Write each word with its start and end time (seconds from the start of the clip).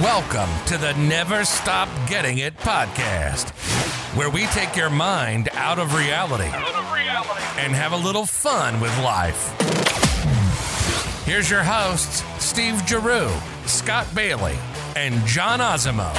Welcome 0.00 0.48
to 0.66 0.78
the 0.78 0.94
Never 0.94 1.44
Stop 1.44 1.88
Getting 2.08 2.38
It 2.38 2.56
podcast, 2.58 3.50
where 4.16 4.30
we 4.30 4.46
take 4.46 4.76
your 4.76 4.90
mind 4.90 5.48
out 5.54 5.80
of 5.80 5.96
reality, 5.96 6.44
and 6.44 7.72
have 7.72 7.90
a 7.90 7.96
little 7.96 8.24
fun 8.24 8.78
with 8.78 8.96
life. 8.98 9.48
Here's 11.26 11.50
your 11.50 11.64
hosts, 11.64 12.22
Steve 12.38 12.80
Giroux, 12.86 13.28
Scott 13.66 14.06
Bailey, 14.14 14.56
and 14.94 15.14
John 15.26 15.58
Osimo. 15.60 16.12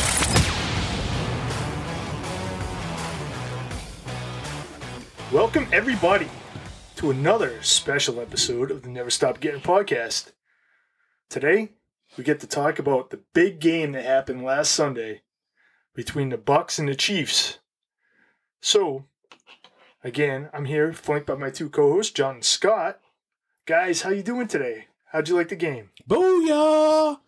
Welcome, 5.32 5.68
everybody, 5.72 6.28
to 6.98 7.12
another 7.12 7.64
special 7.64 8.20
episode 8.20 8.72
of 8.72 8.82
the 8.82 8.90
Never 8.90 9.10
Stop 9.10 9.40
Getting 9.40 9.62
podcast. 9.62 10.34
Today, 11.30 11.70
we 12.18 12.24
get 12.24 12.40
to 12.42 12.48
talk 12.48 12.80
about 12.80 13.10
the 13.10 13.22
big 13.34 13.60
game 13.60 13.94
that 13.94 14.06
happened 14.06 14.44
last 14.44 14.72
Sunday 14.72 15.22
between 15.96 16.30
the 16.30 16.38
Bucs 16.38 16.80
and 16.80 16.88
the 16.88 16.96
Chiefs. 16.96 17.60
So, 18.62 19.06
again, 20.04 20.50
I'm 20.54 20.66
here 20.66 20.94
flanked 20.94 21.28
by 21.28 21.36
my 21.36 21.50
two 21.50 21.70
co-hosts, 21.70 22.14
John 22.14 22.36
and 22.36 22.46
Scott. 22.46 23.00
Guys, 23.66 24.02
how 24.02 24.12
you 24.12 24.24
doing 24.24 24.48
today? 24.48 24.88
How'd 25.12 25.30
you 25.30 25.36
like 25.36 25.50
the 25.50 25.56
game? 25.56 25.90
Booyah! 26.10 27.20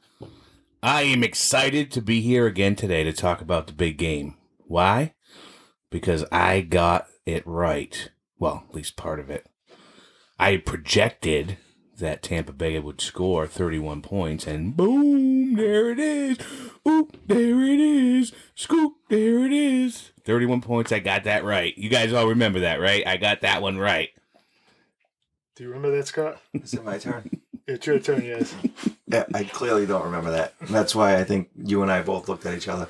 I 0.84 1.02
am 1.02 1.24
excited 1.24 1.92
to 1.92 2.02
be 2.02 2.22
here 2.22 2.46
again 2.46 2.76
today 2.76 3.04
to 3.04 3.14
talk 3.14 3.42
about 3.42 3.68
the 3.68 3.74
big 3.74 3.98
game. 3.98 4.38
Why? 4.68 5.14
Because 5.90 6.26
I 6.32 6.62
got 6.62 7.08
it 7.26 7.46
right. 7.46 8.12
Well, 8.38 8.66
at 8.70 8.76
least 8.76 8.96
part 8.96 9.20
of 9.20 9.30
it. 9.30 9.48
I 10.38 10.58
projected 10.58 11.58
that 12.00 12.22
Tampa 12.22 12.54
Bay 12.54 12.78
would 12.80 13.02
score 13.02 13.48
31 13.48 14.02
points, 14.02 14.48
and 14.48 14.76
boom, 14.76 15.56
there 15.56 15.92
it 15.92 16.00
is. 16.00 16.38
Oop, 16.88 17.18
there 17.28 17.62
it 17.64 17.80
is. 17.80 18.32
Scoop, 18.56 18.94
there 19.10 19.46
it 19.46 19.54
is. 19.54 20.12
31 20.24 20.62
points. 20.62 20.92
I 20.92 21.00
got 21.00 21.24
that 21.24 21.44
right. 21.44 21.78
You 21.78 21.90
guys 21.90 22.14
all 22.14 22.28
remember 22.28 22.62
that, 22.62 22.80
right? 22.80 23.06
I 23.06 23.18
got 23.18 23.42
that 23.42 23.62
one 23.62 23.78
right. 23.78 24.10
Do 25.56 25.64
you 25.64 25.70
remember 25.70 25.96
that, 25.96 26.08
Scott? 26.08 26.42
Is 26.54 26.74
it 26.74 26.84
my 26.84 26.98
turn? 26.98 27.30
It's 27.68 27.88
your 27.88 27.98
turn, 27.98 28.24
yes. 28.24 28.54
yeah, 29.08 29.24
I 29.34 29.44
clearly 29.44 29.88
don't 29.88 30.04
remember 30.06 30.30
that. 30.30 30.54
That's 30.70 30.94
why 30.94 31.16
I 31.16 31.24
think 31.24 31.50
you 31.56 31.82
and 31.82 31.92
I 31.92 32.04
both 32.04 32.30
looked 32.30 32.46
at 32.46 32.54
each 32.56 32.68
other 32.68 32.88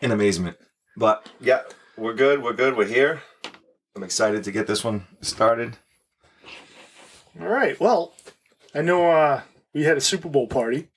in 0.00 0.10
amazement. 0.10 0.56
But 0.96 1.30
yeah, 1.40 1.60
we're 1.96 2.14
good. 2.14 2.42
We're 2.42 2.52
good. 2.52 2.76
We're 2.76 2.86
here. 2.86 3.22
I'm 3.94 4.02
excited 4.02 4.42
to 4.42 4.50
get 4.50 4.66
this 4.66 4.82
one 4.82 5.06
started. 5.20 5.76
All 7.40 7.46
right. 7.46 7.78
Well, 7.78 8.15
I 8.76 8.82
know 8.82 9.10
uh, 9.10 9.40
we 9.72 9.84
had 9.84 9.96
a 9.96 10.02
Super 10.02 10.28
Bowl 10.28 10.46
party. 10.46 10.88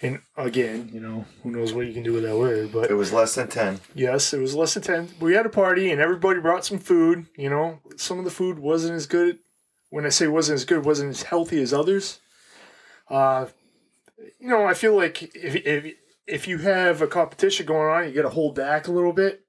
And 0.00 0.20
again, 0.36 0.88
you 0.90 1.00
know, 1.00 1.26
who 1.42 1.50
knows 1.50 1.74
what 1.74 1.86
you 1.86 1.92
can 1.92 2.02
do 2.02 2.14
with 2.14 2.22
that 2.22 2.38
word, 2.38 2.72
but 2.72 2.90
It 2.90 2.94
was 2.94 3.12
less 3.12 3.34
than 3.34 3.48
10. 3.48 3.80
Yes, 3.94 4.32
it 4.32 4.40
was 4.40 4.54
less 4.54 4.72
than 4.74 4.84
10. 4.84 5.08
We 5.20 5.34
had 5.34 5.44
a 5.44 5.50
party 5.50 5.90
and 5.90 6.00
everybody 6.00 6.40
brought 6.40 6.64
some 6.64 6.78
food. 6.78 7.26
You 7.36 7.50
know, 7.50 7.80
some 7.96 8.18
of 8.18 8.24
the 8.24 8.30
food 8.30 8.58
wasn't 8.58 8.94
as 8.94 9.06
good. 9.06 9.40
When 9.90 10.06
I 10.06 10.08
say 10.08 10.28
wasn't 10.28 10.56
as 10.56 10.64
good, 10.64 10.86
wasn't 10.86 11.10
as 11.10 11.24
healthy 11.24 11.60
as 11.60 11.74
others. 11.74 12.20
Uh, 13.10 13.46
you 14.38 14.48
know, 14.48 14.64
I 14.64 14.72
feel 14.72 14.96
like 14.96 15.34
if, 15.34 15.56
if, 15.56 15.94
if 16.26 16.48
you 16.48 16.58
have 16.58 17.02
a 17.02 17.06
competition 17.06 17.66
going 17.66 17.88
on, 17.88 18.08
you 18.08 18.14
got 18.14 18.22
to 18.22 18.34
hold 18.34 18.54
back 18.54 18.86
a 18.86 18.92
little 18.92 19.12
bit. 19.12 19.44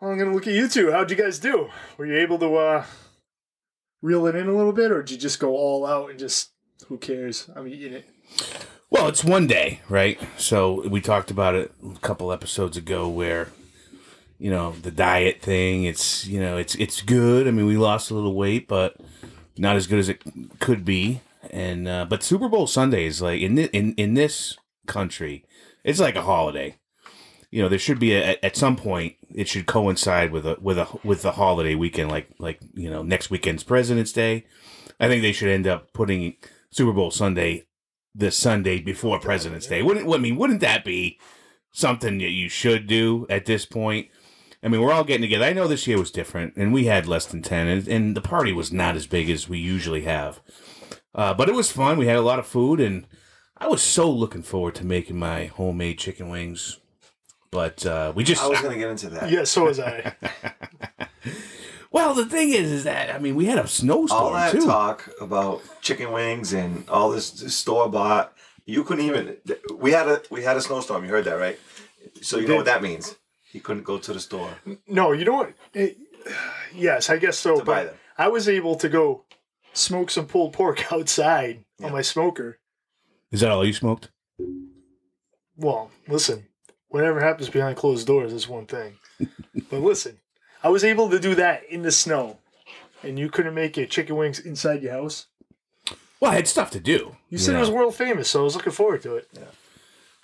Well, 0.00 0.10
I'm 0.10 0.18
going 0.18 0.28
to 0.28 0.34
look 0.34 0.46
at 0.46 0.54
you 0.54 0.68
two. 0.68 0.92
How'd 0.92 1.10
you 1.10 1.16
guys 1.16 1.38
do? 1.38 1.70
Were 1.96 2.06
you 2.06 2.16
able 2.18 2.38
to 2.38 2.54
uh, 2.56 2.84
reel 4.02 4.26
it 4.26 4.34
in 4.34 4.48
a 4.48 4.56
little 4.56 4.72
bit 4.72 4.90
or 4.90 5.02
did 5.02 5.12
you 5.12 5.18
just 5.18 5.40
go 5.40 5.50
all 5.50 5.86
out 5.86 6.10
and 6.10 6.18
just, 6.18 6.50
who 6.88 6.98
cares? 6.98 7.50
I 7.54 7.60
mean, 7.60 7.78
you 7.78 7.90
know, 7.90 8.02
Well, 8.90 9.08
it's 9.08 9.24
one 9.24 9.46
day, 9.46 9.80
right? 9.88 10.20
So 10.36 10.88
we 10.88 11.00
talked 11.00 11.30
about 11.30 11.54
it 11.54 11.72
a 11.84 11.98
couple 11.98 12.32
episodes 12.32 12.76
ago 12.76 13.08
where 13.08 13.48
you 14.40 14.50
know, 14.50 14.72
the 14.82 14.90
diet 14.90 15.42
thing, 15.42 15.84
it's, 15.84 16.26
you 16.26 16.40
know, 16.40 16.56
it's 16.56 16.74
it's 16.76 17.02
good. 17.02 17.46
I 17.46 17.50
mean, 17.50 17.66
we 17.66 17.76
lost 17.76 18.10
a 18.10 18.14
little 18.14 18.34
weight, 18.34 18.66
but 18.66 18.96
not 19.58 19.76
as 19.76 19.86
good 19.86 19.98
as 19.98 20.08
it 20.08 20.22
could 20.58 20.82
be. 20.82 21.20
And 21.50 21.86
uh, 21.86 22.06
but 22.08 22.22
Super 22.22 22.48
Bowl 22.48 22.66
Sunday 22.66 23.04
is 23.04 23.20
like 23.20 23.42
in 23.42 23.58
in 23.58 23.92
in 23.94 24.14
this 24.14 24.56
country, 24.86 25.44
it's 25.84 26.00
like 26.00 26.16
a 26.16 26.22
holiday. 26.22 26.78
You 27.50 27.62
know, 27.62 27.68
there 27.68 27.78
should 27.78 27.98
be 27.98 28.14
a, 28.14 28.38
at 28.44 28.56
some 28.56 28.76
point 28.76 29.16
it 29.34 29.48
should 29.48 29.66
coincide 29.66 30.32
with 30.32 30.46
a 30.46 30.56
with 30.60 30.78
a 30.78 30.86
with 31.02 31.22
the 31.22 31.32
holiday 31.32 31.74
weekend 31.74 32.10
like 32.10 32.28
like, 32.38 32.60
you 32.74 32.90
know, 32.90 33.02
next 33.02 33.30
weekend's 33.30 33.64
President's 33.64 34.12
Day. 34.12 34.46
I 34.98 35.08
think 35.08 35.22
they 35.22 35.32
should 35.32 35.48
end 35.48 35.66
up 35.66 35.92
putting 35.92 36.36
Super 36.70 36.92
Bowl 36.92 37.10
Sunday 37.10 37.66
the 38.14 38.30
Sunday 38.30 38.80
before 38.80 39.18
President's 39.18 39.66
Day. 39.66 39.82
Wouldn't 39.82 40.12
I 40.12 40.18
mean? 40.18 40.36
Wouldn't 40.36 40.60
that 40.60 40.84
be 40.84 41.18
something 41.72 42.18
that 42.18 42.30
you 42.30 42.48
should 42.48 42.86
do 42.86 43.26
at 43.30 43.46
this 43.46 43.64
point? 43.64 44.08
I 44.62 44.68
mean, 44.68 44.82
we're 44.82 44.92
all 44.92 45.04
getting 45.04 45.22
together. 45.22 45.46
I 45.46 45.54
know 45.54 45.66
this 45.66 45.86
year 45.86 45.98
was 45.98 46.10
different, 46.10 46.54
and 46.56 46.72
we 46.72 46.84
had 46.84 47.06
less 47.06 47.24
than 47.24 47.40
ten, 47.40 47.66
and, 47.66 47.88
and 47.88 48.16
the 48.16 48.20
party 48.20 48.52
was 48.52 48.72
not 48.72 48.94
as 48.94 49.06
big 49.06 49.30
as 49.30 49.48
we 49.48 49.58
usually 49.58 50.02
have. 50.02 50.40
Uh, 51.14 51.32
but 51.32 51.48
it 51.48 51.54
was 51.54 51.72
fun. 51.72 51.98
We 51.98 52.06
had 52.06 52.16
a 52.16 52.22
lot 52.22 52.38
of 52.38 52.46
food, 52.46 52.78
and 52.78 53.06
I 53.56 53.68
was 53.68 53.82
so 53.82 54.10
looking 54.10 54.42
forward 54.42 54.74
to 54.76 54.84
making 54.84 55.18
my 55.18 55.46
homemade 55.46 55.98
chicken 55.98 56.28
wings. 56.28 56.79
But 57.52 57.84
uh, 57.84 58.12
we 58.14 58.22
just 58.24 58.42
I 58.42 58.48
was 58.48 58.60
going 58.60 58.74
to 58.74 58.78
get 58.78 58.90
into 58.90 59.10
that. 59.10 59.30
yeah, 59.30 59.44
so 59.44 59.64
was 59.64 59.80
I. 59.80 60.14
well, 61.90 62.14
the 62.14 62.26
thing 62.26 62.50
is, 62.50 62.70
is 62.70 62.84
that 62.84 63.14
I 63.14 63.18
mean, 63.18 63.34
we 63.34 63.46
had 63.46 63.58
a 63.58 63.66
snowstorm. 63.66 64.22
All 64.22 64.32
that 64.32 64.52
too. 64.52 64.64
talk 64.64 65.10
about 65.20 65.62
chicken 65.80 66.12
wings 66.12 66.52
and 66.52 66.88
all 66.88 67.10
this 67.10 67.26
store 67.54 67.88
bought, 67.88 68.32
you 68.66 68.84
couldn't 68.84 69.04
even. 69.04 69.36
We 69.74 69.90
had 69.90 70.06
a 70.06 70.22
we 70.30 70.42
had 70.42 70.56
a 70.56 70.60
snowstorm. 70.60 71.04
You 71.04 71.10
heard 71.10 71.24
that, 71.24 71.38
right? 71.38 71.58
So 72.22 72.38
you 72.38 72.46
know 72.46 72.56
what 72.56 72.66
that 72.66 72.82
means. 72.82 73.16
He 73.50 73.58
couldn't 73.58 73.82
go 73.82 73.98
to 73.98 74.12
the 74.12 74.20
store. 74.20 74.50
No, 74.86 75.12
you 75.12 75.24
know 75.24 75.32
what? 75.32 75.54
It, 75.74 75.98
yes, 76.72 77.10
I 77.10 77.16
guess 77.16 77.36
so. 77.36 77.58
To 77.58 77.64
buy 77.64 77.84
but 77.84 77.86
them. 77.86 77.94
I 78.16 78.28
was 78.28 78.48
able 78.48 78.76
to 78.76 78.88
go 78.88 79.24
smoke 79.72 80.10
some 80.10 80.26
pulled 80.26 80.52
pork 80.52 80.92
outside 80.92 81.64
on 81.82 81.92
my 81.92 82.02
smoker. 82.02 82.58
Is 83.32 83.40
that 83.40 83.50
all 83.50 83.64
you 83.64 83.72
smoked? 83.72 84.10
Well, 85.56 85.90
listen, 86.08 86.46
whatever 86.90 87.20
happens 87.20 87.48
behind 87.48 87.76
closed 87.76 88.06
doors 88.06 88.32
is 88.32 88.48
one 88.48 88.66
thing. 88.66 88.98
but 89.70 89.80
listen, 89.80 90.18
I 90.62 90.68
was 90.68 90.84
able 90.84 91.08
to 91.10 91.18
do 91.18 91.34
that 91.36 91.64
in 91.64 91.82
the 91.82 91.90
snow, 91.90 92.38
and 93.02 93.18
you 93.18 93.30
couldn't 93.30 93.54
make 93.54 93.76
your 93.76 93.86
chicken 93.86 94.16
wings 94.16 94.38
inside 94.38 94.82
your 94.82 94.92
house. 94.92 95.26
Well, 96.20 96.32
I 96.32 96.34
had 96.34 96.48
stuff 96.48 96.70
to 96.72 96.80
do. 96.80 97.16
You 97.30 97.38
said 97.38 97.52
know? 97.52 97.58
it 97.58 97.60
was 97.62 97.70
world 97.70 97.94
famous, 97.94 98.28
so 98.28 98.40
I 98.40 98.44
was 98.44 98.54
looking 98.54 98.72
forward 98.72 99.02
to 99.02 99.16
it. 99.16 99.28
Yeah, 99.32 99.42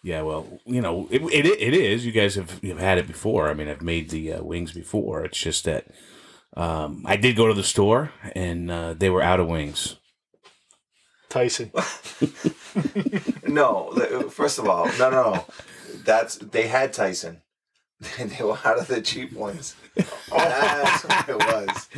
Yeah, 0.02 0.22
well, 0.22 0.60
you 0.66 0.82
know, 0.82 1.08
it, 1.10 1.22
it 1.22 1.46
it 1.46 1.74
is. 1.74 2.04
You 2.04 2.12
guys 2.12 2.34
have 2.34 2.58
you've 2.62 2.78
had 2.78 2.98
it 2.98 3.06
before. 3.06 3.48
I 3.48 3.54
mean, 3.54 3.68
I've 3.68 3.82
made 3.82 4.10
the 4.10 4.34
uh, 4.34 4.42
wings 4.42 4.72
before. 4.72 5.24
It's 5.24 5.40
just 5.40 5.64
that 5.64 5.86
um, 6.54 7.02
I 7.06 7.16
did 7.16 7.36
go 7.36 7.46
to 7.46 7.54
the 7.54 7.64
store 7.64 8.12
and 8.34 8.70
uh, 8.70 8.94
they 8.94 9.08
were 9.08 9.22
out 9.22 9.40
of 9.40 9.46
wings. 9.46 9.96
Tyson. 11.28 11.72
No, 13.46 13.90
first 14.30 14.58
of 14.58 14.68
all, 14.68 14.86
no, 14.98 15.10
no, 15.10 15.32
no. 15.32 15.44
That's 16.06 16.36
they 16.36 16.68
had 16.68 16.92
Tyson. 16.94 17.42
they 18.18 18.42
were 18.44 18.58
out 18.64 18.78
of 18.78 18.88
the 18.88 19.00
cheap 19.00 19.32
ones. 19.32 19.74
That's 20.30 21.04
what 21.04 21.28
it 21.28 21.36
was. 21.36 21.88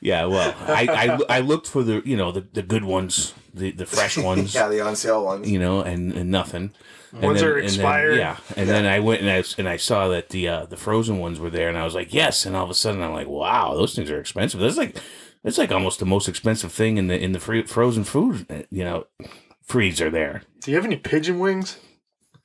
Yeah, 0.00 0.26
well, 0.26 0.54
I, 0.66 1.18
I, 1.28 1.36
I 1.36 1.40
looked 1.40 1.66
for 1.66 1.82
the 1.82 2.02
you 2.04 2.16
know 2.16 2.30
the, 2.32 2.42
the 2.52 2.62
good 2.62 2.84
ones, 2.84 3.32
the, 3.54 3.70
the 3.70 3.86
fresh 3.86 4.18
ones, 4.18 4.54
Yeah, 4.54 4.68
the 4.68 4.80
on 4.82 4.96
sale 4.96 5.24
ones. 5.24 5.50
you 5.50 5.58
know, 5.58 5.80
and, 5.80 6.12
and 6.12 6.30
nothing. 6.30 6.72
And 7.12 7.22
Ones 7.22 7.40
then- 7.40 7.48
are 7.48 7.52
and 7.56 7.68
then- 7.68 7.74
expired. 7.74 8.16
yeah, 8.18 8.36
and 8.56 8.68
then 8.68 8.84
I 8.84 9.00
went 9.00 9.22
and 9.22 9.30
I 9.30 9.42
and 9.58 9.68
I 9.68 9.76
saw 9.78 10.08
that 10.08 10.28
the 10.30 10.48
uh, 10.48 10.66
the 10.66 10.76
frozen 10.76 11.18
ones 11.18 11.40
were 11.40 11.50
there, 11.50 11.68
and 11.68 11.78
I 11.78 11.84
was 11.84 11.94
like, 11.94 12.12
yes. 12.12 12.44
And 12.44 12.54
all 12.54 12.64
of 12.64 12.70
a 12.70 12.74
sudden, 12.74 13.00
I'm 13.02 13.12
like, 13.12 13.28
wow, 13.28 13.74
those 13.74 13.94
things 13.94 14.10
are 14.10 14.20
expensive. 14.20 14.60
That's 14.60 14.76
like 14.76 14.96
that's 15.42 15.56
like 15.56 15.72
almost 15.72 15.98
the 16.00 16.04
most 16.06 16.28
expensive 16.28 16.72
thing 16.72 16.98
in 16.98 17.06
the 17.06 17.18
in 17.18 17.32
the 17.32 17.40
free, 17.40 17.62
frozen 17.62 18.04
food, 18.04 18.66
you 18.70 18.84
know, 18.84 19.06
freezer 19.62 20.10
there. 20.10 20.42
Do 20.60 20.70
you 20.70 20.76
have 20.76 20.84
any 20.84 20.96
pigeon 20.96 21.38
wings? 21.38 21.78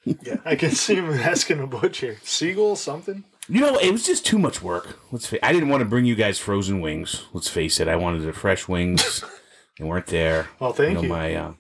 Yeah. 0.04 0.38
I 0.46 0.56
can 0.56 0.72
see 0.72 0.96
him 0.96 1.12
asking 1.12 1.60
a 1.60 1.68
butcher. 1.68 2.18
Seagull, 2.24 2.76
something? 2.76 3.24
You 3.48 3.62
know, 3.62 3.78
it 3.78 3.92
was 3.92 4.06
just 4.06 4.26
too 4.26 4.40
much 4.40 4.62
work. 4.62 5.00
Let's. 5.12 5.28
Fa- 5.28 5.46
I 5.46 5.54
didn't 5.54 5.70
want 5.70 5.82
to 5.82 5.90
bring 5.90 6.06
you 6.06 6.16
guys 6.16 6.40
frozen 6.40 6.82
wings. 6.82 7.26
Let's 7.34 7.50
face 7.50 7.80
it. 7.80 7.88
I 7.88 7.96
wanted 7.96 8.22
the 8.22 8.34
fresh 8.34 8.68
wings. 8.68 9.24
they 9.80 9.86
weren't 9.86 10.08
there. 10.08 10.50
Well, 10.60 10.74
thank 10.74 10.96
know, 10.96 11.02
you. 11.04 11.10
My 11.10 11.36
uh, 11.36 11.54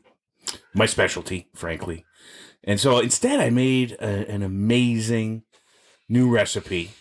my 0.73 0.85
specialty, 0.85 1.49
frankly. 1.53 2.05
And 2.63 2.79
so 2.79 2.99
instead, 2.99 3.39
I 3.39 3.49
made 3.49 3.93
a, 3.93 4.29
an 4.29 4.41
amazing 4.41 5.43
new 6.07 6.29
recipe: 6.29 6.91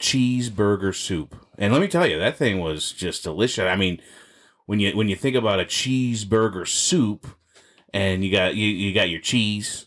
cheeseburger 0.00 0.94
soup. 0.94 1.36
And 1.58 1.72
let 1.72 1.82
me 1.82 1.88
tell 1.88 2.06
you, 2.06 2.18
that 2.18 2.36
thing 2.36 2.60
was 2.60 2.92
just 2.92 3.24
delicious. 3.24 3.64
I 3.64 3.76
mean, 3.76 4.00
when 4.66 4.80
you 4.80 4.96
when 4.96 5.08
you 5.08 5.16
think 5.16 5.36
about 5.36 5.60
a 5.60 5.64
cheeseburger 5.64 6.66
soup, 6.66 7.26
and 7.92 8.24
you 8.24 8.32
got 8.32 8.54
you, 8.54 8.66
you 8.66 8.94
got 8.94 9.10
your 9.10 9.20
cheese, 9.20 9.86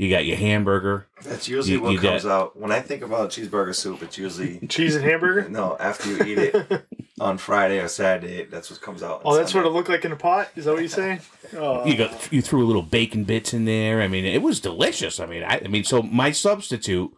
You 0.00 0.08
got 0.08 0.24
your 0.24 0.38
hamburger. 0.38 1.06
That's 1.24 1.46
usually 1.46 1.74
You- 1.74 1.82
what 1.82 1.92
you 1.92 1.98
comes 1.98 2.22
got- 2.24 2.32
out 2.32 2.58
when 2.58 2.72
I 2.72 2.80
think 2.80 3.02
about 3.02 3.28
cheeseburger 3.28 3.74
soup. 3.74 4.02
It's 4.02 4.16
usually 4.16 4.58
Cheese 4.68 4.96
and 4.96 5.04
hamburger. 5.04 5.46
no 5.50 5.76
after 5.78 6.08
you 6.08 6.22
eat 6.24 6.38
it 6.38 6.86
on 7.20 7.36
Friday 7.36 7.78
or 7.80 7.86
Saturday. 7.88 8.44
That's 8.44 8.70
what 8.70 8.80
comes 8.80 9.02
out. 9.02 9.16
on 9.16 9.20
Oh, 9.26 9.34
that's 9.36 9.52
what 9.52 9.60
it 9.60 9.64
Sunday. 9.64 9.76
looked 9.76 9.88
like 9.90 10.04
in 10.06 10.12
a 10.12 10.16
pot. 10.16 10.48
Is 10.56 10.64
that 10.64 10.70
what 10.72 10.80
you're 10.80 10.88
saying? 10.88 11.20
Oh, 11.54 11.84
You 11.86 11.96
got 11.98 12.32
you 12.32 12.40
threw 12.40 12.64
a 12.64 12.66
little 12.66 12.80
bacon 12.82 13.24
bits 13.24 13.52
in 13.52 13.66
there. 13.66 14.00
I 14.00 14.08
mean, 14.08 14.24
it 14.24 14.40
was 14.40 14.58
delicious. 14.58 15.20
I 15.20 15.26
mean, 15.26 15.42
I, 15.42 15.60
I 15.64 15.68
mean, 15.68 15.84
so 15.84 16.02
my 16.02 16.30
substitute 16.30 17.12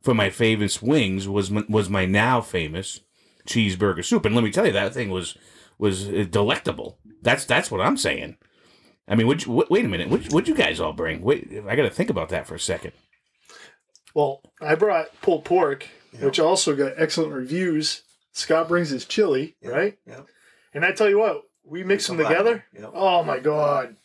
for 0.00 0.14
my 0.14 0.30
famous 0.30 0.80
wings 0.80 1.28
was 1.28 1.50
m- 1.54 1.66
was 1.68 1.90
my 1.90 2.06
now 2.06 2.40
famous 2.40 3.00
cheeseburger 3.46 4.02
soup, 4.02 4.24
and 4.24 4.34
let 4.34 4.42
me 4.42 4.50
tell 4.50 4.64
you, 4.66 4.72
that 4.72 4.94
thing 4.94 5.10
was 5.10 5.36
was 5.76 6.08
uh, 6.08 6.24
delectable. 6.30 6.96
That's 7.20 7.44
that's 7.44 7.70
what 7.70 7.82
I'm 7.82 7.98
saying. 7.98 8.38
I 9.08 9.14
mean, 9.14 9.26
would 9.26 9.44
you, 9.44 9.52
wait, 9.52 9.70
wait 9.70 9.84
a 9.84 9.88
minute, 9.88 10.08
what 10.08 10.32
would 10.32 10.48
you 10.48 10.54
guys 10.54 10.80
all 10.80 10.92
bring? 10.92 11.22
Wait, 11.22 11.48
I 11.68 11.76
got 11.76 11.82
to 11.82 11.90
think 11.90 12.10
about 12.10 12.28
that 12.30 12.46
for 12.46 12.54
a 12.54 12.60
second. 12.60 12.92
Well, 14.14 14.42
I 14.60 14.74
brought 14.74 15.06
pulled 15.22 15.44
pork, 15.44 15.88
which 16.20 16.38
also 16.38 16.76
got 16.76 16.92
excellent 16.96 17.32
reviews. 17.32 18.02
Scott 18.32 18.68
brings 18.68 18.90
his 18.90 19.04
chili, 19.04 19.56
Yeah, 19.62 19.70
right? 19.70 19.98
Yep. 20.06 20.26
And 20.74 20.84
I 20.84 20.92
tell 20.92 21.08
you 21.08 21.18
what, 21.18 21.42
we 21.64 21.84
mixed 21.84 22.08
them 22.08 22.16
together. 22.18 22.64
them, 22.72 22.82
yep. 22.84 22.92
Oh 22.94 23.22
my 23.22 23.38
god, 23.38 23.96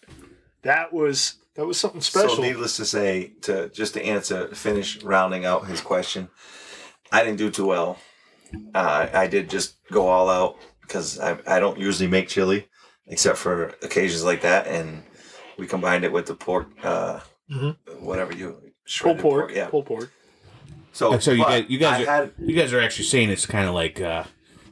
that 0.63 0.91
was 0.93 1.35
that 1.55 1.65
was 1.65 1.79
something 1.79 2.01
special. 2.01 2.29
So 2.29 2.35
special. 2.35 2.51
needless 2.51 2.77
to 2.77 2.85
say, 2.85 3.33
to 3.41 3.69
just 3.69 3.93
to 3.95 4.03
answer, 4.03 4.47
finish 4.53 5.01
rounding 5.03 5.45
out 5.45 5.67
his 5.67 5.81
question, 5.81 6.29
I 7.11 7.23
didn't 7.23 7.37
do 7.37 7.49
too 7.49 7.65
well. 7.65 7.99
Uh, 8.73 9.07
I 9.13 9.27
did 9.27 9.49
just 9.49 9.75
go 9.91 10.07
all 10.07 10.29
out 10.29 10.57
because 10.81 11.19
I, 11.19 11.37
I 11.45 11.59
don't 11.59 11.77
usually 11.79 12.07
make 12.09 12.27
chili 12.29 12.67
except 13.07 13.37
for 13.37 13.67
occasions 13.81 14.23
like 14.23 14.41
that, 14.41 14.67
and 14.67 15.03
we 15.57 15.67
combined 15.67 16.03
it 16.03 16.11
with 16.11 16.25
the 16.27 16.35
pork, 16.35 16.67
uh, 16.83 17.19
Mhm. 17.51 17.75
whatever 17.99 18.33
you 18.33 18.51
pulled 18.53 18.71
shredded 18.85 19.21
pork, 19.21 19.51
yeah. 19.55 19.67
pulled 19.67 19.85
pork. 19.85 20.11
So, 20.91 21.17
So 21.19 21.31
you 21.31 21.43
guys, 21.43 21.65
you 21.67 21.77
guys, 21.77 21.99
I 21.99 22.03
are, 22.03 22.05
had 22.23 22.31
you 22.39 22.55
guys 22.55 22.73
are 22.73 22.79
actually 22.79 23.05
saying 23.05 23.29
it's 23.29 23.45
kind 23.45 23.67
of 23.67 23.73
like 23.73 24.01
uh, 24.01 24.23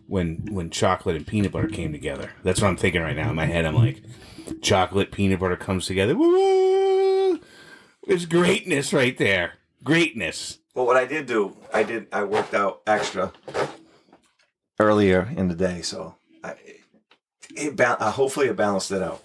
when 0.08 0.48
when 0.52 0.70
chocolate 0.70 1.16
and 1.16 1.26
peanut 1.26 1.52
butter 1.52 1.68
came 1.68 1.92
together. 1.92 2.32
That's 2.44 2.62
what 2.62 2.68
I'm 2.68 2.78
thinking 2.78 3.02
right 3.02 3.16
now 3.16 3.30
in 3.30 3.36
my 3.36 3.46
head. 3.46 3.66
I'm 3.66 3.76
like, 3.76 4.02
chocolate 4.62 5.12
peanut 5.12 5.40
butter 5.40 5.56
comes 5.56 5.86
together. 5.86 6.16
Woo! 6.16 7.40
It's 8.08 8.26
greatness 8.26 8.92
right 8.94 9.18
there. 9.18 9.54
Greatness. 9.84 10.60
Well, 10.74 10.86
what 10.86 10.98
I 10.98 11.06
did 11.06 11.26
do, 11.28 11.56
I 11.74 11.84
did, 11.84 12.08
I 12.12 12.24
worked 12.24 12.54
out 12.54 12.82
extra 12.86 13.32
earlier 14.80 15.30
in 15.36 15.48
the 15.48 15.56
day, 15.56 15.82
so 15.82 16.16
I, 16.44 16.56
it 17.56 17.75
ba- 17.75 17.98
uh, 18.00 18.12
hopefully 18.12 18.48
it 18.48 18.56
balanced 18.56 18.92
it 18.92 19.02
out. 19.02 19.24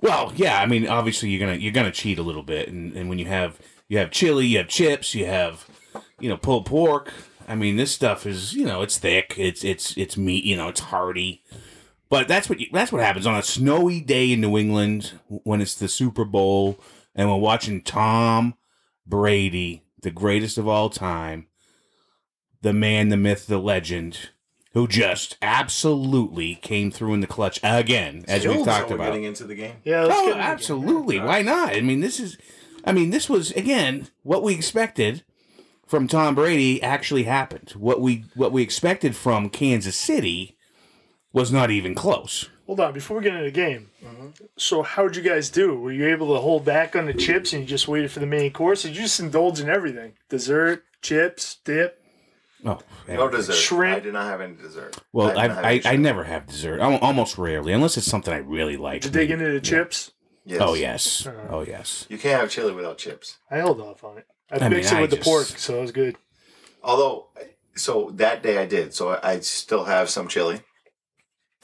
Well, 0.00 0.32
yeah. 0.36 0.60
I 0.60 0.66
mean, 0.66 0.86
obviously 0.86 1.30
you're 1.30 1.46
gonna 1.46 1.58
you're 1.58 1.72
gonna 1.72 1.92
cheat 1.92 2.18
a 2.18 2.22
little 2.22 2.42
bit, 2.42 2.68
and, 2.68 2.94
and 2.96 3.08
when 3.08 3.18
you 3.18 3.26
have 3.26 3.58
you 3.88 3.98
have 3.98 4.10
chili, 4.10 4.46
you 4.46 4.58
have 4.58 4.68
chips, 4.68 5.14
you 5.14 5.26
have 5.26 5.66
you 6.20 6.28
know 6.28 6.36
pulled 6.36 6.66
pork. 6.66 7.12
I 7.46 7.54
mean, 7.54 7.76
this 7.76 7.92
stuff 7.92 8.26
is 8.26 8.54
you 8.54 8.66
know 8.66 8.82
it's 8.82 8.98
thick, 8.98 9.34
it's 9.36 9.64
it's 9.64 9.96
it's 9.96 10.16
meat, 10.16 10.44
you 10.44 10.56
know, 10.56 10.68
it's 10.68 10.80
hearty. 10.80 11.42
But 12.10 12.28
that's 12.28 12.48
what 12.48 12.60
you, 12.60 12.66
that's 12.72 12.92
what 12.92 13.02
happens 13.02 13.26
on 13.26 13.34
a 13.34 13.42
snowy 13.42 14.00
day 14.00 14.32
in 14.32 14.40
New 14.40 14.56
England 14.56 15.18
when 15.28 15.60
it's 15.60 15.74
the 15.74 15.88
Super 15.88 16.24
Bowl 16.24 16.78
and 17.14 17.30
we're 17.30 17.36
watching 17.36 17.80
Tom 17.80 18.54
Brady, 19.06 19.84
the 20.02 20.10
greatest 20.10 20.58
of 20.58 20.68
all 20.68 20.90
time, 20.90 21.46
the 22.62 22.72
man, 22.72 23.08
the 23.08 23.16
myth, 23.16 23.46
the 23.46 23.58
legend, 23.58 24.30
who 24.74 24.86
just 24.86 25.36
absolutely 25.40 26.56
came 26.56 26.90
through 26.90 27.14
in 27.14 27.20
the 27.20 27.26
clutch 27.26 27.58
again, 27.62 28.24
as 28.28 28.44
we've 28.44 28.52
Still, 28.54 28.64
talked 28.64 28.88
so 28.88 28.90
we're 28.90 28.94
about. 28.96 29.06
getting 29.12 29.24
into 29.24 29.44
the 29.44 29.54
game. 29.54 29.76
Yeah, 29.84 30.02
let's 30.04 30.18
Oh, 30.18 30.24
get 30.26 30.32
into 30.32 30.40
it. 30.40 30.44
absolutely. 30.50 31.20
Why 31.20 31.42
not? 31.42 31.70
I 31.74 31.80
mean, 31.80 32.00
this 32.00 32.20
is, 32.20 32.36
I 32.84 32.92
mean, 32.92 33.10
this 33.10 33.28
was 33.30 33.50
again 33.52 34.08
what 34.22 34.42
we 34.42 34.54
expected 34.54 35.22
from 35.86 36.08
Tom 36.08 36.34
Brady 36.34 36.82
actually 36.82 37.22
happened. 37.24 37.70
What 37.76 38.00
we 38.00 38.24
what 38.34 38.52
we 38.52 38.62
expected 38.62 39.16
from 39.16 39.48
Kansas 39.48 39.96
City 39.96 40.56
was 41.32 41.50
not 41.52 41.70
even 41.70 41.94
close. 41.94 42.48
Hold 42.66 42.80
on, 42.80 42.94
before 42.94 43.18
we 43.18 43.24
get 43.24 43.34
into 43.34 43.44
the 43.44 43.50
game. 43.50 43.90
Mm-hmm. 44.02 44.28
So, 44.56 44.82
how'd 44.82 45.16
you 45.16 45.22
guys 45.22 45.50
do? 45.50 45.78
Were 45.78 45.92
you 45.92 46.06
able 46.08 46.34
to 46.34 46.40
hold 46.40 46.64
back 46.64 46.96
on 46.96 47.04
the 47.04 47.12
chips 47.12 47.52
and 47.52 47.60
you 47.62 47.68
just 47.68 47.88
waited 47.88 48.10
for 48.10 48.20
the 48.20 48.26
main 48.26 48.52
course? 48.52 48.84
Or 48.84 48.88
did 48.88 48.96
you 48.96 49.02
just 49.02 49.20
indulge 49.20 49.60
in 49.60 49.68
everything? 49.68 50.14
Dessert, 50.30 50.82
chips, 51.02 51.58
dip. 51.64 52.00
Oh, 52.64 52.78
No 53.08 53.28
dessert. 53.28 53.54
Shrimp. 53.54 53.96
I 53.96 54.00
did 54.00 54.12
not 54.14 54.24
have 54.26 54.40
any 54.40 54.54
dessert. 54.54 54.96
Well, 55.12 55.28
did 55.28 55.36
I 55.38 55.72
I, 55.72 55.80
I, 55.84 55.96
never 55.96 56.24
have 56.24 56.46
dessert. 56.46 56.80
Al- 56.80 56.98
Almost 56.98 57.36
rarely, 57.36 57.72
unless 57.72 57.96
it's 57.96 58.06
something 58.06 58.32
I 58.32 58.38
really 58.38 58.76
like. 58.76 59.02
Did 59.02 59.14
you 59.14 59.20
dig 59.20 59.30
into 59.30 59.50
the 59.52 59.60
chips? 59.60 60.12
Yes. 60.46 60.60
Oh 60.62 60.74
yes. 60.74 61.26
Uh-huh. 61.26 61.38
Oh 61.50 61.60
yes. 61.62 62.06
You 62.08 62.18
can't 62.18 62.40
have 62.40 62.50
chili 62.50 62.72
without 62.72 62.98
chips. 62.98 63.38
I 63.50 63.56
held 63.56 63.80
off 63.80 64.02
on 64.04 64.18
it. 64.18 64.26
I, 64.50 64.56
I 64.56 64.68
mean, 64.68 64.78
mixed 64.78 64.92
it 64.92 64.96
I 64.96 65.00
with 65.02 65.10
the 65.10 65.16
just- 65.16 65.28
pork, 65.28 65.46
so 65.46 65.78
it 65.78 65.80
was 65.82 65.92
good. 65.92 66.16
Although, 66.82 67.28
so 67.74 68.10
that 68.14 68.42
day 68.42 68.58
I 68.58 68.66
did. 68.66 68.94
So 68.94 69.10
I 69.10 69.32
I 69.32 69.40
still 69.40 69.84
have 69.84 70.10
some 70.10 70.28
chili 70.28 70.60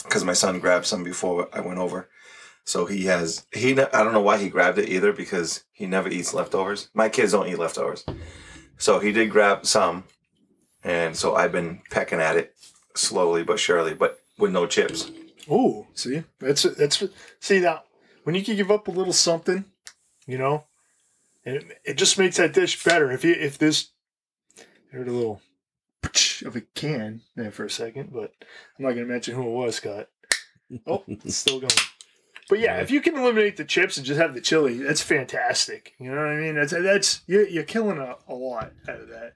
because 0.03 0.25
my 0.25 0.33
son 0.33 0.61
grabbed 0.61 0.87
some 0.87 1.05
before 1.05 1.49
I 1.53 1.61
went 1.61 1.79
over. 1.79 2.09
So 2.65 2.87
he 2.87 3.05
has 3.07 3.47
he. 3.53 3.73
I 3.73 4.03
don't 4.05 4.13
know 4.13 4.21
why 4.21 4.39
he 4.39 4.49
grabbed 4.49 4.79
it 4.79 4.89
either 4.89 5.13
because 5.13 5.65
he 5.73 5.87
never 5.87 6.09
eats 6.09 6.33
leftovers. 6.35 6.89
My 6.95 7.09
kids 7.09 7.33
don't 7.33 7.49
eat 7.49 7.59
leftovers. 7.59 8.05
So 8.79 8.99
he 8.99 9.13
did 9.13 9.31
grab 9.31 9.67
some, 9.67 10.05
and 10.85 11.17
so 11.17 11.35
I've 11.35 11.53
been 11.53 11.83
pecking 11.91 12.21
at 12.21 12.37
it 12.37 12.55
slowly 12.95 13.43
but 13.43 13.59
surely, 13.59 13.95
but 13.95 14.21
with 14.39 14.53
no 14.53 14.67
chips. 14.67 15.11
Ooh, 15.51 15.87
see, 15.95 16.23
that's 16.39 16.63
that's 16.63 17.03
see 17.41 17.61
now 17.61 17.83
when 18.25 18.35
you 18.35 18.45
can 18.45 18.57
give 18.57 18.71
up 18.71 18.89
a 18.89 18.93
little 18.93 19.13
something, 19.13 19.65
you 20.27 20.39
know, 20.39 20.65
and 21.45 21.57
it, 21.57 21.81
it 21.85 21.95
just 21.95 22.19
makes 22.19 22.37
that 22.37 22.53
dish 22.53 22.83
better. 22.85 23.11
If 23.11 23.25
you 23.25 23.33
if 23.33 23.59
this 23.59 23.91
I 24.59 24.97
heard 24.97 25.09
a 25.09 25.13
little 25.13 25.41
of 26.45 26.57
a 26.57 26.61
can 26.61 27.23
there 27.37 27.51
for 27.51 27.65
a 27.65 27.71
second, 27.71 28.11
but 28.13 28.33
I'm 28.79 28.85
not 28.85 28.93
gonna 28.93 29.07
mention 29.07 29.35
who 29.35 29.43
it 29.43 29.51
was, 29.51 29.77
Scott. 29.77 30.09
Oh, 30.87 31.03
it's 31.09 31.37
still 31.37 31.59
going. 31.61 31.73
But 32.49 32.59
yeah, 32.59 32.81
if 32.81 32.91
you 32.91 33.01
can 33.01 33.17
eliminate 33.17 33.57
the 33.57 33.65
chips 33.65 33.97
and 33.97 34.05
just 34.05 34.21
have 34.21 34.35
the 34.35 34.41
chili, 34.41 34.79
that's 34.79 35.01
fantastic. 35.03 35.95
You 35.99 36.11
know 36.11 36.17
what 36.17 36.27
I 36.27 36.37
mean? 36.37 36.55
That's 36.57 36.73
that's 36.73 37.23
you're, 37.27 37.47
you're 37.47 37.65
killing 37.65 37.99
a, 37.99 38.17
a 38.29 38.35
lot 38.35 38.73
out 38.89 39.01
of 39.01 39.09
that. 39.09 39.35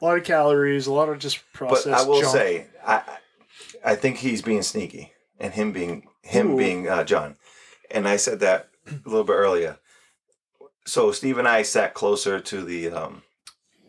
A 0.00 0.04
lot 0.04 0.16
of 0.18 0.24
calories, 0.24 0.86
a 0.86 0.92
lot 0.92 1.08
of 1.08 1.18
just 1.18 1.40
processed. 1.52 1.86
But 1.86 2.00
I 2.00 2.08
will 2.08 2.20
junk. 2.20 2.32
say, 2.32 2.66
I 2.86 3.02
I- 3.84 3.96
think 3.96 4.16
he's 4.18 4.42
being 4.42 4.62
sneaky, 4.62 5.12
and 5.38 5.52
him 5.52 5.72
being 5.72 6.08
him 6.22 6.52
Ooh. 6.52 6.56
being 6.56 6.88
uh, 6.88 7.04
John. 7.04 7.36
And 7.90 8.08
I 8.08 8.16
said 8.16 8.40
that 8.40 8.68
a 8.86 9.08
little 9.08 9.24
bit 9.24 9.34
earlier. 9.34 9.78
So 10.86 11.12
Steve 11.12 11.38
and 11.38 11.46
I 11.48 11.62
sat 11.62 11.94
closer 11.94 12.40
to 12.40 12.62
the 12.62 12.90
um, 12.90 13.22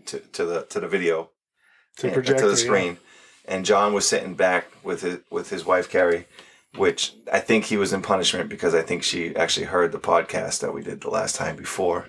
to, 0.08 0.20
to 0.20 0.46
the 0.46 0.64
to 0.64 0.80
the 0.80 0.88
video 0.88 1.30
to 1.98 2.08
and- 2.08 2.14
project 2.14 2.40
to 2.40 2.48
the 2.50 2.58
screen, 2.58 2.98
and 3.46 3.66
John 3.66 3.94
was 3.94 4.08
sitting 4.08 4.36
back 4.36 4.68
with 4.84 5.02
his 5.02 5.20
with 5.30 5.50
his 5.50 5.66
wife 5.66 5.90
Carrie, 5.90 6.28
which 6.76 7.14
I 7.32 7.40
think 7.40 7.66
he 7.66 7.78
was 7.78 7.94
in 7.94 8.02
punishment 8.02 8.50
because 8.50 8.76
I 8.76 8.82
think 8.82 9.04
she 9.04 9.34
actually 9.36 9.68
heard 9.68 9.92
the 9.94 10.00
podcast 10.00 10.60
that 10.60 10.74
we 10.74 10.82
did 10.84 11.02
the 11.02 11.10
last 11.10 11.36
time 11.38 11.56
before. 11.56 12.08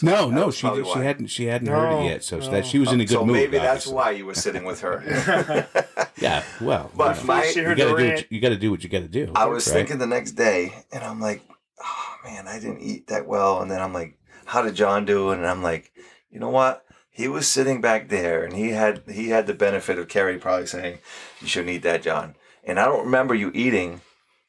So 0.00 0.06
No, 0.06 0.30
that 0.30 0.34
no, 0.34 0.50
she 0.50 0.62
probably 0.62 0.84
she 0.84 0.88
why. 0.98 1.02
hadn't 1.04 1.26
she 1.26 1.44
hadn't 1.44 1.68
heard 1.68 2.00
it 2.00 2.04
yet, 2.06 2.24
so 2.24 2.38
no. 2.38 2.50
that 2.50 2.64
she 2.64 2.78
was 2.78 2.90
in 2.90 3.00
a 3.00 3.04
good 3.04 3.12
so 3.14 3.24
mood. 3.26 3.34
maybe 3.34 3.58
that's 3.58 3.86
obviously. 3.86 3.94
why 3.94 4.10
you 4.12 4.24
were 4.26 4.34
sitting 4.34 4.64
with 4.64 4.80
her. 4.80 5.66
Yeah, 6.16 6.42
well, 6.60 6.90
But 6.96 7.16
you, 7.16 7.22
know, 7.22 7.26
my- 7.28 7.46
She 7.46 7.60
you 7.60 7.66
heard 7.66 7.78
gotta 7.78 7.90
do 7.96 8.08
what 8.08 8.18
you, 8.20 8.24
you 8.30 8.40
gotta 8.40 8.56
do 8.56 8.70
what 8.70 8.82
you 8.84 8.90
gotta 8.90 9.08
do. 9.08 9.32
I 9.34 9.46
was 9.46 9.66
right? 9.66 9.74
thinking 9.74 9.98
the 9.98 10.06
next 10.06 10.32
day, 10.32 10.72
and 10.92 11.02
I'm 11.02 11.18
like, 11.20 11.42
oh 11.82 12.14
man, 12.24 12.46
I 12.48 12.58
didn't 12.60 12.80
eat 12.82 13.06
that 13.08 13.26
well. 13.26 13.60
And 13.62 13.70
then 13.70 13.80
I'm 13.80 13.92
like, 13.94 14.18
how 14.46 14.60
did 14.62 14.74
John 14.74 15.04
do? 15.06 15.30
And 15.30 15.46
I'm 15.46 15.62
like, 15.62 15.92
you 16.30 16.38
know 16.40 16.50
what? 16.50 16.84
He 17.10 17.26
was 17.28 17.46
sitting 17.48 17.80
back 17.80 18.08
there, 18.08 18.44
and 18.44 18.52
he 18.54 18.70
had 18.70 19.02
he 19.10 19.28
had 19.30 19.46
the 19.46 19.54
benefit 19.54 19.98
of 19.98 20.08
Carrie 20.08 20.38
probably 20.38 20.66
saying, 20.66 20.98
you 21.40 21.46
shouldn't 21.46 21.70
eat 21.74 21.82
that, 21.82 22.02
John. 22.02 22.34
And 22.64 22.78
I 22.78 22.84
don't 22.84 23.04
remember 23.04 23.34
you 23.34 23.50
eating 23.54 24.00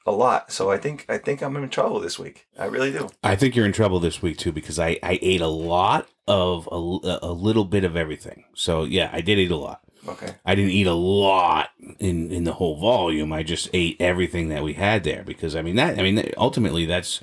a 0.06 0.12
lot, 0.12 0.52
so 0.52 0.72
I 0.72 0.78
think 0.78 1.06
I 1.10 1.18
think 1.18 1.42
I'm 1.42 1.56
in 1.56 1.70
trouble 1.70 2.00
this 2.00 2.18
week. 2.18 2.48
I 2.58 2.66
really 2.66 2.92
do. 2.92 3.10
I 3.24 3.36
think 3.36 3.56
you're 3.56 3.66
in 3.66 3.74
trouble 3.74 4.00
this 4.00 4.22
week 4.22 4.38
too 4.38 4.52
because 4.52 4.80
I, 4.80 4.98
I 5.04 5.20
ate 5.22 5.42
a 5.42 5.48
lot 5.48 6.08
of 6.28 6.68
a, 6.72 7.20
a 7.22 7.32
little 7.32 7.66
bit 7.66 7.84
of 7.84 7.96
everything. 7.96 8.46
So 8.54 8.84
yeah, 8.84 9.10
I 9.14 9.22
did 9.22 9.38
eat 9.38 9.52
a 9.52 9.56
lot. 9.56 9.82
Okay. 10.08 10.34
I 10.46 10.56
didn't 10.56 10.72
eat 10.72 10.88
a 10.88 10.94
lot 10.94 11.70
in 12.00 12.32
in 12.32 12.44
the 12.44 12.54
whole 12.54 12.80
volume. 12.80 13.32
I 13.32 13.44
just 13.44 13.70
ate 13.74 13.98
everything 14.00 14.50
that 14.50 14.64
we 14.64 14.74
had 14.74 15.04
there 15.04 15.24
because 15.24 15.56
I 15.56 15.62
mean 15.62 15.76
that 15.76 16.00
I 16.00 16.02
mean 16.02 16.32
ultimately 16.38 16.86
that's 16.86 17.22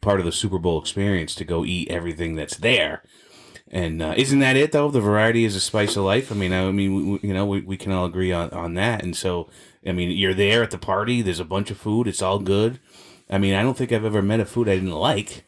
part 0.00 0.20
of 0.20 0.26
the 0.26 0.32
Super 0.32 0.58
Bowl 0.58 0.80
experience 0.80 1.34
to 1.34 1.44
go 1.44 1.64
eat 1.64 1.90
everything 1.90 2.36
that's 2.36 2.56
there. 2.56 3.02
And 3.70 4.02
uh, 4.02 4.14
isn't 4.16 4.38
that 4.38 4.56
it 4.56 4.72
though? 4.72 4.90
The 4.90 5.00
variety 5.00 5.44
is 5.44 5.56
a 5.56 5.60
spice 5.60 5.96
of 5.96 6.04
life. 6.04 6.30
I 6.30 6.34
mean, 6.34 6.52
I 6.52 6.70
mean, 6.70 7.12
we, 7.12 7.28
you 7.28 7.34
know, 7.34 7.44
we, 7.44 7.60
we 7.62 7.76
can 7.76 7.90
all 7.90 8.04
agree 8.04 8.30
on, 8.30 8.50
on 8.50 8.74
that. 8.74 9.02
And 9.02 9.16
so, 9.16 9.48
I 9.86 9.92
mean, 9.92 10.10
you're 10.10 10.34
there 10.34 10.62
at 10.62 10.70
the 10.70 10.78
party. 10.78 11.22
There's 11.22 11.40
a 11.40 11.44
bunch 11.44 11.70
of 11.70 11.76
food. 11.76 12.06
It's 12.06 12.22
all 12.22 12.38
good. 12.38 12.80
I 13.28 13.38
mean, 13.38 13.54
I 13.54 13.62
don't 13.62 13.76
think 13.76 13.92
I've 13.92 14.04
ever 14.04 14.22
met 14.22 14.40
a 14.40 14.44
food 14.44 14.68
I 14.68 14.74
didn't 14.74 14.90
like. 14.90 15.44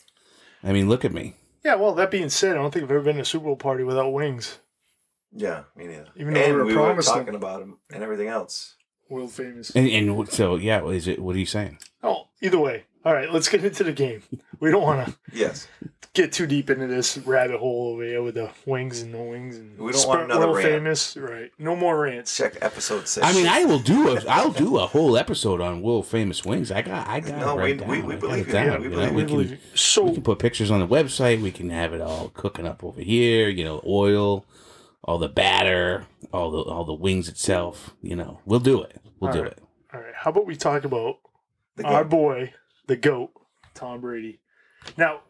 I 0.63 0.73
mean, 0.73 0.89
look 0.89 1.05
at 1.05 1.13
me. 1.13 1.35
Yeah, 1.65 1.75
well, 1.77 1.95
that 1.95 2.11
being 2.11 2.29
said, 2.31 2.53
I 2.53 2.55
don't 2.61 2.73
think 2.73 2.85
I've 2.85 2.91
ever 2.91 3.03
been 3.03 3.17
to 3.17 3.23
a 3.23 3.25
Super 3.25 3.47
Bowl 3.47 3.57
party 3.57 3.85
without 3.85 4.13
wings. 4.13 4.59
Yeah, 5.33 5.65
me 5.75 5.87
neither. 5.87 6.09
Even 6.17 6.35
though 6.35 6.41
we 6.41 6.47
and 6.47 6.55
were 6.55 6.65
we 6.65 6.75
were 6.77 6.83
promised 6.85 7.09
them. 7.09 7.19
talking 7.19 7.35
about 7.35 7.63
him 7.63 7.79
and 7.93 8.03
everything 8.03 8.29
else. 8.29 8.77
World 9.09 9.33
famous. 9.33 9.71
And, 9.71 9.89
and 9.89 10.29
so, 10.29 10.57
yeah, 10.57 10.81
what 10.81 10.95
is 10.95 11.07
it? 11.09 11.21
What 11.21 11.37
are 11.37 11.39
you 11.39 11.47
saying? 11.47 11.79
Oh, 12.03 12.29
either 12.41 12.59
way, 12.59 12.85
All 13.07 13.15
right, 13.15 13.33
let's 13.33 13.49
get 13.49 13.65
into 13.65 13.85
the 13.85 13.93
game. 13.93 14.23
We 14.59 14.71
don't 14.73 14.83
want 14.83 15.07
to 15.07 15.15
Yes. 15.33 15.69
get 16.13 16.33
too 16.33 16.47
deep 16.47 16.71
into 16.71 16.89
this 16.89 17.17
rabbit 17.19 17.59
hole 17.61 17.93
over 17.93 18.03
here 18.03 18.21
with 18.21 18.35
the 18.35 18.51
wings 18.67 19.01
and 19.03 19.13
no 19.13 19.23
wings 19.23 19.59
and 19.59 19.79
We 19.79 19.93
don't 19.93 20.09
want 20.09 20.23
another 20.23 20.47
world 20.47 20.57
rant. 20.57 20.69
famous. 20.71 21.17
Right, 21.17 21.53
no 21.57 21.77
more 21.77 22.01
rants. 22.01 22.37
Check 22.37 22.57
episode 22.63 23.07
six. 23.07 23.25
I 23.25 23.33
mean, 23.33 23.47
I 23.47 23.65
will 23.65 23.79
do 23.79 24.17
a 24.17 24.21
I'll 24.29 24.51
do 24.51 24.79
a 24.79 24.87
whole 24.89 25.17
episode 25.17 25.61
on 25.61 25.83
world 25.83 26.09
famous 26.09 26.45
wings. 26.45 26.73
I 26.73 26.83
got 26.83 27.07
I 27.07 27.21
got 27.21 27.39
No, 27.39 27.57
it 27.59 27.63
right 27.63 27.87
we- 27.87 27.87
we- 27.87 28.01
down. 28.01 28.07
we 28.09 28.15
I 28.15 28.17
got 28.17 28.21
believe 28.23 28.41
it 28.41 28.47
you. 28.49 28.53
down, 28.53 28.67
Yeah, 28.67 28.79
we 28.79 28.89
believe 28.89 29.11
we 29.15 29.23
I 29.23 29.25
can 29.25 29.35
believe 29.37 29.51
you. 29.53 30.03
we 30.03 30.13
can 30.15 30.23
put 30.23 30.39
pictures 30.41 30.71
on 30.73 30.81
the 30.81 30.89
website. 30.89 31.41
We 31.41 31.53
can 31.53 31.71
have 31.71 31.95
it 31.95 32.01
all 32.01 32.31
cooking 32.35 32.67
up 32.67 32.83
over 32.83 33.01
here. 33.01 33.49
You 33.49 33.63
know, 33.63 33.83
oil, 33.87 34.45
all 35.05 35.19
the 35.19 35.29
batter, 35.29 36.07
all 36.33 36.51
the 36.51 36.59
all 36.63 36.85
the 36.85 36.93
wings 36.95 37.29
itself. 37.29 37.95
You 38.03 38.17
know, 38.17 38.41
we'll 38.47 38.59
do 38.59 38.83
it. 38.83 39.01
We'll 39.21 39.33
do 39.33 39.43
right. 39.43 39.53
it. 39.53 39.59
all 39.95 40.01
right, 40.01 40.15
how 40.15 40.31
about 40.31 40.47
we 40.47 40.57
talk 40.57 40.85
about 40.85 41.19
our 41.85 42.05
boy, 42.05 42.53
the 42.87 42.97
goat, 42.97 43.31
Tom 43.75 44.01
Brady. 44.01 44.41
Now, 44.97 45.21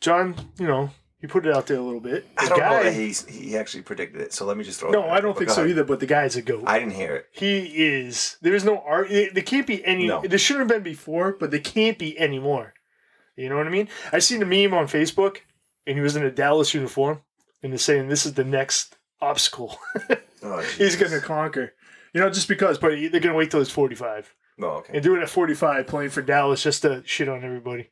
John, 0.00 0.34
you 0.58 0.66
know 0.66 0.90
he 1.24 1.26
put 1.26 1.46
it 1.46 1.56
out 1.56 1.66
there 1.66 1.78
a 1.78 1.82
little 1.82 2.00
bit. 2.00 2.26
I 2.36 2.50
don't 2.50 2.58
guy, 2.58 2.68
know 2.68 2.84
that 2.84 2.92
he's 2.92 3.24
he 3.24 3.56
actually 3.56 3.82
predicted 3.82 4.20
it. 4.20 4.34
So 4.34 4.44
let 4.44 4.58
me 4.58 4.62
just 4.62 4.78
throw. 4.78 4.90
no, 4.90 5.08
I 5.08 5.22
don't 5.22 5.34
think 5.34 5.48
so 5.48 5.64
either. 5.64 5.82
But 5.82 6.00
the 6.00 6.06
guy's 6.06 6.36
a 6.36 6.42
goat. 6.42 6.64
I 6.66 6.78
didn't 6.78 6.92
hear 6.92 7.16
it. 7.16 7.28
He 7.32 7.60
is. 7.60 8.36
There 8.42 8.54
is 8.54 8.62
no 8.62 8.78
art. 8.80 9.08
There 9.08 9.30
can't 9.42 9.66
be 9.66 9.82
any. 9.86 10.06
No. 10.06 10.20
There 10.20 10.36
shouldn't 10.38 10.70
have 10.70 10.76
been 10.76 10.82
before, 10.82 11.34
but 11.40 11.50
there 11.50 11.60
can't 11.60 11.98
be 11.98 12.18
anymore. 12.18 12.74
You 13.36 13.48
know 13.48 13.56
what 13.56 13.66
I 13.66 13.70
mean? 13.70 13.88
I 14.12 14.18
seen 14.18 14.42
a 14.42 14.44
meme 14.44 14.74
on 14.74 14.84
Facebook, 14.84 15.38
and 15.86 15.96
he 15.96 16.02
was 16.02 16.14
in 16.14 16.26
a 16.26 16.30
Dallas 16.30 16.74
uniform, 16.74 17.22
and 17.62 17.72
they're 17.72 17.78
saying 17.78 18.08
this 18.08 18.26
is 18.26 18.34
the 18.34 18.44
next 18.44 18.98
obstacle 19.22 19.78
Oh, 20.42 20.60
he's 20.76 20.96
going 20.96 21.12
to 21.12 21.20
conquer. 21.20 21.72
You 22.12 22.20
know, 22.20 22.28
just 22.28 22.48
because, 22.48 22.76
but 22.76 22.90
they're 22.90 23.08
going 23.08 23.22
to 23.22 23.34
wait 23.34 23.50
till 23.50 23.60
he's 23.60 23.70
forty-five 23.70 24.30
Oh, 24.60 24.66
okay. 24.78 24.94
and 24.94 25.02
do 25.02 25.16
it 25.16 25.22
at 25.22 25.28
forty-five, 25.30 25.86
playing 25.86 26.10
for 26.10 26.22
Dallas 26.22 26.62
just 26.62 26.82
to 26.82 27.02
shit 27.04 27.28
on 27.28 27.44
everybody. 27.44 27.90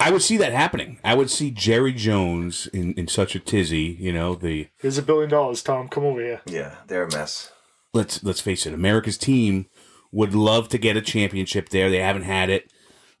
I 0.00 0.12
would 0.12 0.22
see 0.22 0.36
that 0.36 0.52
happening. 0.52 1.00
I 1.02 1.14
would 1.14 1.28
see 1.28 1.50
Jerry 1.50 1.92
Jones 1.92 2.68
in, 2.68 2.94
in 2.94 3.08
such 3.08 3.34
a 3.34 3.40
tizzy. 3.40 3.96
You 3.98 4.12
know, 4.12 4.34
the 4.36 4.68
Here's 4.80 4.98
a 4.98 5.02
billion 5.02 5.28
dollars, 5.30 5.62
Tom. 5.62 5.88
Come 5.88 6.04
over 6.04 6.20
here. 6.20 6.40
Yeah, 6.46 6.76
they're 6.86 7.04
a 7.04 7.10
mess. 7.10 7.50
let's 7.92 8.22
let's 8.22 8.40
face 8.40 8.64
it, 8.66 8.74
America's 8.74 9.18
team 9.18 9.66
would 10.12 10.34
love 10.34 10.68
to 10.68 10.78
get 10.78 10.96
a 10.96 11.02
championship 11.02 11.70
there. 11.70 11.90
They 11.90 11.98
haven't 11.98 12.22
had 12.22 12.48
it 12.48 12.72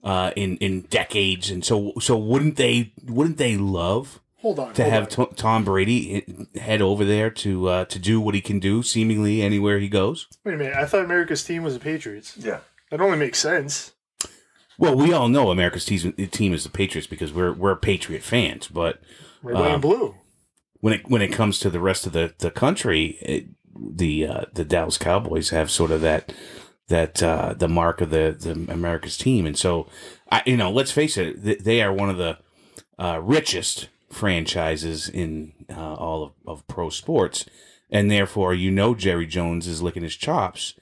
uh, 0.04 0.30
in 0.36 0.56
in 0.58 0.82
decades, 0.82 1.50
and 1.50 1.64
so 1.64 1.94
so 2.00 2.16
wouldn't 2.16 2.56
they 2.56 2.92
wouldn't 3.04 3.38
they 3.38 3.56
love 3.56 4.20
Hold 4.38 4.58
on. 4.60 4.72
to 4.74 4.82
hold 4.82 4.92
have 4.92 5.02
on. 5.04 5.08
Tom 5.08 5.28
Tom 5.36 5.64
Brady 5.64 6.24
head 6.60 6.80
over 6.80 7.04
there 7.04 7.30
to 7.30 7.68
uh, 7.68 7.84
to 7.86 7.98
do 7.98 8.20
what 8.20 8.34
he 8.34 8.40
can 8.40 8.60
do, 8.60 8.82
seemingly 8.82 9.42
anywhere 9.42 9.78
he 9.78 9.88
goes? 9.88 10.26
Wait 10.44 10.54
a 10.54 10.56
minute. 10.56 10.74
I 10.76 10.86
thought 10.86 11.04
America's 11.04 11.42
team 11.44 11.62
was 11.64 11.74
the 11.74 11.80
Patriots. 11.80 12.36
Yeah. 12.38 12.60
That 12.90 13.00
only 13.00 13.18
makes 13.18 13.38
sense. 13.38 13.92
Well, 14.78 14.94
we 14.96 15.12
all 15.12 15.28
know 15.28 15.50
America's 15.50 15.84
team, 15.84 16.12
team 16.30 16.54
is 16.54 16.62
the 16.62 16.70
Patriots 16.70 17.08
because 17.08 17.32
we're 17.32 17.52
we're 17.52 17.74
Patriot 17.76 18.22
fans, 18.22 18.68
but 18.68 19.00
Red, 19.42 19.54
white, 19.56 19.66
Um, 19.66 19.72
and 19.74 19.82
blue. 19.82 20.14
when 20.80 20.94
it 20.94 21.08
when 21.08 21.20
it 21.20 21.32
comes 21.32 21.58
to 21.60 21.68
the 21.70 21.80
rest 21.80 22.06
of 22.06 22.12
the 22.12 22.32
the 22.38 22.52
country, 22.52 23.18
it, 23.20 23.46
the 23.76 24.26
uh, 24.26 24.40
the 24.54 24.64
Dallas 24.64 24.96
Cowboys 24.98 25.50
have 25.50 25.68
sort 25.70 25.90
of 25.90 26.00
that 26.02 26.32
that 26.86 27.20
uh, 27.22 27.54
the 27.58 27.66
mark 27.68 28.00
of 28.00 28.10
the 28.10 28.36
the 28.38 28.52
America's 28.72 29.16
team, 29.18 29.46
and 29.46 29.58
so 29.58 29.88
I 30.30 30.42
you 30.46 30.56
know 30.56 30.70
let's 30.70 30.92
face 30.92 31.18
it, 31.18 31.64
they 31.64 31.82
are 31.82 31.92
one 31.92 32.08
of 32.08 32.16
the 32.16 32.38
uh, 33.00 33.20
richest 33.20 33.88
franchises 34.10 35.08
in 35.08 35.52
uh, 35.70 35.94
all 35.94 36.22
of, 36.22 36.32
of 36.46 36.66
pro 36.66 36.90
sports, 36.90 37.44
and 37.90 38.10
therefore 38.10 38.54
you 38.54 38.70
know 38.70 38.94
Jerry 38.94 39.26
Jones 39.26 39.66
is 39.66 39.82
licking 39.82 40.02
his 40.02 40.16
chops 40.16 40.74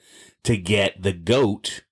to 0.43 0.57
get 0.57 1.01
the 1.01 1.13
goat 1.13 1.83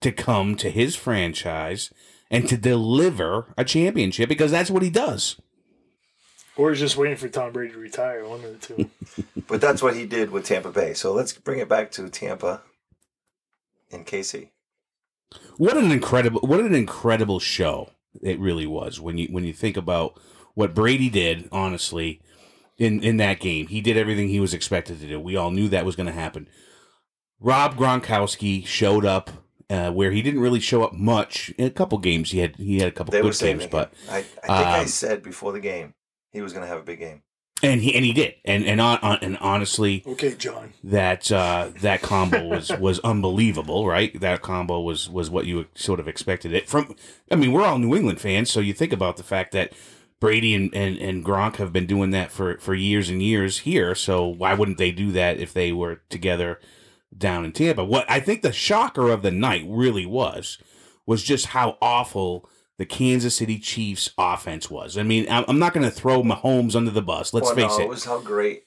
to 0.00 0.12
come 0.12 0.56
to 0.56 0.70
his 0.70 0.96
franchise 0.96 1.92
and 2.30 2.48
to 2.48 2.56
deliver 2.56 3.52
a 3.56 3.64
championship 3.64 4.28
because 4.28 4.50
that's 4.50 4.70
what 4.70 4.82
he 4.82 4.90
does. 4.90 5.40
Or 6.56 6.70
he's 6.70 6.80
just 6.80 6.96
waiting 6.96 7.16
for 7.16 7.28
Tom 7.28 7.52
Brady 7.52 7.72
to 7.72 7.78
retire. 7.78 8.26
One 8.26 8.44
of 8.44 8.60
the 8.60 8.74
two. 8.74 8.90
But 9.48 9.62
that's 9.62 9.82
what 9.82 9.96
he 9.96 10.04
did 10.04 10.30
with 10.30 10.44
Tampa 10.44 10.70
Bay. 10.70 10.92
So 10.92 11.14
let's 11.14 11.32
bring 11.32 11.58
it 11.58 11.70
back 11.70 11.90
to 11.92 12.08
Tampa 12.10 12.60
and 13.90 14.06
KC. 14.06 14.50
What 15.56 15.76
an 15.76 15.90
incredible 15.90 16.40
what 16.40 16.60
an 16.60 16.74
incredible 16.74 17.38
show 17.38 17.90
it 18.22 18.38
really 18.38 18.66
was 18.66 19.00
when 19.00 19.16
you 19.16 19.28
when 19.30 19.44
you 19.44 19.52
think 19.52 19.76
about 19.76 20.20
what 20.58 20.74
Brady 20.74 21.08
did, 21.08 21.48
honestly, 21.52 22.20
in 22.78 23.00
in 23.02 23.16
that 23.18 23.38
game. 23.38 23.68
He 23.68 23.80
did 23.80 23.96
everything 23.96 24.28
he 24.28 24.40
was 24.40 24.52
expected 24.52 24.98
to 25.00 25.06
do. 25.06 25.20
We 25.20 25.36
all 25.36 25.52
knew 25.52 25.68
that 25.68 25.84
was 25.86 25.94
going 25.94 26.08
to 26.08 26.12
happen. 26.12 26.48
Rob 27.40 27.76
Gronkowski 27.76 28.66
showed 28.66 29.04
up 29.04 29.30
uh, 29.70 29.92
where 29.92 30.10
he 30.10 30.20
didn't 30.20 30.40
really 30.40 30.58
show 30.58 30.82
up 30.82 30.92
much. 30.92 31.50
In 31.58 31.66
a 31.66 31.70
couple 31.70 31.98
games, 31.98 32.32
he 32.32 32.38
had 32.40 32.56
he 32.56 32.80
had 32.80 32.88
a 32.88 32.92
couple 32.92 33.12
They 33.12 33.20
good 33.20 33.38
games, 33.38 33.64
him. 33.64 33.70
but 33.70 33.92
I, 34.10 34.18
I 34.18 34.22
think 34.22 34.48
I 34.48 34.80
um, 34.80 34.86
said 34.88 35.22
before 35.22 35.52
the 35.52 35.60
game 35.60 35.94
he 36.32 36.40
was 36.40 36.52
going 36.52 36.64
to 36.64 36.68
have 36.68 36.80
a 36.80 36.84
big 36.84 36.98
game. 36.98 37.22
and 37.62 37.80
he 37.80 37.94
and 37.94 38.04
he 38.04 38.12
did, 38.12 38.34
and 38.44 38.64
and 38.64 38.80
on, 38.80 38.98
on, 38.98 39.18
and 39.22 39.38
honestly, 39.38 40.02
Okay, 40.06 40.34
John. 40.34 40.72
that 40.82 41.30
uh, 41.30 41.70
that 41.82 42.02
combo 42.02 42.48
was 42.48 42.70
was 42.78 42.98
unbelievable, 43.00 43.86
right? 43.86 44.18
That 44.20 44.42
combo 44.42 44.80
was 44.80 45.08
was 45.08 45.30
what 45.30 45.46
you 45.46 45.66
sort 45.76 46.00
of 46.00 46.08
expected 46.08 46.52
it 46.52 46.68
from. 46.68 46.96
I 47.30 47.36
mean, 47.36 47.52
we're 47.52 47.64
all 47.64 47.78
New 47.78 47.94
England 47.94 48.20
fans, 48.20 48.50
so 48.50 48.58
you 48.58 48.72
think 48.72 48.92
about 48.92 49.16
the 49.18 49.22
fact 49.24 49.52
that 49.52 49.72
Brady 50.20 50.54
and, 50.54 50.74
and, 50.74 50.96
and 50.98 51.24
Gronk 51.24 51.56
have 51.56 51.72
been 51.72 51.86
doing 51.86 52.10
that 52.10 52.32
for, 52.32 52.58
for 52.58 52.74
years 52.74 53.08
and 53.08 53.22
years 53.22 53.58
here. 53.58 53.94
So 53.94 54.26
why 54.26 54.54
wouldn't 54.54 54.78
they 54.78 54.90
do 54.90 55.12
that 55.12 55.38
if 55.38 55.52
they 55.52 55.72
were 55.72 56.02
together 56.08 56.58
down 57.16 57.44
in 57.44 57.52
Tampa? 57.52 57.84
What 57.84 58.10
I 58.10 58.20
think 58.20 58.42
the 58.42 58.52
shocker 58.52 59.10
of 59.10 59.22
the 59.22 59.30
night 59.30 59.64
really 59.68 60.06
was 60.06 60.58
was 61.06 61.22
just 61.22 61.46
how 61.46 61.78
awful 61.80 62.48
the 62.78 62.86
Kansas 62.86 63.36
City 63.36 63.58
Chiefs 63.58 64.10
offense 64.18 64.70
was. 64.70 64.98
I 64.98 65.02
mean, 65.02 65.26
I'm 65.30 65.44
I'm 65.46 65.58
not 65.58 65.72
going 65.72 65.84
to 65.84 65.90
throw 65.90 66.22
Mahomes 66.22 66.74
under 66.74 66.90
the 66.90 67.02
bus. 67.02 67.32
Let's 67.32 67.50
oh, 67.50 67.54
well, 67.54 67.68
face 67.68 67.78
no, 67.78 67.84
it. 67.84 67.86
it 67.86 67.90
was 67.90 68.04
how 68.04 68.20
great 68.20 68.64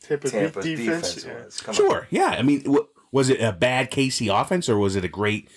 Tampa 0.00 0.30
Tampa's 0.30 0.64
defense. 0.64 1.14
defense, 1.14 1.24
yeah. 1.24 1.44
was. 1.44 1.60
Come 1.60 1.72
on. 1.72 1.76
Sure. 1.76 2.06
Yeah. 2.10 2.28
I 2.38 2.42
mean, 2.42 2.62
w- 2.62 2.86
was 3.12 3.28
it 3.28 3.40
a 3.40 3.52
bad 3.52 3.90
KC 3.90 4.32
offense 4.32 4.68
or 4.68 4.78
was 4.78 4.96
it 4.96 5.04
a 5.04 5.08
great 5.08 5.50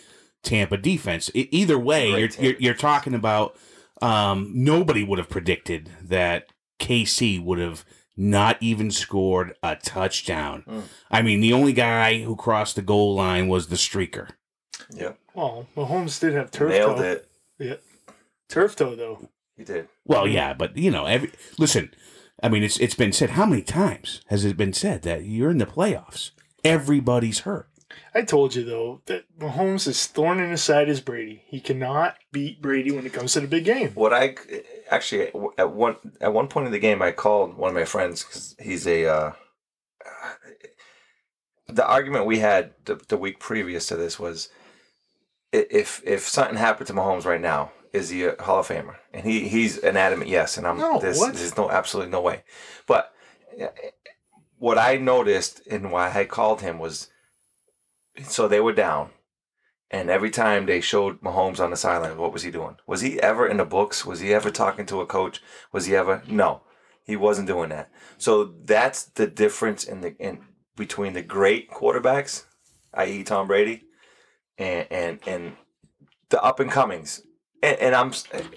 Tampa 0.43 0.77
defense? 0.77 1.29
E- 1.33 1.49
either 1.51 1.77
way, 1.77 2.11
Great 2.11 2.19
you're, 2.19 2.27
Tampa 2.29 2.43
you're 2.43 2.55
you're 2.59 2.73
talking 2.73 3.13
about 3.13 3.55
um, 4.01 4.51
nobody 4.53 5.03
would 5.03 5.19
have 5.19 5.29
predicted 5.29 5.89
that 6.01 6.47
KC 6.79 7.43
would 7.43 7.59
have 7.59 7.85
not 8.15 8.57
even 8.61 8.91
scored 8.91 9.55
a 9.63 9.75
touchdown. 9.77 10.63
Mm. 10.67 10.83
I 11.09 11.21
mean, 11.21 11.39
the 11.41 11.53
only 11.53 11.73
guy 11.73 12.21
who 12.21 12.35
crossed 12.35 12.75
the 12.75 12.81
goal 12.81 13.15
line 13.15 13.47
was 13.47 13.67
the 13.67 13.75
streaker. 13.75 14.29
Yep. 14.93 15.17
Well, 15.33 15.67
Mahomes 15.75 16.19
did 16.19 16.33
have 16.33 16.51
turf 16.51 16.69
Nailed 16.69 16.97
toe. 16.97 17.03
it. 17.03 17.29
Yeah. 17.59 17.75
Turf 18.49 18.75
toe 18.75 18.95
though. 18.95 19.29
He 19.55 19.63
did. 19.63 19.87
Well, 20.05 20.27
yeah, 20.27 20.53
but 20.53 20.75
you 20.77 20.91
know, 20.91 21.05
every 21.05 21.31
listen. 21.57 21.93
I 22.41 22.49
mean, 22.49 22.63
it's 22.63 22.79
it's 22.79 22.95
been 22.95 23.11
said. 23.11 23.31
How 23.31 23.45
many 23.45 23.61
times 23.61 24.21
has 24.27 24.45
it 24.45 24.57
been 24.57 24.73
said 24.73 25.01
that 25.03 25.25
you're 25.25 25.51
in 25.51 25.57
the 25.57 25.65
playoffs? 25.65 26.31
Everybody's 26.63 27.39
hurt. 27.41 27.67
I 28.13 28.23
told 28.23 28.55
you 28.55 28.63
though 28.63 29.01
that 29.05 29.25
Mahomes 29.37 29.87
is 29.87 30.07
thorn 30.07 30.39
in 30.39 30.49
his 30.49 30.63
side 30.63 30.89
is 30.89 31.01
Brady. 31.01 31.43
He 31.47 31.59
cannot 31.59 32.15
beat 32.31 32.61
Brady 32.61 32.91
when 32.91 33.05
it 33.05 33.13
comes 33.13 33.33
to 33.33 33.41
the 33.41 33.47
big 33.47 33.65
game. 33.65 33.91
What 33.93 34.13
I 34.13 34.35
actually 34.89 35.31
at 35.57 35.71
one 35.71 35.95
at 36.19 36.33
one 36.33 36.47
point 36.47 36.65
in 36.65 36.71
the 36.71 36.79
game, 36.79 37.01
I 37.01 37.11
called 37.11 37.55
one 37.57 37.69
of 37.69 37.75
my 37.75 37.85
friends 37.85 38.23
because 38.23 38.55
he's 38.59 38.87
a. 38.87 39.05
Uh, 39.05 39.31
the 41.67 41.85
argument 41.85 42.25
we 42.25 42.39
had 42.39 42.73
the, 42.85 42.95
the 43.07 43.17
week 43.17 43.39
previous 43.39 43.87
to 43.87 43.95
this 43.95 44.19
was, 44.19 44.49
if 45.51 46.01
if 46.05 46.27
something 46.27 46.57
happened 46.57 46.87
to 46.87 46.93
Mahomes 46.93 47.25
right 47.25 47.41
now, 47.41 47.71
is 47.93 48.09
he 48.09 48.25
a 48.25 48.41
Hall 48.41 48.59
of 48.59 48.67
Famer? 48.67 48.95
And 49.13 49.23
he 49.23 49.47
he's 49.47 49.77
an 49.77 49.97
adamant 49.97 50.29
yes, 50.29 50.57
and 50.57 50.67
I'm 50.67 50.77
No, 50.77 50.93
what? 50.93 51.01
there's 51.01 51.57
no 51.57 51.69
absolutely 51.69 52.11
no 52.11 52.21
way. 52.21 52.43
But 52.87 53.13
uh, 53.61 53.67
what 54.57 54.77
I 54.77 54.97
noticed 54.97 55.61
and 55.69 55.91
why 55.91 56.11
I 56.11 56.25
called 56.25 56.61
him 56.61 56.79
was, 56.79 57.09
so 58.23 58.47
they 58.47 58.59
were 58.59 58.73
down. 58.73 59.09
And 59.91 60.09
every 60.09 60.29
time 60.29 60.65
they 60.65 60.81
showed 60.81 61.21
Mahomes 61.21 61.59
on 61.59 61.71
the 61.71 61.77
sideline, 61.77 62.17
what 62.17 62.31
was 62.31 62.43
he 62.43 62.51
doing? 62.51 62.77
Was 62.85 63.01
he 63.01 63.19
ever 63.21 63.47
in 63.47 63.57
the 63.57 63.65
books? 63.65 64.05
Was 64.05 64.19
he 64.19 64.33
ever 64.33 64.51
talking 64.51 64.85
to 64.85 65.01
a 65.01 65.05
coach? 65.05 65.41
Was 65.71 65.87
he 65.87 65.95
ever? 65.95 66.21
No, 66.27 66.61
he 67.03 67.15
wasn't 67.15 67.47
doing 67.47 67.69
that. 67.69 67.89
So 68.17 68.53
that's 68.65 69.03
the 69.03 69.25
difference 69.25 69.83
in 69.83 70.01
the 70.01 70.15
in 70.17 70.41
between 70.75 71.13
the 71.13 71.23
great 71.23 71.71
quarterbacks, 71.71 72.45
i.e., 72.93 73.23
Tom 73.23 73.47
Brady, 73.47 73.83
and 74.59 74.85
and 74.91 75.19
and 75.25 75.53
the 76.29 76.41
up 76.43 76.59
and 76.59 76.71
comings. 76.71 77.23
And, 77.63 77.79
and 77.79 77.95
I'm 77.95 78.11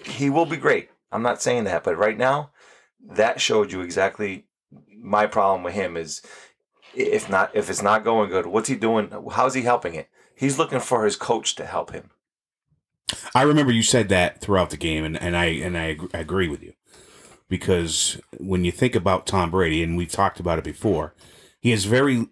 he 0.05 0.29
will 0.29 0.45
be 0.45 0.57
great. 0.57 0.89
I'm 1.11 1.23
not 1.23 1.41
saying 1.41 1.63
that, 1.63 1.83
but 1.83 1.97
right 1.97 2.17
now, 2.17 2.51
that 3.01 3.41
showed 3.41 3.71
you 3.71 3.81
exactly 3.81 4.45
my 4.95 5.25
problem 5.27 5.63
with 5.63 5.73
him 5.73 5.97
is 5.97 6.21
if 6.95 7.29
not 7.29 7.55
if 7.55 7.69
it's 7.69 7.81
not 7.81 8.03
going 8.03 8.29
good, 8.29 8.45
what's 8.45 8.69
he 8.69 8.75
doing? 8.75 9.11
How's 9.31 9.53
he 9.53 9.61
helping 9.61 9.95
it? 9.95 10.09
He's 10.35 10.57
looking 10.57 10.79
for 10.79 11.05
his 11.05 11.15
coach 11.15 11.55
to 11.55 11.65
help 11.65 11.91
him. 11.91 12.09
I 13.35 13.43
remember 13.43 13.71
you 13.71 13.83
said 13.83 14.09
that 14.09 14.41
throughout 14.41 14.69
the 14.69 14.77
game, 14.77 15.03
and, 15.03 15.21
and 15.21 15.35
I 15.35 15.45
and 15.45 15.77
I 15.77 15.89
ag- 15.91 16.09
agree 16.13 16.47
with 16.47 16.63
you 16.63 16.73
because 17.49 18.19
when 18.39 18.63
you 18.65 18.71
think 18.71 18.95
about 18.95 19.27
Tom 19.27 19.51
Brady, 19.51 19.83
and 19.83 19.95
we've 19.97 20.11
talked 20.11 20.39
about 20.39 20.57
it 20.57 20.63
before, 20.63 21.13
he 21.59 21.71
has 21.71 21.85
very 21.85 22.27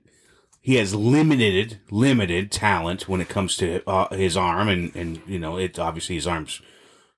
he 0.61 0.75
has 0.75 0.95
limited 0.95 1.79
limited 1.89 2.51
talent 2.51 3.07
when 3.07 3.21
it 3.21 3.29
comes 3.29 3.57
to 3.57 3.87
uh, 3.87 4.15
his 4.15 4.37
arm, 4.37 4.67
and 4.67 4.95
and 4.95 5.21
you 5.27 5.39
know 5.39 5.57
it 5.57 5.77
obviously 5.77 6.15
his 6.15 6.27
arm's 6.27 6.61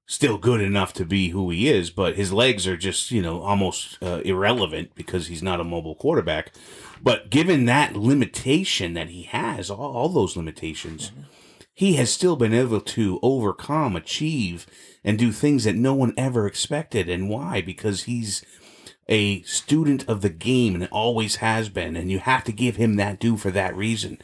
still 0.05 0.37
good 0.37 0.61
enough 0.61 0.93
to 0.93 1.05
be 1.05 1.29
who 1.29 1.49
he 1.49 1.69
is, 1.69 1.89
but 1.89 2.15
his 2.15 2.33
legs 2.33 2.67
are 2.67 2.77
just 2.77 3.11
you 3.11 3.21
know 3.21 3.41
almost 3.41 3.97
uh, 4.01 4.21
irrelevant 4.25 4.95
because 4.95 5.27
he's 5.27 5.43
not 5.43 5.59
a 5.59 5.65
mobile 5.65 5.95
quarterback. 5.95 6.51
But 7.01 7.29
given 7.29 7.65
that 7.65 7.95
limitation 7.95 8.93
that 8.93 9.09
he 9.09 9.23
has, 9.23 9.69
all, 9.69 9.93
all 9.95 10.09
those 10.09 10.37
limitations, 10.37 11.11
he 11.73 11.93
has 11.93 12.11
still 12.11 12.35
been 12.35 12.53
able 12.53 12.81
to 12.81 13.19
overcome, 13.21 13.95
achieve, 13.95 14.65
and 15.03 15.19
do 15.19 15.31
things 15.31 15.65
that 15.65 15.75
no 15.75 15.93
one 15.93 16.13
ever 16.15 16.47
expected. 16.47 17.09
And 17.09 17.29
why? 17.29 17.61
Because 17.61 18.03
he's 18.03 18.43
a 19.09 19.41
student 19.41 20.07
of 20.07 20.21
the 20.21 20.29
game 20.29 20.75
and 20.75 20.87
always 20.91 21.37
has 21.37 21.69
been, 21.69 21.95
and 21.95 22.09
you 22.09 22.19
have 22.19 22.43
to 22.45 22.51
give 22.51 22.77
him 22.77 22.95
that 22.95 23.19
due 23.19 23.37
for 23.37 23.51
that 23.51 23.75
reason. 23.75 24.17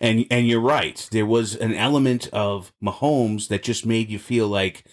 And 0.00 0.26
and 0.30 0.46
you're 0.46 0.60
right. 0.60 1.08
There 1.10 1.26
was 1.26 1.56
an 1.56 1.74
element 1.74 2.28
of 2.32 2.72
Mahomes 2.82 3.48
that 3.48 3.62
just 3.62 3.86
made 3.86 4.10
you 4.10 4.18
feel 4.18 4.46
like 4.46 4.84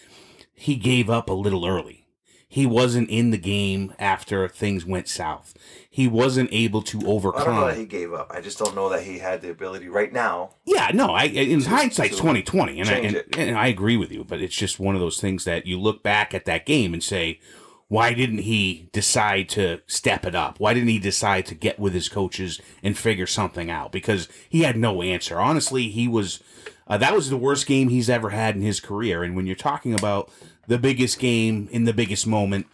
he 0.56 0.74
gave 0.74 1.08
up 1.08 1.30
a 1.30 1.34
little 1.34 1.64
early. 1.64 2.02
He 2.48 2.64
wasn't 2.64 3.10
in 3.10 3.30
the 3.32 3.38
game 3.38 3.92
after 3.98 4.48
things 4.48 4.86
went 4.86 5.08
south. 5.08 5.54
He 5.90 6.06
wasn't 6.06 6.48
able 6.52 6.80
to 6.82 7.06
overcome. 7.06 7.42
I 7.42 7.44
don't 7.44 7.54
know 7.60 7.66
that 7.66 7.76
he 7.76 7.84
gave 7.84 8.12
up. 8.14 8.30
I 8.32 8.40
just 8.40 8.58
don't 8.58 8.74
know 8.74 8.88
that 8.88 9.02
he 9.02 9.18
had 9.18 9.42
the 9.42 9.50
ability 9.50 9.88
right 9.88 10.12
now. 10.12 10.50
Yeah, 10.64 10.90
no, 10.94 11.08
I 11.08 11.24
in 11.24 11.60
to 11.60 12.08
twenty 12.16 12.42
twenty, 12.42 12.80
and 12.80 12.88
I, 12.88 12.92
and, 12.92 13.24
and 13.36 13.58
I 13.58 13.66
agree 13.66 13.96
with 13.96 14.12
you. 14.12 14.24
But 14.24 14.40
it's 14.40 14.56
just 14.56 14.78
one 14.78 14.94
of 14.94 15.00
those 15.00 15.20
things 15.20 15.44
that 15.44 15.66
you 15.66 15.78
look 15.78 16.02
back 16.02 16.34
at 16.34 16.44
that 16.46 16.64
game 16.64 16.94
and 16.94 17.02
say, 17.02 17.40
why 17.88 18.14
didn't 18.14 18.38
he 18.38 18.88
decide 18.92 19.48
to 19.50 19.82
step 19.86 20.24
it 20.24 20.34
up? 20.34 20.60
Why 20.60 20.72
didn't 20.72 20.88
he 20.88 21.00
decide 21.00 21.46
to 21.46 21.54
get 21.54 21.80
with 21.80 21.94
his 21.94 22.08
coaches 22.08 22.60
and 22.82 22.96
figure 22.96 23.26
something 23.26 23.70
out? 23.70 23.90
Because 23.90 24.28
he 24.48 24.62
had 24.62 24.76
no 24.76 25.02
answer. 25.02 25.40
Honestly, 25.40 25.88
he 25.88 26.06
was. 26.08 26.42
Uh, 26.86 26.96
that 26.98 27.14
was 27.14 27.30
the 27.30 27.36
worst 27.36 27.66
game 27.66 27.88
he's 27.88 28.08
ever 28.08 28.30
had 28.30 28.54
in 28.54 28.62
his 28.62 28.80
career. 28.80 29.22
And 29.22 29.34
when 29.34 29.46
you're 29.46 29.56
talking 29.56 29.94
about 29.94 30.30
the 30.68 30.78
biggest 30.78 31.18
game 31.18 31.68
in 31.72 31.84
the 31.84 31.92
biggest 31.92 32.26
moment, 32.26 32.66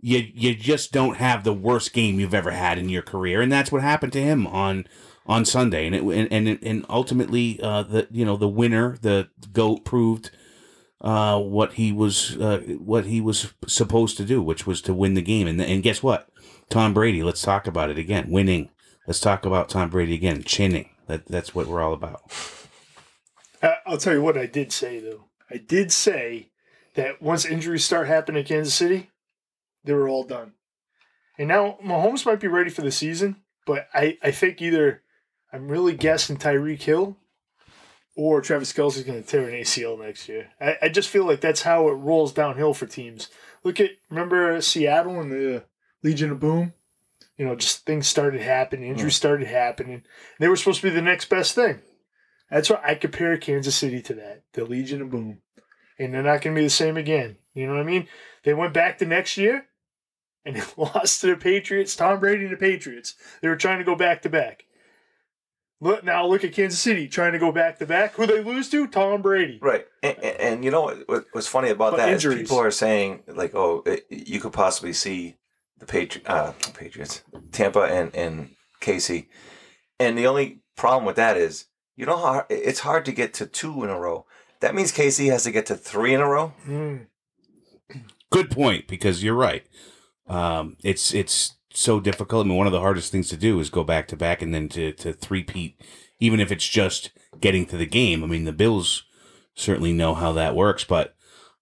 you 0.00 0.26
you 0.34 0.54
just 0.54 0.92
don't 0.92 1.16
have 1.16 1.42
the 1.42 1.52
worst 1.54 1.92
game 1.92 2.20
you've 2.20 2.34
ever 2.34 2.50
had 2.50 2.78
in 2.78 2.88
your 2.88 3.02
career, 3.02 3.40
and 3.40 3.50
that's 3.50 3.72
what 3.72 3.82
happened 3.82 4.12
to 4.12 4.22
him 4.22 4.46
on 4.46 4.86
on 5.26 5.44
Sunday. 5.44 5.86
And 5.86 5.94
it 5.94 6.02
and 6.02 6.48
and, 6.48 6.58
and 6.62 6.86
ultimately, 6.88 7.58
uh, 7.62 7.82
the 7.82 8.06
you 8.10 8.24
know 8.24 8.36
the 8.36 8.48
winner, 8.48 8.98
the 9.00 9.28
goat, 9.52 9.84
proved 9.84 10.30
uh, 11.00 11.40
what 11.40 11.74
he 11.74 11.92
was 11.92 12.36
uh, 12.36 12.58
what 12.78 13.06
he 13.06 13.20
was 13.20 13.52
supposed 13.66 14.16
to 14.18 14.24
do, 14.24 14.42
which 14.42 14.66
was 14.66 14.80
to 14.82 14.94
win 14.94 15.14
the 15.14 15.22
game. 15.22 15.46
And 15.46 15.60
and 15.60 15.82
guess 15.82 16.02
what? 16.02 16.28
Tom 16.68 16.94
Brady. 16.94 17.22
Let's 17.22 17.42
talk 17.42 17.66
about 17.66 17.90
it 17.90 17.98
again. 17.98 18.30
Winning. 18.30 18.70
Let's 19.06 19.20
talk 19.20 19.46
about 19.46 19.68
Tom 19.68 19.88
Brady 19.88 20.14
again. 20.14 20.42
Chinning. 20.42 20.90
That 21.06 21.26
that's 21.26 21.54
what 21.54 21.66
we're 21.66 21.82
all 21.82 21.94
about. 21.94 22.30
Uh, 23.62 23.74
I'll 23.86 23.98
tell 23.98 24.14
you 24.14 24.22
what 24.22 24.38
I 24.38 24.46
did 24.46 24.72
say 24.72 25.00
though. 25.00 25.24
I 25.50 25.56
did 25.58 25.92
say 25.92 26.50
that 26.94 27.22
once 27.22 27.44
injuries 27.44 27.84
start 27.84 28.08
happening 28.08 28.40
in 28.40 28.46
Kansas 28.46 28.74
City, 28.74 29.10
they 29.84 29.92
were 29.92 30.08
all 30.08 30.24
done. 30.24 30.52
And 31.38 31.48
now 31.48 31.78
Mahomes 31.84 32.26
might 32.26 32.40
be 32.40 32.48
ready 32.48 32.70
for 32.70 32.82
the 32.82 32.90
season, 32.90 33.36
but 33.66 33.88
I, 33.94 34.18
I 34.22 34.30
think 34.30 34.60
either 34.60 35.02
I'm 35.52 35.68
really 35.68 35.94
guessing 35.94 36.36
Tyreek 36.36 36.82
Hill 36.82 37.16
or 38.16 38.40
Travis 38.40 38.72
Kelce's 38.72 39.04
going 39.04 39.22
to 39.22 39.28
tear 39.28 39.48
an 39.48 39.54
ACL 39.54 40.00
next 40.00 40.28
year. 40.28 40.48
I, 40.60 40.76
I 40.82 40.88
just 40.88 41.08
feel 41.10 41.26
like 41.26 41.40
that's 41.40 41.62
how 41.62 41.88
it 41.88 41.92
rolls 41.92 42.32
downhill 42.32 42.74
for 42.74 42.86
teams. 42.86 43.28
Look 43.62 43.78
at 43.80 43.90
remember 44.10 44.60
Seattle 44.60 45.20
and 45.20 45.30
the 45.30 45.64
Legion 46.02 46.30
of 46.30 46.40
Boom. 46.40 46.72
You 47.36 47.44
know, 47.44 47.54
just 47.54 47.84
things 47.84 48.06
started 48.06 48.40
happening, 48.40 48.88
injuries 48.88 49.14
started 49.14 49.46
happening. 49.46 50.04
They 50.40 50.48
were 50.48 50.56
supposed 50.56 50.80
to 50.80 50.88
be 50.88 50.94
the 50.94 51.02
next 51.02 51.28
best 51.28 51.54
thing. 51.54 51.82
That's 52.50 52.70
why 52.70 52.80
I 52.84 52.94
compare 52.94 53.36
Kansas 53.36 53.74
City 53.74 54.00
to 54.02 54.14
that, 54.14 54.42
the 54.52 54.64
Legion 54.64 55.02
of 55.02 55.10
Boom. 55.10 55.38
And 55.98 56.14
they're 56.14 56.22
not 56.22 56.42
going 56.42 56.54
to 56.54 56.60
be 56.60 56.64
the 56.64 56.70
same 56.70 56.96
again. 56.96 57.36
You 57.54 57.66
know 57.66 57.74
what 57.74 57.80
I 57.80 57.84
mean? 57.84 58.06
They 58.44 58.54
went 58.54 58.74
back 58.74 58.98
the 58.98 59.06
next 59.06 59.36
year 59.36 59.66
and 60.44 60.56
they 60.56 60.62
lost 60.76 61.20
to 61.20 61.28
the 61.28 61.36
Patriots, 61.36 61.96
Tom 61.96 62.20
Brady 62.20 62.44
and 62.44 62.52
the 62.52 62.56
Patriots. 62.56 63.14
They 63.42 63.48
were 63.48 63.56
trying 63.56 63.78
to 63.78 63.84
go 63.84 63.96
back 63.96 64.22
to 64.22 64.28
back. 64.28 64.64
Look 65.78 66.04
now, 66.04 66.26
look 66.26 66.42
at 66.42 66.54
Kansas 66.54 66.80
City 66.80 67.06
trying 67.06 67.32
to 67.32 67.38
go 67.38 67.52
back 67.52 67.78
to 67.80 67.86
back. 67.86 68.14
Who 68.14 68.26
they 68.26 68.42
lose 68.42 68.70
to? 68.70 68.86
Tom 68.86 69.20
Brady. 69.20 69.58
Right, 69.60 69.86
and, 70.02 70.16
and, 70.22 70.40
and 70.40 70.64
you 70.64 70.70
know 70.70 70.82
what, 70.82 71.06
what 71.06 71.24
what's 71.32 71.46
funny 71.46 71.68
about 71.68 71.92
But 71.92 71.96
that 71.98 72.08
is 72.08 72.24
people 72.24 72.58
are 72.58 72.70
saying 72.70 73.24
like, 73.26 73.54
oh, 73.54 73.82
it, 73.84 74.06
you 74.08 74.40
could 74.40 74.54
possibly 74.54 74.94
see 74.94 75.36
the 75.78 75.84
Patri- 75.84 76.24
uh, 76.24 76.52
Patriots, 76.72 77.22
Tampa, 77.52 77.80
and 77.80 78.14
and 78.16 78.50
KC, 78.80 79.26
and 80.00 80.16
the 80.16 80.26
only 80.26 80.60
problem 80.76 81.04
with 81.04 81.16
that 81.16 81.36
is 81.36 81.66
you 81.96 82.06
know 82.06 82.16
how 82.16 82.46
it's 82.48 82.80
hard 82.80 83.04
to 83.06 83.12
get 83.12 83.34
to 83.34 83.46
two 83.46 83.82
in 83.82 83.90
a 83.90 83.98
row. 83.98 84.26
That 84.60 84.74
means 84.74 84.92
KC 84.92 85.30
has 85.30 85.44
to 85.44 85.50
get 85.50 85.66
to 85.66 85.74
three 85.74 86.14
in 86.14 86.20
a 86.20 86.28
row. 86.28 86.52
Mm. 86.66 87.06
Good 88.30 88.50
point, 88.50 88.86
because 88.86 89.22
you're 89.22 89.34
right. 89.34 89.66
Um, 90.28 90.76
it's 90.82 91.14
it's 91.14 91.54
so 91.70 92.00
difficult. 92.00 92.46
I 92.46 92.48
mean, 92.48 92.58
one 92.58 92.66
of 92.66 92.72
the 92.72 92.80
hardest 92.80 93.12
things 93.12 93.28
to 93.28 93.36
do 93.36 93.60
is 93.60 93.70
go 93.70 93.84
back 93.84 94.08
to 94.08 94.16
back 94.16 94.42
and 94.42 94.54
then 94.54 94.68
to 94.70 94.92
to 94.92 95.12
three-peat, 95.12 95.80
even 96.20 96.40
if 96.40 96.50
it's 96.50 96.68
just 96.68 97.10
getting 97.40 97.66
to 97.66 97.76
the 97.76 97.86
game. 97.86 98.24
I 98.24 98.26
mean, 98.26 98.44
the 98.44 98.52
Bills 98.52 99.04
certainly 99.54 99.92
know 99.92 100.14
how 100.14 100.32
that 100.32 100.54
works, 100.54 100.84
but 100.84 101.14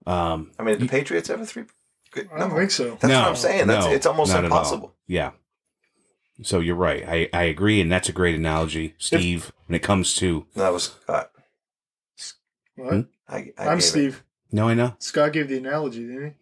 um, 0.06 0.52
I 0.58 0.62
mean, 0.62 0.78
did 0.78 0.88
the 0.88 0.90
Patriots 0.90 1.30
ever 1.30 1.44
three? 1.44 1.64
Good- 2.10 2.28
I 2.34 2.38
don't 2.38 2.50
think 2.50 2.70
so. 2.70 2.90
That's 2.90 3.04
no, 3.04 3.20
what 3.20 3.28
I'm 3.28 3.36
saying. 3.36 3.66
That's 3.66 3.86
no, 3.86 3.92
it's 3.92 4.06
almost 4.06 4.32
not 4.32 4.44
at 4.44 4.50
all. 4.50 4.58
impossible. 4.58 4.94
Yeah. 5.06 5.32
So 6.42 6.60
you're 6.60 6.74
right. 6.74 7.04
I, 7.06 7.28
I 7.32 7.44
agree, 7.44 7.80
and 7.80 7.90
that's 7.92 8.08
a 8.08 8.12
great 8.12 8.34
analogy, 8.34 8.94
Steve. 8.98 9.52
when 9.66 9.76
it 9.76 9.82
comes 9.82 10.14
to 10.16 10.46
That 10.54 10.72
was 10.72 10.84
Scott. 11.02 11.30
What? 12.76 12.92
Hmm? 12.92 13.00
I, 13.28 13.36
I 13.36 13.66
I'm 13.68 13.68
gave 13.68 13.78
it. 13.78 13.82
Steve. 13.82 14.24
no, 14.52 14.68
I 14.68 14.74
know. 14.74 14.96
Scott 14.98 15.32
gave 15.32 15.48
the 15.48 15.58
analogy, 15.58 16.06
didn't 16.06 16.24
he? 16.26 16.32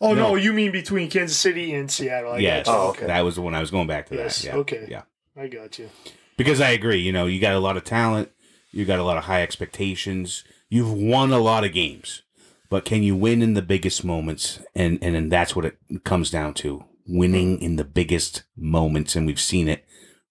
Oh 0.00 0.14
no, 0.14 0.28
No. 0.30 0.34
you 0.36 0.52
mean 0.52 0.72
between 0.72 1.08
Kansas 1.10 1.36
City 1.36 1.74
and 1.74 1.90
Seattle? 1.90 2.32
I 2.32 2.38
yes. 2.38 2.66
Oh, 2.68 2.90
okay. 2.90 3.06
that 3.06 3.20
was 3.24 3.34
the 3.36 3.42
one 3.42 3.54
I 3.54 3.60
was 3.60 3.70
going 3.70 3.86
back 3.86 4.06
to. 4.08 4.14
Yes, 4.14 4.42
that. 4.42 4.48
Yeah. 4.48 4.56
okay. 4.56 4.86
Yeah. 4.88 5.02
I 5.36 5.48
got 5.48 5.78
you. 5.78 5.90
because 6.36 6.60
I 6.60 6.70
agree. 6.70 6.98
You 6.98 7.12
know, 7.12 7.26
you 7.26 7.40
got 7.40 7.54
a 7.54 7.58
lot 7.60 7.76
of 7.76 7.84
talent, 7.84 8.30
you 8.72 8.84
got 8.84 8.98
a 8.98 9.04
lot 9.04 9.16
of 9.16 9.24
high 9.24 9.42
expectations. 9.42 10.44
You've 10.68 10.92
won 10.92 11.32
a 11.32 11.38
lot 11.38 11.64
of 11.64 11.72
games, 11.72 12.22
but 12.70 12.84
can 12.84 13.02
you 13.02 13.14
win 13.16 13.42
in 13.42 13.54
the 13.54 13.62
biggest 13.62 14.04
moments? 14.04 14.60
And 14.74 14.98
and, 15.02 15.14
and 15.16 15.30
that's 15.32 15.54
what 15.56 15.64
it 15.64 15.78
comes 16.04 16.30
down 16.30 16.54
to: 16.54 16.84
winning 17.06 17.60
in 17.60 17.76
the 17.76 17.84
biggest 17.84 18.44
moments. 18.56 19.16
And 19.16 19.26
we've 19.26 19.40
seen 19.40 19.68
it 19.68 19.84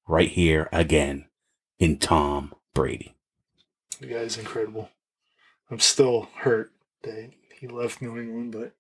right 0.08 0.30
here 0.30 0.70
again 0.72 1.26
in 1.80 1.98
Tom 1.98 2.54
Brady. 2.74 3.16
The 4.00 4.08
guy's 4.08 4.38
incredible. 4.38 4.90
I'm 5.72 5.80
still 5.80 6.28
hurt 6.36 6.72
that 7.04 7.32
he 7.60 7.68
left 7.68 8.02
New 8.02 8.18
England, 8.18 8.52
but 8.52 8.74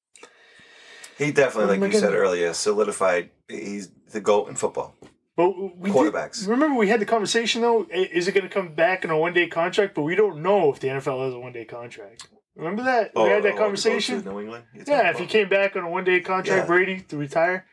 He 1.17 1.31
definitely, 1.31 1.77
Oh 1.77 1.79
like 1.81 1.93
you 1.93 1.99
said 1.99 2.13
earlier, 2.13 2.53
solidified. 2.53 3.29
He's 3.47 3.89
the 4.11 4.21
goat 4.21 4.49
in 4.49 4.55
football. 4.55 4.95
but 5.37 5.49
we 5.77 5.89
did- 5.89 5.95
Quarterbacks. 5.97 6.47
remember 6.47 6.77
we 6.77 6.89
had 6.89 6.99
the 6.99 7.05
conversation 7.05 7.61
though. 7.61 7.87
Is 7.91 8.27
it 8.27 8.33
going 8.33 8.47
to 8.47 8.53
come 8.53 8.73
back 8.75 9.03
in 9.03 9.09
a 9.09 9.17
one 9.17 9.33
day 9.33 9.47
contract? 9.47 9.95
But 9.95 10.03
we 10.03 10.15
don't 10.15 10.41
know 10.41 10.71
if 10.73 10.79
the 10.79 10.89
NFL 10.89 11.25
has 11.25 11.33
a 11.33 11.39
one 11.39 11.53
day 11.53 11.65
contract. 11.65 12.27
Remember 12.55 12.83
that 12.83 13.11
we 13.15 13.21
oh, 13.21 13.27
had 13.29 13.43
that 13.43 13.53
oh, 13.53 13.55
oh 13.55 13.59
conversation. 13.59 14.23
New 14.23 14.39
England. 14.41 14.65
You're 14.73 14.83
Yeah, 14.87 15.03
talking 15.03 15.11
if 15.11 15.19
he 15.19 15.25
came 15.25 15.49
back 15.49 15.75
on 15.75 15.83
a 15.83 15.89
one 15.89 16.03
day 16.03 16.19
contract, 16.21 16.61
Yeah. 16.63 16.65
Brady 16.67 17.01
to 17.01 17.17
retire. 17.17 17.65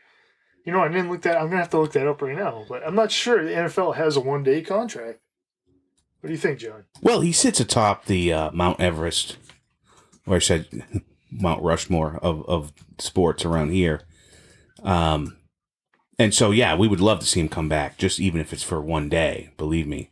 You 0.65 0.71
know, 0.71 0.81
I 0.81 0.87
didn't 0.87 1.09
look 1.09 1.21
that. 1.23 1.37
I'm 1.37 1.47
gonna 1.47 1.57
have 1.57 1.69
to 1.71 1.79
look 1.79 1.91
that 1.93 2.07
up 2.07 2.21
right 2.21 2.35
now, 2.35 2.65
but 2.69 2.85
I'm 2.85 2.95
not 2.95 3.11
sure 3.11 3.43
the 3.43 3.51
NFL 3.51 3.95
has 3.95 4.15
a 4.15 4.21
one 4.21 4.43
day 4.43 4.61
contract. 4.61 5.19
What 6.21 6.27
do 6.27 6.33
you 6.33 6.39
think, 6.39 6.59
John? 6.59 6.85
Well, 7.01 7.19
he 7.19 7.33
sits 7.33 7.59
atop 7.59 8.05
the 8.05 8.31
uh, 8.31 8.51
Mount 8.51 8.79
Everest, 8.79 9.35
or 10.25 10.37
I 10.37 10.39
said 10.39 10.67
Mount 11.31 11.61
Rushmore 11.61 12.17
of, 12.21 12.47
of 12.47 12.71
sports 12.97 13.43
around 13.43 13.71
here. 13.71 14.03
Um, 14.83 15.37
and 16.17 16.33
so, 16.33 16.51
yeah, 16.51 16.75
we 16.75 16.87
would 16.87 17.01
love 17.01 17.19
to 17.19 17.25
see 17.25 17.41
him 17.41 17.49
come 17.49 17.67
back, 17.67 17.97
just 17.97 18.21
even 18.21 18.39
if 18.39 18.53
it's 18.53 18.63
for 18.63 18.79
one 18.79 19.09
day. 19.09 19.51
Believe 19.57 19.85
me, 19.85 20.11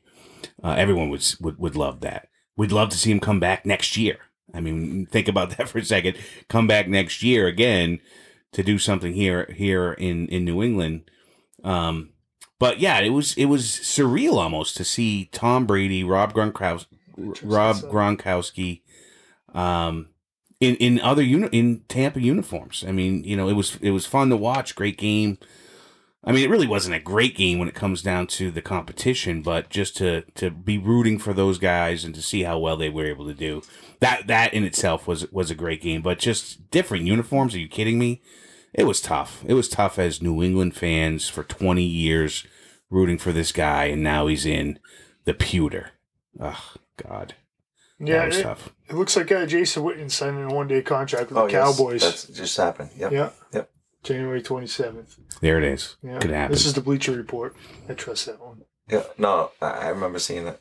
uh, 0.61 0.75
everyone 0.77 1.09
would, 1.09 1.25
would 1.39 1.57
would 1.59 1.75
love 1.77 2.01
that. 2.01 2.27
We'd 2.57 2.73
love 2.73 2.89
to 2.89 2.97
see 2.97 3.11
him 3.11 3.21
come 3.21 3.39
back 3.39 3.65
next 3.65 3.95
year. 3.95 4.17
I 4.53 4.59
mean, 4.59 5.05
think 5.05 5.29
about 5.29 5.51
that 5.57 5.69
for 5.69 5.77
a 5.77 5.85
second. 5.85 6.17
Come 6.49 6.67
back 6.67 6.89
next 6.89 7.23
year 7.23 7.47
again 7.47 8.01
to 8.53 8.63
do 8.63 8.77
something 8.77 9.13
here 9.13 9.53
here 9.55 9.93
in 9.93 10.27
in 10.27 10.45
New 10.45 10.61
England. 10.61 11.09
Um, 11.63 12.09
but 12.59 12.79
yeah, 12.79 12.99
it 12.99 13.09
was 13.09 13.33
it 13.37 13.45
was 13.45 13.63
surreal 13.63 14.33
almost 14.33 14.77
to 14.77 14.83
see 14.83 15.29
Tom 15.31 15.65
Brady, 15.65 16.03
Rob 16.03 16.33
Gronkowski, 16.33 16.85
Rob 17.43 17.77
Gronkowski, 17.77 18.81
um, 19.53 20.09
in 20.59 20.75
in 20.75 20.99
other 21.01 21.23
uni- 21.23 21.49
in 21.51 21.81
Tampa 21.87 22.21
uniforms. 22.21 22.83
I 22.87 22.91
mean, 22.91 23.23
you 23.23 23.35
know, 23.35 23.49
it 23.49 23.53
was 23.53 23.77
it 23.81 23.91
was 23.91 24.05
fun 24.05 24.29
to 24.29 24.37
watch. 24.37 24.75
Great 24.75 24.97
game. 24.97 25.37
I 26.23 26.31
mean, 26.31 26.43
it 26.43 26.51
really 26.51 26.67
wasn't 26.67 26.95
a 26.95 26.99
great 26.99 27.35
game 27.35 27.57
when 27.57 27.67
it 27.67 27.73
comes 27.73 28.03
down 28.03 28.27
to 28.27 28.51
the 28.51 28.61
competition, 28.61 29.41
but 29.41 29.69
just 29.69 29.97
to 29.97 30.21
to 30.35 30.51
be 30.51 30.77
rooting 30.77 31.17
for 31.17 31.33
those 31.33 31.57
guys 31.57 32.03
and 32.03 32.13
to 32.13 32.21
see 32.21 32.43
how 32.43 32.59
well 32.59 32.77
they 32.77 32.89
were 32.89 33.05
able 33.07 33.25
to 33.27 33.33
do 33.33 33.63
that 34.01 34.27
that 34.27 34.53
in 34.53 34.63
itself 34.63 35.07
was 35.07 35.31
was 35.31 35.49
a 35.49 35.55
great 35.55 35.81
game. 35.81 36.01
But 36.03 36.19
just 36.19 36.69
different 36.69 37.05
uniforms. 37.05 37.55
Are 37.55 37.59
you 37.59 37.67
kidding 37.67 37.97
me? 37.97 38.21
It 38.73 38.83
was 38.83 39.01
tough. 39.01 39.43
It 39.47 39.55
was 39.55 39.67
tough 39.67 39.97
as 39.97 40.21
New 40.21 40.41
England 40.43 40.75
fans 40.75 41.27
for 41.27 41.43
20 41.43 41.83
years 41.83 42.45
rooting 42.91 43.17
for 43.17 43.31
this 43.33 43.51
guy, 43.51 43.85
and 43.85 44.03
now 44.03 44.27
he's 44.27 44.45
in 44.45 44.77
the 45.25 45.33
pewter. 45.33 45.89
Oh 46.39 46.73
God, 47.03 47.33
Yeah, 47.99 48.25
it, 48.25 48.43
tough. 48.43 48.69
it 48.87 48.95
looks 48.95 49.17
like 49.17 49.31
uh, 49.31 49.45
Jason 49.47 49.83
Witten 49.83 50.11
signing 50.11 50.43
a 50.43 50.53
one 50.53 50.67
day 50.67 50.83
contract 50.83 51.29
with 51.29 51.37
Oh, 51.39 51.47
the 51.47 51.51
yes, 51.53 51.77
Cowboys. 51.77 52.01
That's 52.01 52.27
just 52.27 52.55
happened. 52.57 52.91
Yep. 52.95 53.11
yeah. 53.11 53.29
Yep. 53.53 53.70
January 54.03 54.41
27th. 54.41 55.17
There 55.41 55.57
it 55.57 55.63
is. 55.63 55.95
Yeah. 56.03 56.19
Could 56.19 56.31
happen. 56.31 56.51
This 56.53 56.65
is 56.65 56.73
the 56.73 56.81
Bleacher 56.81 57.11
Report. 57.13 57.55
I 57.89 57.93
trust 57.93 58.25
that 58.25 58.39
one. 58.39 58.63
Yeah. 58.89 59.03
No, 59.17 59.51
I, 59.61 59.67
I 59.69 59.87
remember 59.89 60.19
seeing 60.19 60.45
that. 60.45 60.59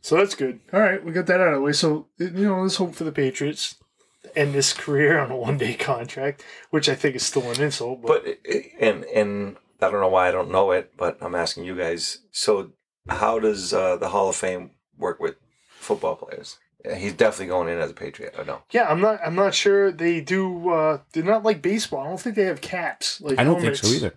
So 0.00 0.16
that's 0.16 0.34
good. 0.34 0.60
All 0.72 0.80
right, 0.80 1.02
we 1.02 1.12
got 1.12 1.26
that 1.26 1.40
out 1.40 1.48
of 1.48 1.54
the 1.54 1.60
way. 1.60 1.72
So 1.72 2.08
you 2.18 2.30
know, 2.30 2.60
let's 2.62 2.76
hope 2.76 2.94
for 2.94 3.04
the 3.04 3.12
Patriots 3.12 3.76
to 4.22 4.38
end 4.38 4.52
this 4.54 4.72
career 4.84 5.18
on 5.18 5.30
a 5.30 5.36
one-day 5.36 5.74
contract, 5.74 6.44
which 6.70 6.88
I 6.88 6.94
think 6.94 7.16
is 7.16 7.22
still 7.24 7.50
an 7.50 7.60
insult. 7.60 8.02
But, 8.02 8.08
But 8.08 8.26
it- 8.26 8.40
it- 8.44 8.72
and 8.80 9.04
and 9.04 9.56
I 9.80 9.90
don't 9.90 10.00
know 10.00 10.08
why 10.08 10.28
I 10.28 10.32
don't 10.32 10.50
know 10.50 10.70
it, 10.72 10.92
but 10.96 11.16
I'm 11.20 11.34
asking 11.34 11.64
you 11.64 11.76
guys. 11.76 12.18
So 12.32 12.72
how 13.08 13.38
does 13.38 13.72
uh, 13.72 13.96
the 13.96 14.08
Hall 14.10 14.28
of 14.28 14.36
Fame 14.36 14.70
work 14.98 15.20
with 15.20 15.36
football 15.68 16.16
players? 16.16 16.58
Yeah, 16.84 16.96
he's 16.96 17.14
definitely 17.14 17.46
going 17.46 17.68
in 17.68 17.78
as 17.78 17.90
a 17.90 17.94
Patriot. 17.94 18.34
I 18.38 18.42
know. 18.44 18.62
yeah, 18.70 18.88
I'm 18.88 19.00
not. 19.00 19.20
I'm 19.24 19.34
not 19.34 19.54
sure 19.54 19.90
they 19.90 20.20
do. 20.20 20.68
Uh, 20.70 20.98
they're 21.12 21.22
not 21.24 21.42
like 21.42 21.62
baseball. 21.62 22.00
I 22.04 22.08
don't 22.08 22.20
think 22.20 22.36
they 22.36 22.44
have 22.44 22.60
caps. 22.60 23.20
Like 23.20 23.38
I 23.38 23.44
don't 23.44 23.56
helmets. 23.60 23.80
think 23.80 23.92
so 23.92 23.96
either. 24.06 24.14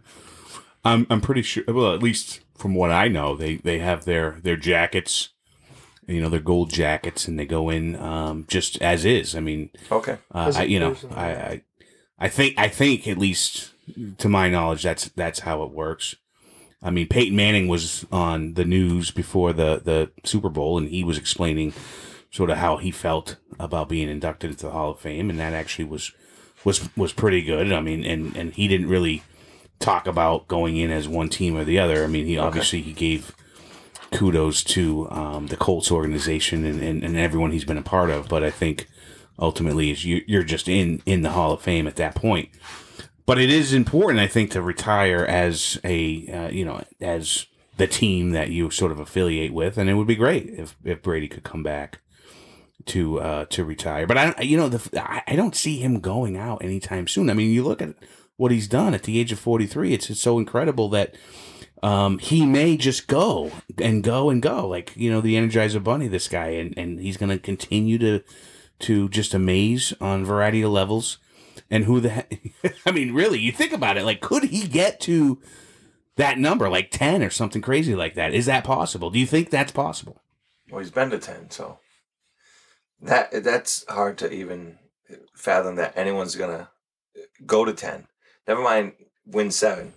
I'm 0.84 1.08
I'm 1.10 1.22
pretty 1.22 1.42
sure. 1.44 1.64
Well, 1.68 1.94
at 1.94 2.04
least 2.04 2.42
from 2.58 2.76
what 2.76 2.92
I 2.92 3.08
know, 3.08 3.36
they 3.36 3.56
they 3.56 3.80
have 3.80 4.06
their 4.06 4.40
their 4.44 4.58
jackets, 4.58 5.30
you 6.08 6.20
know, 6.22 6.30
their 6.30 6.40
gold 6.42 6.70
jackets, 6.70 7.28
and 7.28 7.40
they 7.40 7.46
go 7.46 7.70
in 7.70 7.96
um, 7.96 8.46
just 8.48 8.82
as 8.82 9.06
is. 9.06 9.36
I 9.36 9.40
mean, 9.40 9.70
Okay. 9.92 10.18
uh, 10.34 10.46
As 10.48 10.58
a 10.58 10.62
I, 10.62 10.64
you 10.64 10.80
know, 10.80 10.96
I. 11.16 11.26
I 11.32 11.62
I 12.20 12.30
think 12.30 12.56
I 12.58 12.68
think 12.68 13.08
at 13.08 13.20
least 13.20 13.74
to 14.18 14.28
my 14.28 14.50
knowledge, 14.50 14.82
that's 14.82 15.06
that's 15.10 15.42
how 15.42 15.62
it 15.62 15.70
works. 15.72 16.16
I 16.82 16.90
mean, 16.90 17.08
Peyton 17.08 17.36
Manning 17.36 17.68
was 17.68 18.06
on 18.12 18.56
the 18.56 18.66
news 18.66 19.12
before 19.12 19.54
the 19.54 19.80
the 19.84 20.10
Super 20.24 20.50
Bowl, 20.50 20.80
and 20.80 20.90
he 20.90 21.04
was 21.04 21.18
explaining 21.20 21.74
sort 22.32 22.50
of 22.50 22.58
how 22.58 22.78
he 22.78 22.92
felt 22.92 23.38
about 23.60 23.90
being 23.90 24.10
inducted 24.10 24.52
into 24.52 24.66
the 24.66 24.72
Hall 24.72 24.92
of 24.92 25.00
Fame, 25.00 25.30
and 25.30 25.40
that 25.40 25.54
actually 25.54 25.86
was 25.86 26.12
was 26.64 26.90
was 26.96 27.14
pretty 27.14 27.42
good. 27.42 27.72
I 27.72 27.82
mean, 27.82 28.04
and 28.04 28.36
and 28.36 28.54
he 28.54 28.68
didn't 28.68 28.90
really 28.90 29.24
talk 29.80 30.08
about 30.08 30.48
going 30.48 30.78
in 30.78 30.92
as 30.92 31.08
one 31.08 31.30
team 31.30 31.56
or 31.56 31.64
the 31.64 31.80
other. 31.80 32.04
I 32.04 32.08
mean, 32.08 32.26
he 32.26 32.38
obviously 32.38 32.82
he 32.82 32.94
gave 32.94 33.36
kudos 34.12 34.64
to 34.64 35.10
um, 35.12 35.48
the 35.48 35.58
Colts 35.58 35.92
organization 35.92 36.66
and, 36.66 36.82
and, 36.82 37.04
and 37.04 37.18
everyone 37.18 37.52
he's 37.52 37.66
been 37.66 37.78
a 37.78 37.84
part 37.84 38.10
of. 38.10 38.28
But 38.28 38.44
I 38.44 38.52
think 38.52 38.88
ultimately 39.40 39.92
is 39.92 40.06
you, 40.06 40.22
you're 40.28 40.44
just 40.44 40.68
in 40.68 41.02
in 41.06 41.22
the 41.22 41.32
Hall 41.32 41.52
of 41.52 41.62
Fame 41.62 41.88
at 41.88 41.96
that 41.98 42.16
point. 42.16 42.50
But 43.26 43.40
it 43.40 43.50
is 43.50 43.74
important, 43.74 44.22
I 44.22 44.28
think, 44.28 44.52
to 44.52 44.62
retire 44.62 45.26
as 45.26 45.80
a 45.84 46.28
uh, 46.28 46.50
you 46.50 46.66
know 46.66 46.84
as 47.02 47.46
the 47.78 47.88
team 47.88 48.32
that 48.32 48.50
you 48.50 48.70
sort 48.72 48.92
of 48.92 49.00
affiliate 49.00 49.54
with, 49.54 49.78
and 49.78 49.90
it 49.90 49.94
would 49.94 50.08
be 50.08 50.16
great 50.16 50.50
if 50.50 50.76
if 50.84 51.02
Brady 51.02 51.28
could 51.28 51.44
come 51.44 51.64
back 51.64 52.00
to 52.88 53.20
uh, 53.20 53.46
to 53.46 53.64
retire. 53.64 54.08
But 54.08 54.18
I, 54.18 54.42
you 54.42 54.58
know, 54.58 54.70
the, 54.70 55.24
I 55.28 55.36
don't 55.36 55.56
see 55.56 55.78
him 55.78 56.00
going 56.00 56.38
out 56.38 56.64
anytime 56.64 57.08
soon. 57.08 57.30
I 57.30 57.34
mean, 57.34 57.52
you 57.52 57.64
look 57.64 57.82
at 57.82 57.96
what 58.38 58.52
he's 58.52 58.68
done 58.68 58.94
at 58.94 59.04
the 59.04 59.20
age 59.20 59.32
of 59.32 59.40
forty 59.40 59.66
three. 59.66 59.94
It's, 59.94 60.10
it's 60.10 60.22
so 60.22 60.40
incredible 60.40 60.90
that 60.90 61.16
um, 61.84 62.18
he 62.20 62.46
may 62.46 62.78
just 62.78 63.08
go 63.08 63.52
and 63.82 64.04
go 64.04 64.30
and 64.30 64.42
go, 64.42 64.68
like 64.68 64.94
you 64.96 65.12
know, 65.12 65.22
the 65.22 65.36
Energizer 65.36 65.84
Bunny. 65.84 66.08
This 66.08 66.28
guy, 66.28 66.48
and 66.48 66.78
and 66.78 67.00
he's 67.00 67.18
going 67.18 67.30
to 67.30 67.38
continue 67.38 67.98
to 68.00 68.24
to 68.80 69.10
just 69.10 69.34
amaze 69.34 69.94
on 70.00 70.26
variety 70.26 70.62
of 70.62 70.72
levels. 70.72 71.18
And 71.70 71.84
who 71.84 72.00
the? 72.00 72.26
I 72.86 72.92
mean, 72.92 73.14
really, 73.14 73.40
you 73.40 73.52
think 73.52 73.74
about 73.74 73.98
it. 73.98 74.06
Like, 74.06 74.22
could 74.22 74.44
he 74.46 74.68
get 74.68 75.00
to 75.02 75.42
that 76.16 76.38
number, 76.38 76.70
like 76.70 76.92
ten 76.92 77.22
or 77.22 77.30
something 77.30 77.62
crazy 77.62 77.96
like 77.96 78.16
that? 78.16 78.34
Is 78.34 78.46
that 78.46 78.64
possible? 78.64 79.10
Do 79.10 79.20
you 79.20 79.26
think 79.26 79.50
that's 79.50 79.72
possible? 79.72 80.22
Well, 80.70 80.80
he's 80.80 80.92
been 80.92 81.10
to 81.12 81.20
ten, 81.20 81.50
so 81.50 81.80
that 83.02 83.44
that's 83.44 83.86
hard 83.90 84.18
to 84.20 84.32
even 84.32 84.78
fathom 85.36 85.76
that 85.76 85.98
anyone's 85.98 86.36
gonna 86.36 86.70
go 87.46 87.66
to 87.66 87.74
ten. 87.74 88.08
Never 88.48 88.62
mind 88.62 88.94
win 89.26 89.52
seven. 89.52 89.94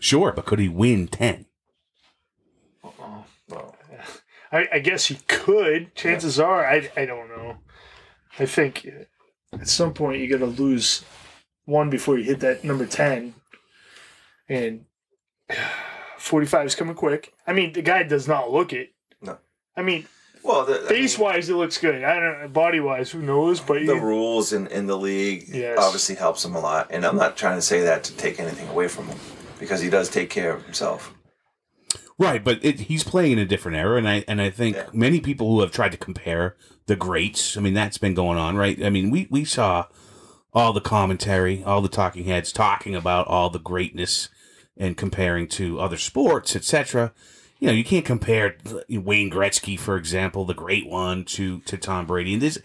Sure, 0.00 0.32
but 0.32 0.46
could 0.46 0.58
he 0.58 0.68
win 0.68 1.08
ten? 1.08 1.46
Uh-oh. 2.82 3.24
Well, 3.48 3.76
I, 4.52 4.68
I 4.74 4.78
guess 4.78 5.06
he 5.06 5.16
could. 5.26 5.94
Chances 5.94 6.38
are, 6.38 6.64
I, 6.64 6.90
I 6.96 7.06
don't 7.06 7.28
know. 7.28 7.56
I 8.38 8.46
think 8.46 8.88
at 9.52 9.68
some 9.68 9.92
point 9.94 10.20
you 10.20 10.28
got 10.28 10.38
to 10.38 10.46
lose 10.46 11.04
one 11.64 11.90
before 11.90 12.18
you 12.18 12.24
hit 12.24 12.40
that 12.40 12.64
number 12.64 12.86
10. 12.86 13.34
And 14.48 14.84
45 16.18 16.66
is 16.66 16.74
coming 16.74 16.94
quick. 16.94 17.32
I 17.46 17.52
mean, 17.52 17.72
the 17.72 17.82
guy 17.82 18.02
does 18.04 18.28
not 18.28 18.50
look 18.50 18.72
it. 18.72 18.90
No. 19.20 19.38
I 19.76 19.82
mean, 19.82 20.06
well, 20.44 20.64
the, 20.64 20.84
I 20.84 20.88
face 20.88 21.18
mean, 21.18 21.24
wise, 21.26 21.48
it 21.48 21.54
looks 21.56 21.78
good. 21.78 22.04
I 22.04 22.14
don't 22.20 22.40
know. 22.42 22.48
Body 22.48 22.78
wise, 22.80 23.10
who 23.10 23.20
knows? 23.22 23.60
But 23.60 23.74
the 23.86 23.94
you- 23.94 24.00
rules 24.00 24.52
in, 24.52 24.66
in 24.68 24.86
the 24.86 24.96
league 24.96 25.46
Yes. 25.48 25.78
obviously 25.78 26.14
helps 26.14 26.44
him 26.44 26.54
a 26.54 26.60
lot, 26.60 26.88
and 26.90 27.04
I'm 27.04 27.16
not 27.16 27.36
trying 27.36 27.56
to 27.56 27.62
say 27.62 27.80
that 27.82 28.04
to 28.04 28.12
take 28.16 28.38
anything 28.38 28.68
away 28.68 28.88
from 28.88 29.06
him 29.08 29.18
because 29.58 29.80
he 29.80 29.90
does 29.90 30.08
take 30.08 30.30
care 30.30 30.52
of 30.54 30.64
himself. 30.64 31.12
Right, 32.16 32.44
but 32.44 32.64
it, 32.64 32.80
he's 32.80 33.02
playing 33.02 33.32
in 33.32 33.38
a 33.40 33.44
different 33.46 33.76
era, 33.76 33.96
and 33.98 34.08
I 34.08 34.24
and 34.28 34.40
I 34.40 34.50
think 34.50 34.76
Yeah. 34.76 34.86
many 34.92 35.20
people 35.20 35.48
who 35.50 35.60
have 35.62 35.72
tried 35.72 35.90
to 35.92 35.98
compare 35.98 36.54
the 36.86 36.94
greats. 36.94 37.56
I 37.56 37.60
mean, 37.60 37.74
that's 37.74 37.98
been 37.98 38.14
going 38.14 38.38
on, 38.38 38.56
right? 38.56 38.80
I 38.84 38.90
mean, 38.90 39.10
we 39.10 39.26
we 39.30 39.44
saw 39.44 39.86
all 40.52 40.72
the 40.72 40.80
commentary, 40.80 41.64
all 41.64 41.80
the 41.80 41.88
talking 41.88 42.26
heads 42.26 42.52
talking 42.52 42.94
about 42.94 43.26
all 43.26 43.50
the 43.50 43.58
greatness 43.58 44.28
and 44.76 44.96
comparing 44.96 45.48
to 45.48 45.80
other 45.80 45.96
sports, 45.96 46.54
etc. 46.54 47.12
You 47.58 47.68
know, 47.68 47.72
you 47.72 47.84
can't 47.84 48.04
compare 48.04 48.56
Wayne 48.88 49.30
Gretzky, 49.30 49.78
for 49.78 49.96
example, 49.96 50.44
the 50.44 50.54
great 50.54 50.86
one, 50.86 51.24
to 51.26 51.60
to 51.60 51.76
Tom 51.76 52.06
Brady. 52.06 52.34
And 52.34 52.42
there's 52.42 52.58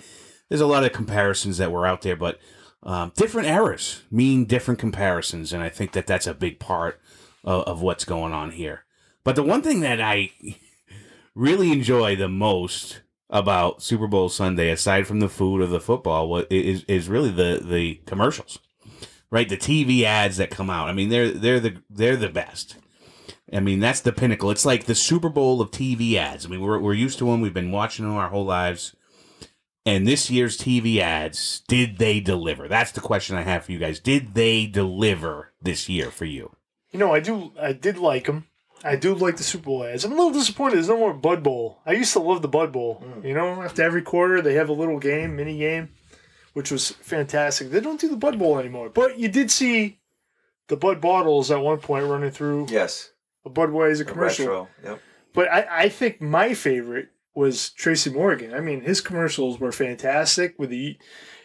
there's 0.50 0.62
a 0.62 0.68
lot 0.68 0.84
of 0.84 0.94
comparisons 0.94 1.58
that 1.58 1.72
were 1.72 1.86
out 1.86 2.02
there, 2.02 2.16
but 2.16 2.40
um, 2.84 3.12
different 3.16 3.48
eras 3.48 4.04
mean 4.10 4.46
different 4.46 4.80
comparisons, 4.80 5.54
and 5.54 5.62
I 5.62 5.70
think 5.70 5.92
that 5.94 6.08
that's 6.08 6.28
a 6.28 6.34
big 6.34 6.60
part 6.60 7.00
of, 7.44 7.64
of 7.64 7.82
what's 7.82 8.06
going 8.06 8.34
on 8.34 8.52
here. 8.52 8.84
But 9.24 9.36
the 9.36 9.44
one 9.44 9.62
thing 9.62 9.82
that 9.82 10.02
I 10.02 10.32
really 11.36 11.72
enjoy 11.72 12.16
the 12.16 12.30
most 12.30 13.02
about 13.30 13.84
Super 13.84 14.08
Bowl 14.08 14.30
Sunday, 14.30 14.72
aside 14.72 15.06
from 15.06 15.20
the 15.20 15.30
food 15.30 15.62
or 15.62 15.68
the 15.68 15.80
football, 15.80 16.30
what 16.30 16.48
is 16.52 16.84
is 16.86 17.08
really 17.08 17.30
the 17.30 17.62
the 17.64 17.96
commercials, 18.06 18.60
right? 19.30 19.48
The 19.48 19.58
TV 19.58 20.04
ads 20.04 20.38
that 20.38 20.50
come 20.50 20.70
out. 20.70 20.90
I 20.90 20.94
mean, 20.94 21.10
they're 21.10 21.32
they're 21.32 21.60
the 21.60 21.82
they're 21.90 22.18
the 22.18 22.30
best. 22.30 22.78
I 23.54 23.60
mean, 23.60 23.80
that's 23.80 24.02
the 24.02 24.12
pinnacle. 24.12 24.52
It's 24.52 24.66
like 24.66 24.86
the 24.86 24.96
Super 24.96 25.30
Bowl 25.30 25.62
of 25.62 25.72
TV 25.72 26.16
ads. 26.16 26.46
I 26.46 26.50
mean, 26.50 26.62
we're 26.62 26.80
we're 26.80 26.94
used 26.94 27.20
to 27.20 27.26
them. 27.26 27.42
We've 27.42 27.54
been 27.54 27.72
watching 27.72 28.06
them 28.06 28.16
our 28.16 28.30
whole 28.30 28.46
lives. 28.46 28.96
And 29.86 30.06
this 30.06 30.30
year's 30.30 30.58
TV 30.58 31.00
ads, 31.00 31.64
did 31.68 31.98
they 31.98 32.20
deliver? 32.20 32.68
That's 32.68 32.92
the 32.92 33.02
question 33.02 33.36
I 33.36 33.42
have 33.44 33.66
for 33.66 33.72
you 33.72 33.80
guys. 33.80 34.00
Did 34.00 34.36
they 34.36 34.68
deliver 34.68 35.54
this 35.62 35.90
year 35.90 36.12
for 36.12 36.26
you? 36.26 36.56
You 36.92 37.00
know, 37.00 37.14
I 37.14 37.20
do. 37.20 37.54
I 37.60 37.74
did 37.74 37.98
like 37.98 38.26
them. 38.26 38.46
I 38.84 38.96
do 38.96 39.14
like 39.14 39.38
the 39.38 39.44
Super 39.44 39.66
Bowl 39.66 39.84
ads. 39.84 40.06
I'm 40.06 40.12
a 40.12 40.16
little 40.16 40.32
disappointed. 40.32 40.76
There's 40.76 40.88
no 40.88 40.98
more 40.98 41.14
Bud 41.14 41.44
Bowl. 41.44 41.80
I 41.86 41.94
used 41.94 42.14
to 42.14 42.20
love 42.20 42.42
the 42.42 42.48
Bud 42.48 42.72
Bowl. 42.72 43.04
Mm. 43.04 43.26
You 43.26 43.34
know, 43.34 43.62
after 43.62 43.84
every 43.84 44.02
quarter 44.02 44.42
they 44.42 44.54
have 44.54 44.70
a 44.70 44.74
little 44.74 45.00
game, 45.00 45.36
mini 45.36 45.58
game, 45.58 45.90
which 46.54 46.72
was 46.72 46.92
fantastic. 46.92 47.72
They 47.72 47.82
don't 47.82 48.00
do 48.00 48.10
the 48.10 48.16
Bud 48.16 48.40
Bowl 48.40 48.60
anymore. 48.60 48.90
But 48.90 49.20
you 49.20 49.28
did 49.28 49.52
see 49.52 50.00
the 50.68 50.78
Bud 50.78 51.02
bottles 51.02 51.52
at 51.52 51.60
one 51.60 51.80
point 51.80 52.06
running 52.06 52.32
through 52.32 52.68
Yes, 52.70 53.12
a 53.46 53.50
Budweiser 53.50 54.06
commercial. 54.08 54.46
retro. 54.48 54.70
Yep. 54.84 55.02
But 55.34 55.52
I, 55.52 55.68
I 55.84 55.90
think 55.90 56.22
my 56.22 56.54
favorite 56.54 57.10
was 57.36 57.70
Tracy 57.70 58.10
Morgan. 58.10 58.54
I 58.54 58.60
mean, 58.60 58.82
his 58.82 59.00
commercials 59.02 59.60
were 59.60 59.72
fantastic 59.72 60.58
with 60.58 60.72
the, 60.72 60.98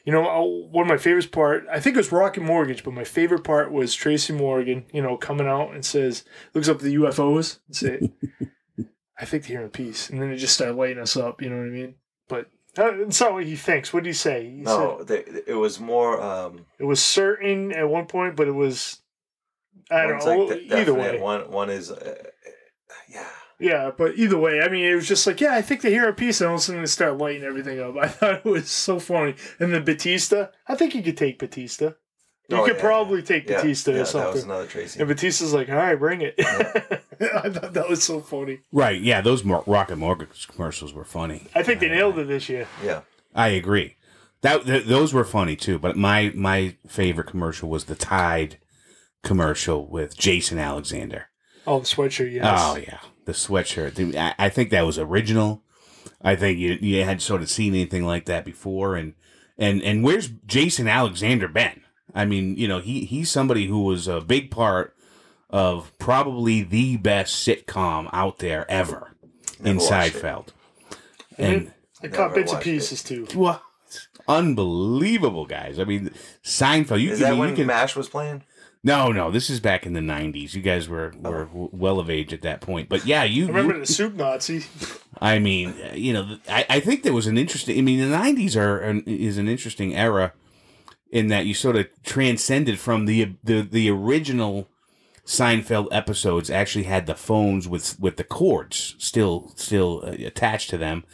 you 0.04 0.12
know, 0.12 0.26
uh, 0.26 0.42
one 0.70 0.82
of 0.86 0.88
my 0.88 0.96
favorite 0.96 1.30
part. 1.30 1.66
I 1.70 1.78
think 1.80 1.94
it 1.94 2.00
was 2.00 2.10
Rocket 2.10 2.42
Mortgage, 2.42 2.82
but 2.82 2.94
my 2.94 3.04
favorite 3.04 3.44
part 3.44 3.70
was 3.70 3.94
Tracy 3.94 4.32
Morgan. 4.32 4.86
You 4.92 5.02
know, 5.02 5.16
coming 5.16 5.46
out 5.46 5.72
and 5.74 5.84
says, 5.84 6.24
looks 6.54 6.68
up 6.68 6.80
the 6.80 6.94
UFOs 6.96 7.58
and 7.66 7.76
say, 7.76 8.12
"I 9.18 9.24
think 9.24 9.46
they're 9.46 9.62
in 9.62 9.70
peace," 9.70 10.10
and 10.10 10.20
then 10.20 10.30
it 10.32 10.36
just 10.38 10.54
started 10.54 10.74
lighting 10.76 10.98
us 10.98 11.16
up. 11.16 11.40
You 11.42 11.50
know 11.50 11.56
what 11.58 11.66
I 11.66 11.70
mean? 11.70 11.94
But 12.28 12.50
uh, 12.78 13.02
it's 13.02 13.20
not 13.20 13.34
what 13.34 13.44
he 13.44 13.54
thinks. 13.54 13.92
What 13.92 14.02
did 14.02 14.10
he 14.10 14.14
say? 14.14 14.44
He 14.50 14.62
No, 14.62 14.96
said 14.98 15.06
they, 15.06 15.42
it 15.46 15.54
was 15.54 15.78
more. 15.78 16.20
Um, 16.20 16.64
it 16.78 16.84
was 16.84 17.00
certain 17.02 17.70
at 17.72 17.88
one 17.88 18.06
point, 18.06 18.34
but 18.36 18.48
it 18.48 18.52
was. 18.54 19.00
I 19.90 20.06
don't 20.06 20.24
know. 20.24 20.44
like 20.44 20.48
de- 20.48 20.64
either 20.80 20.92
definite, 20.94 21.14
way, 21.14 21.20
One 21.20 21.50
one 21.50 21.70
is. 21.70 21.90
Uh, 21.90 22.14
yeah. 23.08 23.26
Yeah, 23.60 23.92
but 23.96 24.16
either 24.16 24.36
way, 24.36 24.60
I 24.60 24.68
mean, 24.68 24.84
it 24.84 24.94
was 24.96 25.06
just 25.06 25.26
like, 25.28 25.40
yeah, 25.40 25.54
I 25.54 25.62
think 25.62 25.80
they 25.82 25.90
hear 25.92 26.08
a 26.08 26.12
piece, 26.12 26.40
and 26.40 26.48
all 26.48 26.54
of 26.56 26.60
a 26.60 26.62
sudden 26.62 26.80
they 26.82 26.86
start 26.86 27.18
lighting 27.18 27.44
everything 27.44 27.78
up. 27.80 27.96
I 28.00 28.08
thought 28.08 28.34
it 28.38 28.44
was 28.44 28.68
so 28.68 28.98
funny. 28.98 29.36
And 29.60 29.72
then 29.72 29.84
Batista, 29.84 30.48
I 30.66 30.74
think 30.74 30.94
you 30.94 31.02
could 31.02 31.16
take 31.16 31.38
Batista. 31.38 31.92
You 32.48 32.58
Oh, 32.58 32.64
could 32.66 32.74
yeah, 32.76 32.80
probably 32.82 33.22
take 33.22 33.48
Yeah, 33.48 33.56
Batista 33.56 33.92
yeah, 33.92 34.00
or 34.02 34.04
That 34.06 34.32
was 34.34 34.44
another 34.44 34.66
Tracy. 34.66 34.98
And 34.98 35.08
Batista's 35.08 35.54
like, 35.54 35.68
all 35.70 35.76
right, 35.76 35.94
bring 35.98 36.20
it. 36.20 36.34
I 36.38 37.48
thought 37.48 37.72
that 37.74 37.88
was 37.88 38.02
so 38.02 38.20
funny. 38.20 38.58
Right. 38.72 39.00
Yeah, 39.00 39.20
those 39.22 39.44
Mor- 39.44 39.62
Rocket 39.66 39.96
Mortgage 39.96 40.48
commercials 40.48 40.92
were 40.92 41.04
funny. 41.06 41.46
I 41.54 41.62
think 41.62 41.80
they 41.80 41.88
nailed 41.88 42.18
it 42.18 42.26
this 42.28 42.48
year. 42.48 42.66
yeah. 42.84 43.02
I 43.34 43.48
agree. 43.48 43.96
That 44.42 44.66
th- 44.66 44.84
those 44.84 45.14
were 45.14 45.24
funny 45.24 45.56
too. 45.56 45.78
But 45.78 45.96
my 45.96 46.32
my 46.34 46.76
favorite 46.86 47.28
commercial 47.28 47.68
was 47.70 47.84
the 47.84 47.94
Tide 47.94 48.58
commercial 49.24 49.86
with 49.86 50.16
Jason 50.16 50.58
Alexander. 50.58 51.26
Oh, 51.66 51.80
the 51.80 51.86
sweatshirt, 51.86 52.30
yes. 52.32 52.44
Oh 52.62 52.76
yeah, 52.76 52.98
the 53.24 53.32
sweatshirt. 53.32 54.14
I, 54.16 54.34
I 54.38 54.48
think 54.48 54.70
that 54.70 54.86
was 54.86 54.98
original. 54.98 55.62
I 56.22 56.36
think 56.36 56.58
you 56.58 56.78
you 56.80 57.04
had 57.04 57.20
sort 57.20 57.42
of 57.42 57.50
seen 57.50 57.74
anything 57.74 58.04
like 58.04 58.26
that 58.26 58.44
before, 58.44 58.96
and 58.96 59.14
and 59.58 59.82
and 59.82 60.04
where's 60.04 60.28
Jason 60.46 60.86
Alexander 60.88 61.48
been? 61.48 61.80
I 62.14 62.24
mean, 62.26 62.56
you 62.56 62.68
know, 62.68 62.80
he 62.80 63.04
he's 63.06 63.30
somebody 63.30 63.66
who 63.66 63.82
was 63.82 64.06
a 64.06 64.20
big 64.20 64.50
part 64.50 64.94
of 65.50 65.96
probably 65.98 66.62
the 66.62 66.96
best 66.98 67.46
sitcom 67.46 68.08
out 68.12 68.38
there 68.38 68.70
ever 68.70 69.16
in 69.60 69.76
Never 69.76 69.78
watched. 69.78 70.14
Seinfeld, 70.16 70.48
and 71.38 71.72
I 72.02 72.08
caught 72.08 72.34
bits 72.34 72.52
and 72.52 72.58
watched 72.58 72.66
it. 72.66 72.70
pieces 72.72 73.02
too. 73.02 73.26
what 73.34 73.62
unbelievable 74.28 75.46
guys. 75.46 75.78
I 75.78 75.84
mean, 75.84 76.10
Seinfeld. 76.42 77.00
You 77.00 77.12
Is 77.12 77.18
can 77.18 77.28
that 77.28 77.34
you 77.34 77.40
when 77.40 77.56
can 77.56 77.66
Mash 77.66 77.96
was 77.96 78.08
playing? 78.08 78.42
No 78.84 79.10
no. 79.10 79.30
This 79.32 79.50
is 79.50 79.58
back 79.58 79.84
in 79.86 79.94
the 79.94 80.00
'90s. 80.00 80.54
You 80.54 80.62
guys 80.62 80.88
were 80.88 81.12
were 81.20 81.48
Oh. 81.54 81.70
well 81.72 81.98
of 81.98 82.08
age 82.08 82.32
at 82.32 82.42
that 82.42 82.60
point, 82.60 82.88
but 82.88 83.04
yeah, 83.06 83.24
you 83.24 83.46
I 83.46 83.48
remember 83.48 83.74
you- 83.74 83.80
the 83.80 83.86
soup 83.86 84.14
Nazi. 84.14 84.64
I 85.20 85.38
mean, 85.38 85.74
you 85.94 86.12
know, 86.12 86.38
I, 86.48 86.66
I 86.68 86.80
think 86.80 87.02
there 87.02 87.12
was 87.12 87.26
an 87.26 87.38
interesting. 87.38 87.78
I 87.78 87.82
mean, 87.82 87.98
the 87.98 88.16
'90s 88.16 88.56
are 88.56 88.78
an, 88.78 89.02
is 89.06 89.38
an 89.38 89.48
interesting 89.48 89.94
era 89.96 90.32
in 91.10 91.28
that 91.28 91.46
you 91.46 91.54
sort 91.54 91.76
of 91.76 91.86
transcended 92.04 92.78
from 92.78 93.06
the 93.06 93.34
the 93.42 93.62
the 93.62 93.88
original 93.90 94.68
Seinfeld 95.24 95.88
episodes. 95.90 96.50
Actually, 96.50 96.84
had 96.84 97.06
the 97.06 97.14
phones 97.14 97.66
with 97.68 97.98
with 97.98 98.16
the 98.16 98.24
cords 98.24 98.94
still 98.98 99.52
still 99.56 100.02
uh, 100.04 100.10
attached 100.10 100.68
to 100.70 100.76
them, 100.78 101.04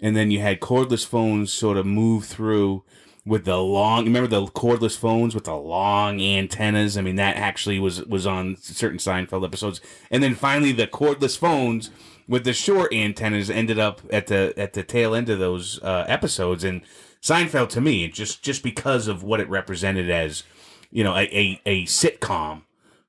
and 0.00 0.14
then 0.16 0.30
you 0.30 0.40
had 0.40 0.60
cordless 0.60 1.04
phones 1.06 1.52
sort 1.52 1.76
of 1.76 1.86
move 1.86 2.24
through 2.26 2.84
with 3.26 3.44
the 3.44 3.58
long. 3.58 4.04
Remember 4.04 4.28
the 4.28 4.46
cordless 4.46 4.96
phones 4.96 5.34
with 5.34 5.44
the 5.44 5.56
long 5.56 6.20
antennas? 6.20 6.96
I 6.96 7.02
mean, 7.02 7.16
that 7.16 7.36
actually 7.36 7.78
was 7.80 8.02
was 8.04 8.26
on 8.26 8.56
certain 8.56 8.98
Seinfeld 8.98 9.44
episodes, 9.44 9.80
and 10.10 10.22
then 10.22 10.34
finally 10.34 10.72
the 10.72 10.86
cordless 10.86 11.36
phones 11.36 11.90
with 12.28 12.44
the 12.44 12.52
short 12.52 12.92
antennas 12.94 13.50
ended 13.50 13.78
up 13.78 14.00
at 14.10 14.28
the 14.28 14.54
at 14.56 14.72
the 14.72 14.82
tail 14.82 15.14
end 15.14 15.28
of 15.28 15.38
those 15.38 15.82
uh, 15.82 16.04
episodes. 16.08 16.64
And 16.64 16.82
Seinfeld, 17.20 17.68
to 17.70 17.80
me, 17.80 18.08
just 18.08 18.42
just 18.42 18.62
because 18.62 19.08
of 19.08 19.24
what 19.24 19.40
it 19.40 19.48
represented 19.48 20.08
as, 20.08 20.44
you 20.90 21.02
know, 21.02 21.16
a, 21.16 21.24
a, 21.24 21.60
a 21.66 21.84
sitcom, 21.86 22.62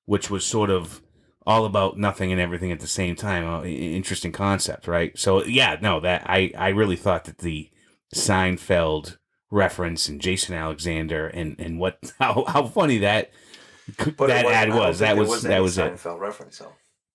which 0.05 0.31
was 0.31 0.45
sort 0.45 0.71
of 0.71 1.01
all 1.45 1.63
about 1.63 1.97
nothing 1.97 2.31
and 2.31 2.41
everything 2.41 2.71
at 2.71 2.79
the 2.79 2.87
same 2.87 3.15
time. 3.15 3.47
Uh, 3.47 3.63
interesting 3.63 4.31
concept, 4.31 4.87
right? 4.87 5.17
So 5.17 5.43
yeah, 5.45 5.77
no, 5.79 5.99
that 5.99 6.23
I 6.25 6.51
I 6.57 6.69
really 6.69 6.95
thought 6.95 7.25
that 7.25 7.37
the 7.37 7.69
Seinfeld 8.15 9.17
reference 9.51 10.07
and 10.09 10.19
Jason 10.21 10.55
Alexander 10.55 11.27
and 11.27 11.55
and 11.59 11.79
what 11.79 11.99
how 12.19 12.45
how 12.47 12.63
funny 12.65 12.99
that 12.99 13.31
But 13.97 14.27
that 14.27 14.43
wasn't- 14.45 14.45
ad 14.47 14.55
I 14.55 14.65
don't 14.65 14.77
was. 14.77 14.99
That 14.99 15.17
was 15.17 15.43
that 15.43 15.61
was 15.61 15.77
it. 15.77 15.93
Seinfeld 15.93 16.19
reference 16.19 16.57
though. 16.59 16.73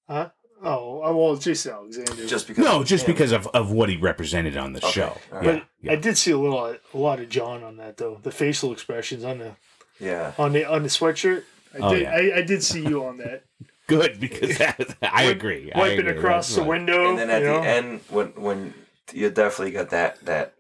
Huh? 0.09 0.31
Oh, 0.65 1.01
oh, 1.03 1.17
well, 1.17 1.37
Jason 1.37 1.73
Alexander. 1.73 2.25
Just 2.25 2.47
because. 2.47 2.65
No, 2.65 2.85
just 2.85 3.05
him. 3.09 3.15
because 3.15 3.33
of, 3.33 3.49
of 3.49 3.73
what 3.73 3.89
he 3.89 3.97
represented 3.97 4.57
on 4.57 4.73
the 4.75 4.79
Okay, 4.79 4.93
show. 4.93 5.19
all 5.33 5.39
right. 5.41 5.45
Yeah, 5.45 5.53
but 5.55 5.65
yeah. 5.81 5.93
I 5.93 5.97
did 5.97 6.17
see 6.17 6.31
a 6.31 6.39
little, 6.39 6.67
a 6.67 6.79
lot 6.97 7.19
of 7.19 7.29
John 7.29 7.65
on 7.65 7.79
that 7.79 7.97
though. 7.97 8.21
The 8.23 8.31
facial 8.31 8.71
expressions 8.73 9.25
on 9.25 9.39
the 9.39 9.57
Yeah. 9.99 10.33
on 10.39 10.53
the 10.53 10.65
on 10.65 10.85
the 10.85 10.89
sweatshirt. 10.89 11.43
I 11.75 11.79
Oh, 11.79 11.93
did. 11.95 12.03
yeah. 12.03 12.13
I, 12.13 12.39
I 12.39 12.43
did 12.43 12.63
see 12.63 12.81
you 12.87 13.05
on 13.05 13.17
that. 13.19 13.43
good 13.89 14.21
because 14.21 14.57
that, 14.59 14.97
I 15.03 15.25
agree. 15.25 15.73
I 15.73 15.79
Wiping 15.81 16.07
agree. 16.07 16.19
across 16.19 16.47
That's 16.47 16.55
the 16.57 16.61
right. 16.63 16.69
window. 16.69 17.11
And 17.11 17.19
then 17.19 17.31
at 17.31 17.41
you 17.43 17.49
the 17.49 17.53
know? 17.55 17.63
end, 17.63 18.01
when 18.11 18.27
when 18.41 18.75
you 19.13 19.31
definitely 19.31 19.73
got 19.73 19.91
that 19.91 20.25
that. 20.27 20.55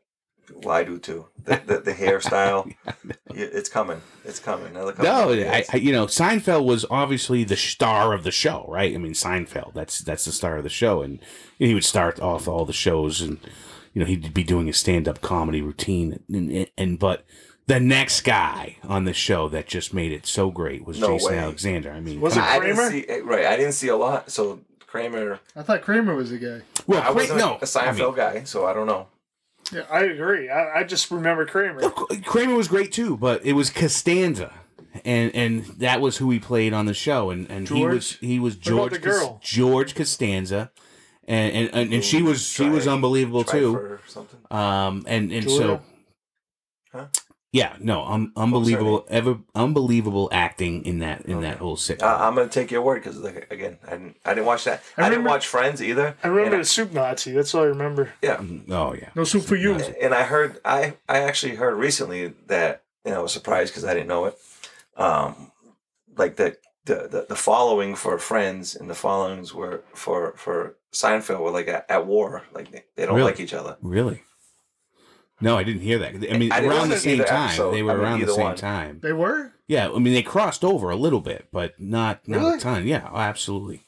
Well, 0.62 0.74
I 0.76 0.84
do 0.84 0.98
too. 0.98 1.26
The, 1.44 1.60
the, 1.66 1.78
the 1.78 1.92
hairstyle, 1.92 2.66
You- 3.06 3.14
it's 3.34 3.68
coming. 3.68 4.00
It's 4.24 4.38
coming. 4.38 4.68
Another 4.68 4.92
couple 4.92 5.04
No, 5.04 5.32
I. 5.32 5.64
I, 5.72 5.76
you 5.76 5.92
know, 5.92 6.06
Seinfeld 6.06 6.64
was 6.64 6.84
obviously 6.90 7.44
the 7.44 7.56
star 7.56 8.12
of 8.12 8.22
the 8.24 8.30
show, 8.30 8.64
right? 8.68 8.94
I 8.94 8.98
mean, 8.98 9.12
Seinfeld, 9.14 9.74
that's 9.74 9.98
that's 10.00 10.24
the 10.24 10.32
star 10.32 10.56
of 10.58 10.62
the 10.64 10.68
show, 10.70 11.02
and 11.02 11.18
he 11.58 11.74
would 11.74 11.84
start 11.84 12.20
off 12.20 12.46
all 12.46 12.64
the 12.64 12.72
shows, 12.72 13.20
and 13.20 13.38
you 13.94 14.00
know, 14.00 14.06
he'd 14.06 14.32
be 14.32 14.44
doing 14.44 14.66
his 14.66 14.78
stand-up 14.78 15.20
comedy 15.20 15.60
routine, 15.60 16.20
and, 16.28 16.50
and, 16.50 16.70
and 16.78 16.98
but 16.98 17.24
the 17.66 17.78
next 17.80 18.22
guy 18.22 18.76
on 18.84 19.04
the 19.04 19.12
show 19.12 19.48
that 19.48 19.66
just 19.66 19.92
made 19.94 20.12
it 20.12 20.26
so 20.26 20.50
great 20.50 20.84
was 20.84 20.98
No 20.98 21.08
Jason 21.14 21.32
way. 21.32 21.38
Alexander. 21.38 21.92
I 21.92 22.00
mean, 22.00 22.20
Was 22.20 22.36
it 22.36 22.40
on. 22.40 22.46
I 22.48 22.58
didn't 22.60 22.76
Kramer? 22.76 22.90
see 22.90 23.20
right. 23.22 23.46
I 23.46 23.56
didn't 23.56 23.72
see 23.72 23.88
a 23.88 23.96
lot. 23.96 24.30
So 24.30 24.60
Kramer, 24.86 25.40
I 25.56 25.62
thought 25.62 25.82
Kramer 25.82 26.14
was 26.14 26.30
the 26.30 26.38
guy. 26.38 26.60
well, 26.86 27.00
I 27.00 27.06
Cra- 27.06 27.14
wasn't 27.14 27.38
no, 27.38 27.54
a 27.56 27.64
Seinfeld 27.64 27.84
I 27.86 27.92
mean, 27.92 28.14
guy, 28.14 28.44
so 28.44 28.66
I 28.66 28.72
don't 28.74 28.86
know. 28.86 29.06
Yeah, 29.72 29.82
I 29.90 30.02
agree. 30.02 30.50
I, 30.50 30.80
I 30.80 30.84
just 30.84 31.10
remember 31.10 31.46
Kramer. 31.46 31.88
Kramer 32.24 32.54
was 32.54 32.68
great 32.68 32.92
too, 32.92 33.16
but 33.16 33.44
it 33.44 33.54
was 33.54 33.70
Costanza, 33.70 34.52
and 35.04 35.34
and 35.34 35.64
that 35.78 36.00
was 36.00 36.18
who 36.18 36.30
he 36.30 36.38
played 36.38 36.72
on 36.72 36.86
the 36.86 36.94
show, 36.94 37.30
and 37.30 37.50
and 37.50 37.68
he 37.68 37.86
was 37.86 38.12
he 38.20 38.38
was 38.38 38.56
George 38.56 38.92
the 38.92 38.98
Cos- 38.98 39.18
girl? 39.18 39.40
George 39.42 39.94
Costanza, 39.94 40.70
and 41.26 41.54
and, 41.54 41.70
and, 41.74 41.92
and 41.94 42.04
she 42.04 42.22
was 42.22 42.42
she 42.46 42.68
was 42.68 42.86
unbelievable 42.86 43.44
Try 43.44 43.60
too. 43.60 43.72
for 43.72 44.00
something. 44.08 44.40
Um, 44.50 45.04
and 45.06 45.32
and 45.32 45.42
Julia? 45.42 45.58
so, 45.58 45.82
Huh? 46.92 47.06
Yeah, 47.52 47.76
no, 47.80 48.02
um, 48.04 48.32
unbelievable, 48.34 49.04
ever 49.08 49.38
unbelievable 49.54 50.28
acting 50.32 50.84
in 50.86 51.00
that 51.00 51.26
in 51.26 51.42
that 51.42 51.58
whole 51.58 51.76
sitcom. 51.76 52.02
Uh, 52.02 52.16
I'm 52.26 52.34
gonna 52.34 52.48
take 52.48 52.70
your 52.70 52.82
word 52.82 53.02
because, 53.02 53.18
like, 53.18 53.46
again, 53.52 53.78
I 53.86 53.90
didn't, 53.90 54.16
I 54.24 54.34
didn't 54.34 54.46
watch 54.46 54.64
that. 54.64 54.82
I, 54.96 55.04
I 55.06 55.08
didn't 55.10 55.24
watch 55.24 55.46
Friends 55.46 55.82
either. 55.82 56.16
I 56.24 56.28
remember 56.28 56.56
And 56.56 56.64
the 56.64 56.68
soup 56.68 56.92
Nazi. 56.92 57.32
That's 57.32 57.54
all 57.54 57.62
I 57.62 57.66
remember. 57.66 58.10
yeah, 58.22 58.40
oh 58.70 58.94
yeah, 58.94 59.10
No 59.14 59.24
soup 59.24 59.44
for 59.44 59.56
you. 59.56 59.74
and 59.74 60.14
I 60.14 60.22
heard, 60.24 60.58
I, 60.64 60.94
I 61.08 61.18
actually 61.20 61.54
heard 61.56 61.74
recently 61.74 62.32
that, 62.46 62.82
and 63.04 63.14
I 63.14 63.18
was 63.18 63.32
surprised 63.32 63.72
because 63.72 63.84
I 63.84 63.92
didn't 63.94 64.08
know 64.08 64.24
it. 64.26 64.38
Um, 64.96 65.52
like 66.16 66.36
the, 66.36 66.56
the 66.84 67.08
the 67.08 67.26
the 67.28 67.36
following 67.36 67.94
for 67.94 68.18
Friends 68.18 68.74
and 68.74 68.90
the 68.90 68.94
followings 68.94 69.54
were 69.54 69.82
for 69.94 70.32
for 70.36 70.76
Seinfeld 70.92 71.40
were 71.40 71.50
like 71.50 71.68
at, 71.68 71.86
at 71.88 72.06
war. 72.06 72.42
Like 72.52 72.70
they, 72.70 72.84
they 72.96 73.06
don't 73.06 73.14
Really? 73.16 73.30
like 73.30 73.40
each 73.40 73.54
other. 73.54 73.76
really. 73.82 74.22
No, 75.42 75.58
I 75.58 75.64
didn't 75.64 75.82
hear 75.82 75.98
that. 75.98 76.14
I 76.32 76.38
mean, 76.38 76.52
I 76.52 76.64
around 76.64 76.90
the 76.90 76.98
same 76.98 77.24
time, 77.24 77.48
episode. 77.48 77.72
they 77.72 77.82
were 77.82 77.90
I 77.90 77.94
mean, 77.94 78.02
around 78.04 78.20
the 78.20 78.32
same 78.34 78.44
one. 78.44 78.56
time. 78.56 79.00
They 79.02 79.12
were. 79.12 79.52
Yeah, 79.66 79.90
I 79.90 79.98
mean 79.98 80.14
they 80.14 80.22
crossed 80.22 80.64
over 80.64 80.90
a 80.90 80.96
little 80.96 81.20
bit, 81.20 81.48
but 81.50 81.78
not 81.80 82.26
not 82.28 82.56
a 82.56 82.60
ton. 82.60 82.86
Yeah, 82.86 83.08
oh, 83.12 83.18
absolutely. 83.18 83.82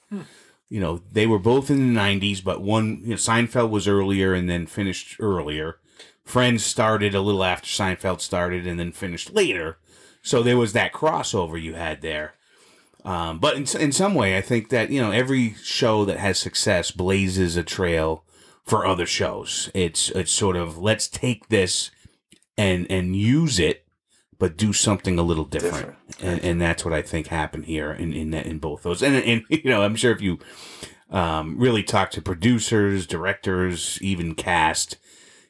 You 0.68 0.80
know, 0.80 1.02
they 1.12 1.26
were 1.26 1.38
both 1.38 1.70
in 1.70 1.94
the 1.94 2.00
'90s, 2.00 2.42
but 2.42 2.60
one 2.60 3.00
you 3.02 3.10
know, 3.10 3.16
Seinfeld 3.16 3.70
was 3.70 3.86
earlier 3.86 4.34
and 4.34 4.50
then 4.50 4.66
finished 4.66 5.16
earlier. 5.20 5.78
Friends 6.24 6.64
started 6.64 7.14
a 7.14 7.20
little 7.20 7.44
after 7.44 7.68
Seinfeld 7.68 8.20
started 8.20 8.66
and 8.66 8.80
then 8.80 8.92
finished 8.92 9.32
later, 9.32 9.78
so 10.22 10.42
there 10.42 10.56
was 10.56 10.72
that 10.72 10.92
crossover 10.92 11.60
you 11.60 11.74
had 11.74 12.00
there. 12.00 12.34
Um, 13.04 13.38
but 13.38 13.56
in 13.56 13.66
in 13.80 13.92
some 13.92 14.14
way, 14.14 14.36
I 14.36 14.40
think 14.40 14.70
that 14.70 14.90
you 14.90 15.00
know 15.00 15.12
every 15.12 15.54
show 15.62 16.04
that 16.06 16.18
has 16.18 16.38
success 16.38 16.90
blazes 16.90 17.56
a 17.56 17.62
trail 17.62 18.23
for 18.64 18.86
other 18.86 19.06
shows. 19.06 19.70
It's 19.74 20.10
it's 20.10 20.32
sort 20.32 20.56
of 20.56 20.78
let's 20.78 21.08
take 21.08 21.48
this 21.48 21.90
and 22.56 22.86
and 22.90 23.14
use 23.16 23.58
it, 23.58 23.84
but 24.38 24.56
do 24.56 24.72
something 24.72 25.18
a 25.18 25.22
little 25.22 25.44
different, 25.44 25.94
and 26.22 26.40
and 26.42 26.60
that's 26.60 26.84
what 26.84 26.94
I 26.94 27.02
think 27.02 27.26
happened 27.28 27.66
here 27.66 27.92
in 27.92 28.12
in 28.12 28.30
that- 28.30 28.46
in 28.46 28.58
both 28.58 28.82
those. 28.82 29.02
And 29.02 29.16
and 29.16 29.42
you 29.48 29.70
know, 29.70 29.82
I'm 29.82 29.96
sure 29.96 30.12
if 30.12 30.20
you 30.22 30.38
um, 31.10 31.58
really 31.58 31.82
talk 31.82 32.10
to 32.12 32.22
producers, 32.22 33.06
directors, 33.06 33.98
even 34.00 34.34
cast, 34.34 34.96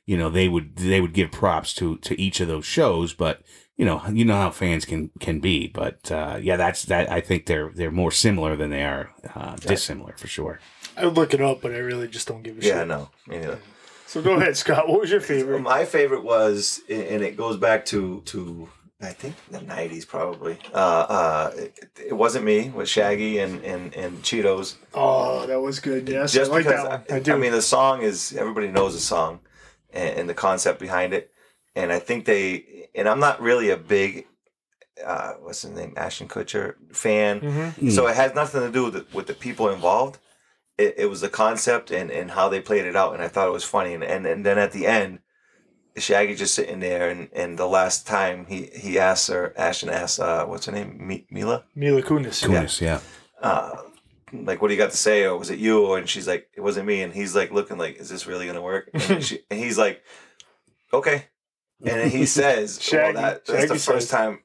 you 0.06 0.16
know, 0.18 0.28
they 0.28 0.48
would 0.48 0.76
they 0.76 1.00
would 1.00 1.14
give 1.14 1.30
props 1.30 1.72
to 1.74 1.96
to 1.98 2.20
each 2.20 2.40
of 2.40 2.48
those 2.48 2.66
shows, 2.66 3.12
but. 3.14 3.42
You 3.76 3.84
know, 3.84 4.00
you 4.08 4.24
know 4.24 4.36
how 4.36 4.50
fans 4.52 4.84
can 4.84 5.10
can 5.18 5.40
be, 5.40 5.66
but 5.66 6.08
uh, 6.12 6.38
yeah, 6.40 6.56
that's 6.56 6.84
that. 6.84 7.10
I 7.10 7.20
think 7.20 7.46
they're 7.46 7.72
they're 7.74 7.90
more 7.90 8.12
similar 8.12 8.54
than 8.54 8.70
they 8.70 8.84
are 8.84 9.10
uh, 9.34 9.56
dissimilar 9.56 10.14
for 10.16 10.28
sure. 10.28 10.60
I 10.96 11.04
would 11.06 11.16
look 11.16 11.34
it 11.34 11.40
up, 11.40 11.60
but 11.60 11.72
I 11.72 11.78
really 11.78 12.08
just 12.08 12.28
don't 12.28 12.42
give 12.42 12.58
a 12.58 12.62
shit. 12.62 12.74
Yeah, 12.74 12.84
no, 12.84 13.10
me 13.26 13.38
neither. 13.38 13.58
So 14.06 14.22
go 14.22 14.34
ahead, 14.34 14.56
Scott. 14.56 14.88
What 14.88 15.00
was 15.00 15.10
your 15.10 15.20
favorite? 15.20 15.60
My 15.60 15.84
favorite 15.84 16.22
was, 16.22 16.80
and 16.88 17.22
it 17.22 17.36
goes 17.36 17.56
back 17.56 17.84
to 17.86 18.20
to 18.26 18.68
I 19.00 19.08
think 19.12 19.34
the 19.50 19.58
'90s 19.58 20.06
probably. 20.06 20.56
Uh, 20.72 20.76
uh, 20.76 21.50
it, 21.56 21.88
it 22.08 22.12
wasn't 22.12 22.44
me 22.44 22.70
with 22.70 22.88
Shaggy 22.88 23.38
and 23.38 23.62
and 23.64 23.94
and 23.94 24.22
Cheetos. 24.22 24.76
Oh, 24.94 25.46
that 25.46 25.60
was 25.60 25.80
good. 25.80 26.08
Yes, 26.08 26.32
Just 26.32 26.50
I 26.50 26.54
like 26.54 26.64
because 26.64 26.82
that 26.84 26.90
one. 26.90 27.04
I, 27.10 27.16
I 27.16 27.20
do. 27.20 27.36
mean, 27.36 27.52
the 27.52 27.62
song 27.62 28.02
is 28.02 28.34
everybody 28.36 28.68
knows 28.68 28.94
the 28.94 29.00
song, 29.00 29.40
and, 29.92 30.20
and 30.20 30.28
the 30.28 30.34
concept 30.34 30.78
behind 30.78 31.12
it, 31.12 31.32
and 31.74 31.92
I 31.92 31.98
think 31.98 32.24
they. 32.24 32.88
And 32.94 33.08
I'm 33.08 33.18
not 33.18 33.40
really 33.42 33.70
a 33.70 33.76
big, 33.76 34.26
uh, 35.04 35.32
what's 35.42 35.62
his 35.62 35.72
name, 35.72 35.94
Ashton 35.96 36.28
Kutcher 36.28 36.76
fan. 36.92 37.40
hmm 37.40 37.90
So 37.90 38.06
it 38.06 38.14
has 38.14 38.32
nothing 38.36 38.60
to 38.60 38.70
do 38.70 38.84
with 38.84 38.94
the, 38.94 39.06
with 39.12 39.26
the 39.26 39.34
people 39.34 39.68
involved. 39.70 40.18
It, 40.76 40.94
it 40.98 41.06
was 41.06 41.20
the 41.20 41.28
concept 41.28 41.90
and, 41.90 42.10
and 42.10 42.32
how 42.32 42.48
they 42.48 42.60
played 42.60 42.84
it 42.84 42.96
out, 42.96 43.14
and 43.14 43.22
I 43.22 43.28
thought 43.28 43.48
it 43.48 43.52
was 43.52 43.64
funny. 43.64 43.94
And, 43.94 44.02
and, 44.02 44.26
and 44.26 44.44
then 44.44 44.58
at 44.58 44.72
the 44.72 44.86
end, 44.86 45.20
Shaggy 45.96 46.34
just 46.34 46.54
sitting 46.54 46.80
there, 46.80 47.08
and, 47.10 47.28
and 47.32 47.56
the 47.56 47.66
last 47.68 48.06
time 48.06 48.46
he 48.48 48.66
he 48.74 48.98
asked 48.98 49.28
her, 49.28 49.54
Ashton 49.56 49.88
asked, 49.90 50.18
uh, 50.18 50.44
what's 50.46 50.66
her 50.66 50.72
name, 50.72 50.98
Mi- 51.06 51.26
Mila, 51.30 51.64
Mila 51.76 52.02
Kunis. 52.02 52.44
Kunis, 52.44 52.80
yeah. 52.80 52.98
uh, 53.40 53.76
like, 54.32 54.60
what 54.60 54.66
do 54.68 54.74
you 54.74 54.78
got 54.80 54.90
to 54.90 54.96
say, 54.96 55.22
or 55.24 55.36
was 55.38 55.50
it 55.50 55.60
you? 55.60 55.92
And 55.94 56.08
she's 56.08 56.26
like, 56.26 56.48
it 56.56 56.60
wasn't 56.60 56.86
me. 56.88 57.02
And 57.02 57.12
he's 57.14 57.36
like 57.36 57.52
looking 57.52 57.78
like, 57.78 57.98
is 58.00 58.08
this 58.08 58.26
really 58.26 58.46
gonna 58.48 58.60
work? 58.60 58.90
And, 58.92 59.24
she, 59.28 59.38
and 59.48 59.60
he's 59.60 59.78
like, 59.78 60.02
okay. 60.92 61.26
And 61.80 62.00
then 62.00 62.10
he 62.10 62.26
says, 62.40 62.82
Shaggy- 62.82 63.14
well, 63.14 63.22
that, 63.22 63.46
that's 63.46 63.50
Shaggy 63.60 63.66
the 63.68 63.74
first 63.74 64.08
says- 64.08 64.10
time 64.10 64.40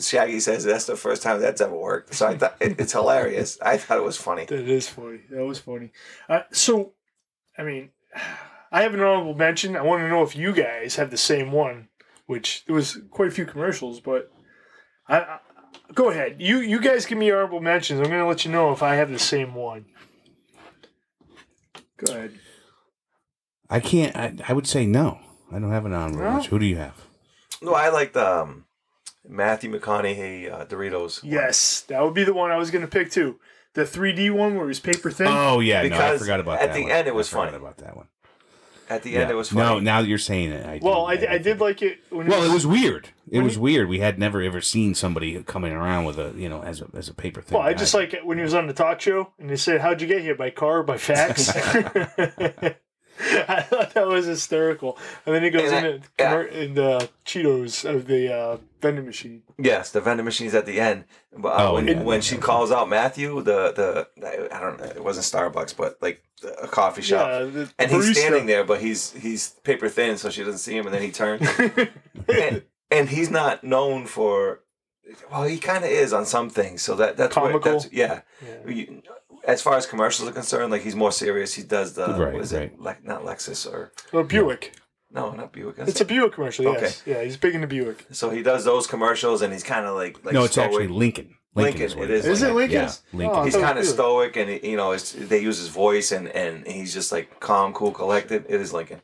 Shaggy 0.00 0.38
says 0.40 0.64
that's 0.64 0.86
the 0.86 0.96
first 0.96 1.22
time 1.22 1.40
that's 1.40 1.60
ever 1.60 1.74
worked. 1.74 2.14
So 2.14 2.26
I 2.26 2.36
thought 2.38 2.56
it, 2.60 2.78
it's 2.80 2.92
hilarious. 2.92 3.58
I 3.60 3.76
thought 3.76 3.98
it 3.98 4.04
was 4.04 4.16
funny. 4.16 4.46
That 4.48 4.68
is 4.68 4.88
funny. 4.88 5.20
That 5.30 5.44
was 5.44 5.58
funny. 5.58 5.90
Uh, 6.28 6.40
so, 6.52 6.92
I 7.58 7.62
mean, 7.64 7.90
I 8.70 8.82
have 8.82 8.94
an 8.94 9.00
honorable 9.00 9.34
mention. 9.34 9.76
I 9.76 9.82
want 9.82 10.00
to 10.02 10.08
know 10.08 10.22
if 10.22 10.36
you 10.36 10.52
guys 10.52 10.96
have 10.96 11.10
the 11.10 11.16
same 11.16 11.50
one, 11.52 11.88
which 12.26 12.64
there 12.66 12.74
was 12.74 12.98
quite 13.10 13.28
a 13.28 13.32
few 13.32 13.44
commercials, 13.46 14.00
but 14.00 14.30
I, 15.08 15.18
I 15.20 15.38
go 15.94 16.10
ahead. 16.10 16.36
You 16.38 16.58
you 16.60 16.80
guys 16.80 17.06
give 17.06 17.18
me 17.18 17.30
honorable 17.30 17.60
mentions. 17.60 18.00
I'm 18.00 18.06
going 18.06 18.20
to 18.20 18.26
let 18.26 18.44
you 18.44 18.52
know 18.52 18.72
if 18.72 18.82
I 18.82 18.94
have 18.96 19.10
the 19.10 19.18
same 19.18 19.54
one. 19.54 19.86
Go 22.04 22.12
ahead. 22.12 22.38
I 23.68 23.80
can't. 23.80 24.14
I, 24.14 24.36
I 24.48 24.52
would 24.52 24.66
say 24.66 24.86
no. 24.86 25.18
I 25.50 25.58
don't 25.58 25.70
have 25.72 25.86
an 25.86 25.92
honorable 25.92 26.22
No? 26.24 26.32
mention. 26.34 26.50
Who 26.50 26.58
do 26.58 26.66
you 26.66 26.76
have? 26.76 26.94
No, 27.62 27.72
I 27.74 27.88
like 27.88 28.12
the 28.12 28.42
um, 28.42 28.65
Matthew 29.28 29.70
McConaughey 29.72 30.52
uh, 30.52 30.64
Doritos. 30.66 31.22
one. 31.22 31.32
Yes, 31.32 31.82
that 31.88 32.02
would 32.02 32.14
be 32.14 32.24
the 32.24 32.34
one 32.34 32.50
I 32.50 32.56
was 32.56 32.70
going 32.70 32.82
to 32.84 32.90
pick 32.90 33.10
too. 33.10 33.38
The 33.74 33.82
3D 33.84 34.30
one 34.30 34.54
where 34.54 34.64
it 34.64 34.68
was 34.68 34.80
paper 34.80 35.10
thin. 35.10 35.26
Oh 35.28 35.60
yeah, 35.60 35.82
no, 35.82 35.86
I 35.86 35.88
Because 35.88 36.20
forgot 36.20 36.40
about 36.40 36.60
at 36.60 36.68
that. 36.68 36.74
the 36.74 36.82
one. 36.82 36.90
end 36.92 37.08
it 37.08 37.14
was 37.14 37.28
I 37.28 37.30
forgot 37.30 37.44
funny. 37.52 37.56
about 37.58 37.76
that 37.78 37.96
one. 37.96 38.06
At 38.88 39.02
the 39.02 39.10
Yeah. 39.10 39.20
end, 39.22 39.30
it 39.32 39.34
was 39.34 39.48
funny. 39.50 39.60
No, 39.74 39.78
now 39.80 40.00
that 40.00 40.06
you're 40.08 40.16
saying 40.16 40.52
it, 40.52 40.64
I 40.64 40.78
well, 40.80 41.06
I, 41.06 41.16
do- 41.16 41.26
I 41.28 41.38
did 41.38 41.60
like 41.60 41.82
it 41.82 41.98
when 42.08 42.28
Well, 42.28 42.44
it 42.44 42.52
was 42.54 42.64
weird. 42.66 43.08
It 43.28 43.40
was 43.40 43.54
he- 43.54 43.58
weird. 43.60 43.88
We 43.88 43.98
had 43.98 44.16
never 44.18 44.40
ever 44.40 44.60
seen 44.60 44.94
somebody 44.94 45.42
coming 45.42 45.72
around 45.72 46.04
with 46.04 46.18
a 46.20 46.32
you 46.36 46.48
know 46.48 46.62
as 46.62 46.80
a 46.80 46.86
as 46.94 47.08
a 47.08 47.14
paper 47.14 47.42
thin. 47.42 47.58
Well, 47.58 47.66
I 47.66 47.74
just 47.74 47.94
like 47.94 48.14
it 48.14 48.24
when 48.24 48.38
he 48.38 48.44
was 48.44 48.54
on 48.54 48.68
the 48.68 48.72
talk 48.72 49.00
show 49.00 49.32
and 49.40 49.50
they 49.50 49.56
said, 49.56 49.80
"How'd 49.80 50.00
you 50.00 50.06
get 50.06 50.22
here? 50.22 50.36
By 50.36 50.50
car 50.50 50.78
or 50.78 50.82
by 50.84 50.98
fax?" 50.98 51.48
I 53.48 53.62
thought 53.62 53.94
that 53.94 54.06
was 54.06 54.26
hysterical. 54.26 54.98
And 55.24 55.34
then 55.34 55.42
he 55.42 55.50
goes 55.50 55.70
And 55.72 55.86
I- 55.86 55.88
in, 55.88 56.00
the, 56.00 56.08
commer- 56.18 56.50
in 56.52 56.74
the 56.74 57.08
Cheetos 57.24 57.88
of 57.88 58.06
the 58.06 58.34
uh, 58.34 58.56
vending 58.80 59.06
machine. 59.06 59.42
Yes, 59.58 59.90
the 59.90 60.00
vending 60.00 60.24
machines 60.24 60.54
at 60.54 60.66
the 60.66 60.80
end. 60.80 61.04
But 61.36 61.48
uh, 61.48 61.68
Oh, 61.70 61.74
when, 61.74 61.88
yeah, 61.88 62.02
when 62.02 62.20
she 62.20 62.36
calls 62.36 62.70
out 62.70 62.88
Matthew, 62.88 63.42
the 63.42 63.72
the 64.16 64.50
I 64.52 64.60
don't 64.60 64.78
know, 64.78 64.84
it 64.84 65.02
wasn't 65.02 65.24
Starbucks, 65.26 65.76
but 65.76 65.96
like 66.02 66.22
a 66.62 66.68
coffee 66.68 67.02
shop, 67.02 67.28
Yeah, 67.28 67.38
the 67.44 67.70
and 67.78 67.90
he's 67.90 68.10
barista. 68.10 68.14
standing 68.16 68.46
there, 68.46 68.64
but 68.64 68.80
he's 68.80 69.12
he's 69.12 69.50
paper 69.64 69.88
thin, 69.88 70.18
so 70.18 70.28
she 70.30 70.42
doesn't 70.44 70.58
see 70.58 70.76
him, 70.76 70.86
and 70.86 70.94
then 70.94 71.02
he 71.02 71.10
turns, 71.10 71.48
and, 72.28 72.62
and 72.90 73.08
he's 73.08 73.30
not 73.30 73.64
known 73.64 74.06
for. 74.06 74.60
Well, 75.30 75.44
he 75.44 75.58
kind 75.58 75.84
of 75.84 75.90
is 75.90 76.12
on 76.12 76.26
some 76.26 76.50
things, 76.50 76.82
so 76.82 76.94
that 76.96 77.16
that's 77.16 77.36
what 77.36 77.52
Comical. 77.52 77.72
that's 77.72 77.92
yeah. 77.92 78.22
Yeah. 78.44 78.70
You- 78.72 79.02
as 79.46 79.62
far 79.62 79.74
as 79.76 79.86
commercials 79.86 80.28
are 80.28 80.32
concerned, 80.32 80.72
like 80.72 80.82
he's 80.82 80.96
more 80.96 81.12
serious. 81.12 81.54
He 81.54 81.62
does 81.62 81.92
the 81.94 82.08
Right, 82.08 82.32
what 82.32 82.42
is 82.42 82.52
right. 82.52 82.62
it? 82.64 82.80
Le- 82.80 82.96
not 83.04 83.22
Lexus 83.24 83.64
or 83.72 83.92
Or 84.12 84.24
Buick. 84.24 84.72
no, 85.12 85.30
not 85.30 85.52
Buick. 85.52 85.76
It's 85.78 86.00
a 86.00 86.04
Buick 86.04 86.32
commercial. 86.32 86.64
Yes. 86.64 87.00
Yeah, 87.06 87.22
he's 87.22 87.36
big 87.36 87.54
into 87.54 87.68
Buick. 87.68 88.06
so 88.10 88.30
he 88.30 88.42
does 88.42 88.64
those 88.64 88.88
commercials, 88.88 89.42
and 89.42 89.52
he's 89.52 89.62
kind 89.62 89.86
of 89.86 89.94
like 89.94 90.24
like 90.24 90.34
no, 90.34 90.42
it's 90.44 90.54
stoic. 90.54 90.66
actually 90.70 90.88
Lincoln. 90.88 91.36
Lincoln, 91.54 91.82
is 91.82 91.94
it 91.94 92.10
is 92.10 92.26
Is 92.26 92.42
it 92.42 92.52
Lincoln? 92.54 92.82
Yeah, 92.82 92.92
Lincoln. 93.12 93.38
Oh, 93.38 93.44
he's 93.44 93.56
kind 93.56 93.78
of 93.78 93.84
stoic 93.86 94.36
and 94.36 94.62
you 94.64 94.76
know 94.76 94.90
it's, 94.92 95.12
they 95.12 95.38
use 95.40 95.58
his 95.58 95.68
voice 95.68 96.10
and 96.12 96.28
and 96.28 96.66
he's 96.66 96.92
just 96.92 97.12
like 97.12 97.38
calm 97.40 97.72
cool 97.72 97.92
collected 97.92 98.44
it 98.48 98.60
is 98.60 98.74
lincoln 98.74 99.00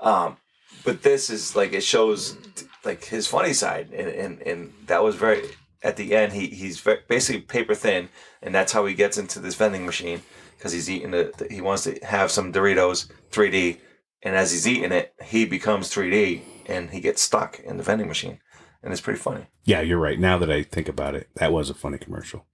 um 0.00 0.38
but 0.84 1.02
this 1.02 1.30
is 1.30 1.56
like 1.56 1.72
it 1.72 1.82
shows 1.82 2.36
like 2.84 3.04
his 3.04 3.26
funny 3.26 3.52
side 3.52 3.90
and 3.92 4.08
and, 4.08 4.42
and 4.42 4.72
that 4.86 5.02
was 5.02 5.14
very 5.14 5.42
at 5.82 5.96
the 5.96 6.14
end 6.14 6.32
he 6.32 6.46
he's 6.46 6.80
very, 6.80 7.00
basically 7.08 7.40
paper 7.40 7.74
thin 7.74 8.08
and 8.42 8.54
that's 8.54 8.72
how 8.72 8.86
he 8.86 8.94
gets 8.94 9.18
into 9.18 9.38
this 9.38 9.54
vending 9.54 9.86
machine 9.86 10.22
because 10.56 10.72
he's 10.72 10.90
eating 10.90 11.10
the 11.10 11.32
he 11.50 11.60
wants 11.60 11.84
to 11.84 11.98
have 12.04 12.30
some 12.30 12.52
doritos 12.52 13.10
3d 13.30 13.78
and 14.22 14.36
as 14.36 14.52
he's 14.52 14.68
eating 14.68 14.92
it 14.92 15.14
he 15.22 15.44
becomes 15.44 15.90
3d 15.90 16.42
and 16.66 16.90
he 16.90 17.00
gets 17.00 17.22
stuck 17.22 17.58
in 17.60 17.76
the 17.76 17.82
vending 17.82 18.08
machine 18.08 18.38
and 18.82 18.92
it's 18.92 19.02
pretty 19.02 19.18
funny 19.18 19.46
Yeah, 19.64 19.82
you're 19.82 19.98
right. 19.98 20.18
Now 20.18 20.38
that 20.38 20.50
I 20.50 20.62
think 20.62 20.88
about 20.88 21.14
it, 21.14 21.28
that 21.36 21.52
was 21.52 21.70
a 21.70 21.74
funny 21.74 21.98
commercial. 21.98 22.46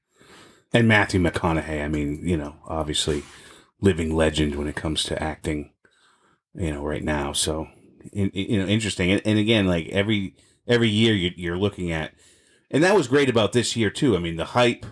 And 0.73 0.89
Matthew 0.89 1.21
McConaughey, 1.21 1.83
I 1.85 1.89
mean, 1.89 2.21
you 2.27 2.37
know, 2.37 2.57
obviously 2.67 3.23
living 3.81 4.15
legend 4.15 4.57
when 4.57 4.67
it 4.67 4.75
comes 4.75 5.05
to 5.05 5.23
acting, 5.23 5.71
you 6.55 6.73
know, 6.73 6.83
right 6.83 7.05
now. 7.05 7.33
So, 7.33 7.69
in, 8.13 8.31
you 8.35 8.59
know, 8.59 8.67
interesting. 8.67 9.11
And, 9.11 9.23
and 9.25 9.39
again, 9.39 9.67
like 9.67 9.89
every 9.89 10.35
every 10.67 10.89
year 10.89 11.15
you, 11.15 11.33
you're 11.37 11.59
looking 11.59 11.93
at, 11.93 12.13
and 12.71 12.83
that 12.83 12.95
was 12.95 13.09
great 13.09 13.29
about 13.29 13.53
this 13.53 13.77
year 13.77 13.91
too. 13.91 14.17
I 14.17 14.19
mean, 14.19 14.37
the 14.37 14.47
hype, 14.47 14.87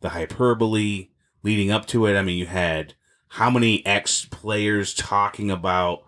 the 0.00 0.10
hyperbole 0.10 1.08
leading 1.42 1.70
up 1.70 1.86
to 1.86 2.06
it. 2.06 2.16
I 2.16 2.22
mean, 2.22 2.38
you 2.38 2.46
had 2.46 2.94
how 3.28 3.50
many 3.50 3.84
ex 3.86 4.24
players 4.24 4.94
talking 4.94 5.50
about 5.50 6.04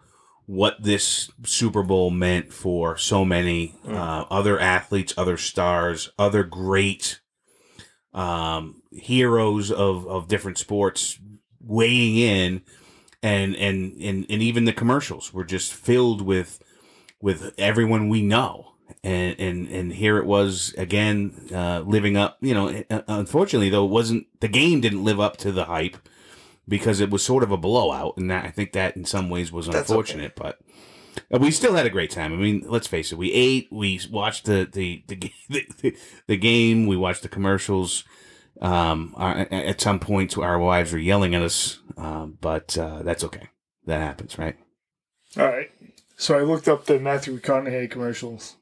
what 0.47 0.83
this 0.83 1.31
Super 1.45 1.85
Bowl 1.85 2.11
meant 2.11 2.53
for 2.53 2.97
so 2.97 3.25
many 3.25 3.77
uh, 3.87 4.25
other 4.31 4.59
athletes, 4.59 5.15
other 5.17 5.37
stars, 5.37 6.11
other 6.19 6.43
great 6.43 7.21
um, 8.13 8.83
heroes 8.91 9.71
of, 9.71 10.09
of 10.09 10.27
different 10.27 10.59
sports 10.59 11.21
weighing 11.61 12.17
in, 12.17 12.63
and, 13.23 13.57
and 13.57 14.01
and 14.01 14.27
and 14.29 14.43
even 14.43 14.65
the 14.65 14.73
commercials 14.73 15.33
were 15.33 15.45
just 15.45 15.73
filled 15.73 16.23
with 16.23 16.63
with 17.21 17.55
everyone 17.59 18.09
we 18.09 18.23
know. 18.23 18.67
And, 19.03 19.39
and 19.39 19.69
and 19.69 19.93
here 19.93 20.19
it 20.19 20.27
was 20.27 20.75
again, 20.77 21.49
uh, 21.55 21.81
living 21.81 22.17
up. 22.17 22.39
You 22.41 22.55
know, 22.55 22.85
uh, 22.91 23.03
unfortunately 23.09 23.71
though, 23.71 23.85
it 23.85 23.91
wasn't 23.91 24.27
the 24.41 24.49
game 24.49 24.81
didn't 24.81 25.05
live 25.05 25.21
up 25.21 25.37
to 25.39 25.53
the 25.53 25.65
hype 25.67 25.97
because 26.69 27.01
it 27.01 27.11
was 27.11 27.25
sort 27.25 27.43
of 27.43 27.51
a 27.51 27.57
blowout, 27.57 28.17
and 28.17 28.31
that 28.31 28.45
I 28.45 28.51
think 28.51 28.73
that 28.73 28.97
in 28.97 29.05
some 29.05 29.31
ways 29.31 29.53
was 29.53 29.69
unfortunate. 29.69 30.35
But 30.37 30.61
uh, 31.33 31.39
we 31.39 31.51
still 31.51 31.75
had 31.75 31.87
a 31.87 31.91
great 31.91 32.11
time. 32.11 32.33
I 32.33 32.37
mean, 32.37 32.65
let's 32.67 32.87
face 32.87 33.13
it, 33.13 33.19
we 33.19 33.33
ate, 33.33 33.69
we 33.71 34.01
watched 34.11 34.47
the 34.47 34.69
the 34.71 35.05
the, 35.07 35.33
the, 35.49 35.97
the 36.27 36.37
game, 36.37 36.87
we 36.87 36.97
watched 36.97 37.23
the 37.23 37.29
commercials. 37.29 38.05
Um, 38.61 39.15
our, 39.17 39.39
at 39.51 39.81
some 39.81 39.99
points, 39.99 40.37
our 40.37 40.59
wives 40.59 40.93
were 40.93 40.99
yelling 40.99 41.35
at 41.35 41.43
us, 41.43 41.81
um, 41.97 42.37
but 42.41 42.77
uh, 42.77 43.03
that's 43.03 43.25
okay. 43.25 43.49
That 43.87 44.01
happens, 44.01 44.39
right? 44.39 44.57
All 45.39 45.47
right. 45.47 45.71
So 46.17 46.39
I 46.39 46.43
looked 46.43 46.69
up 46.69 46.85
the 46.85 47.01
Matthew 47.01 47.39
McConaughey 47.39 47.91
commercials. 47.91 48.57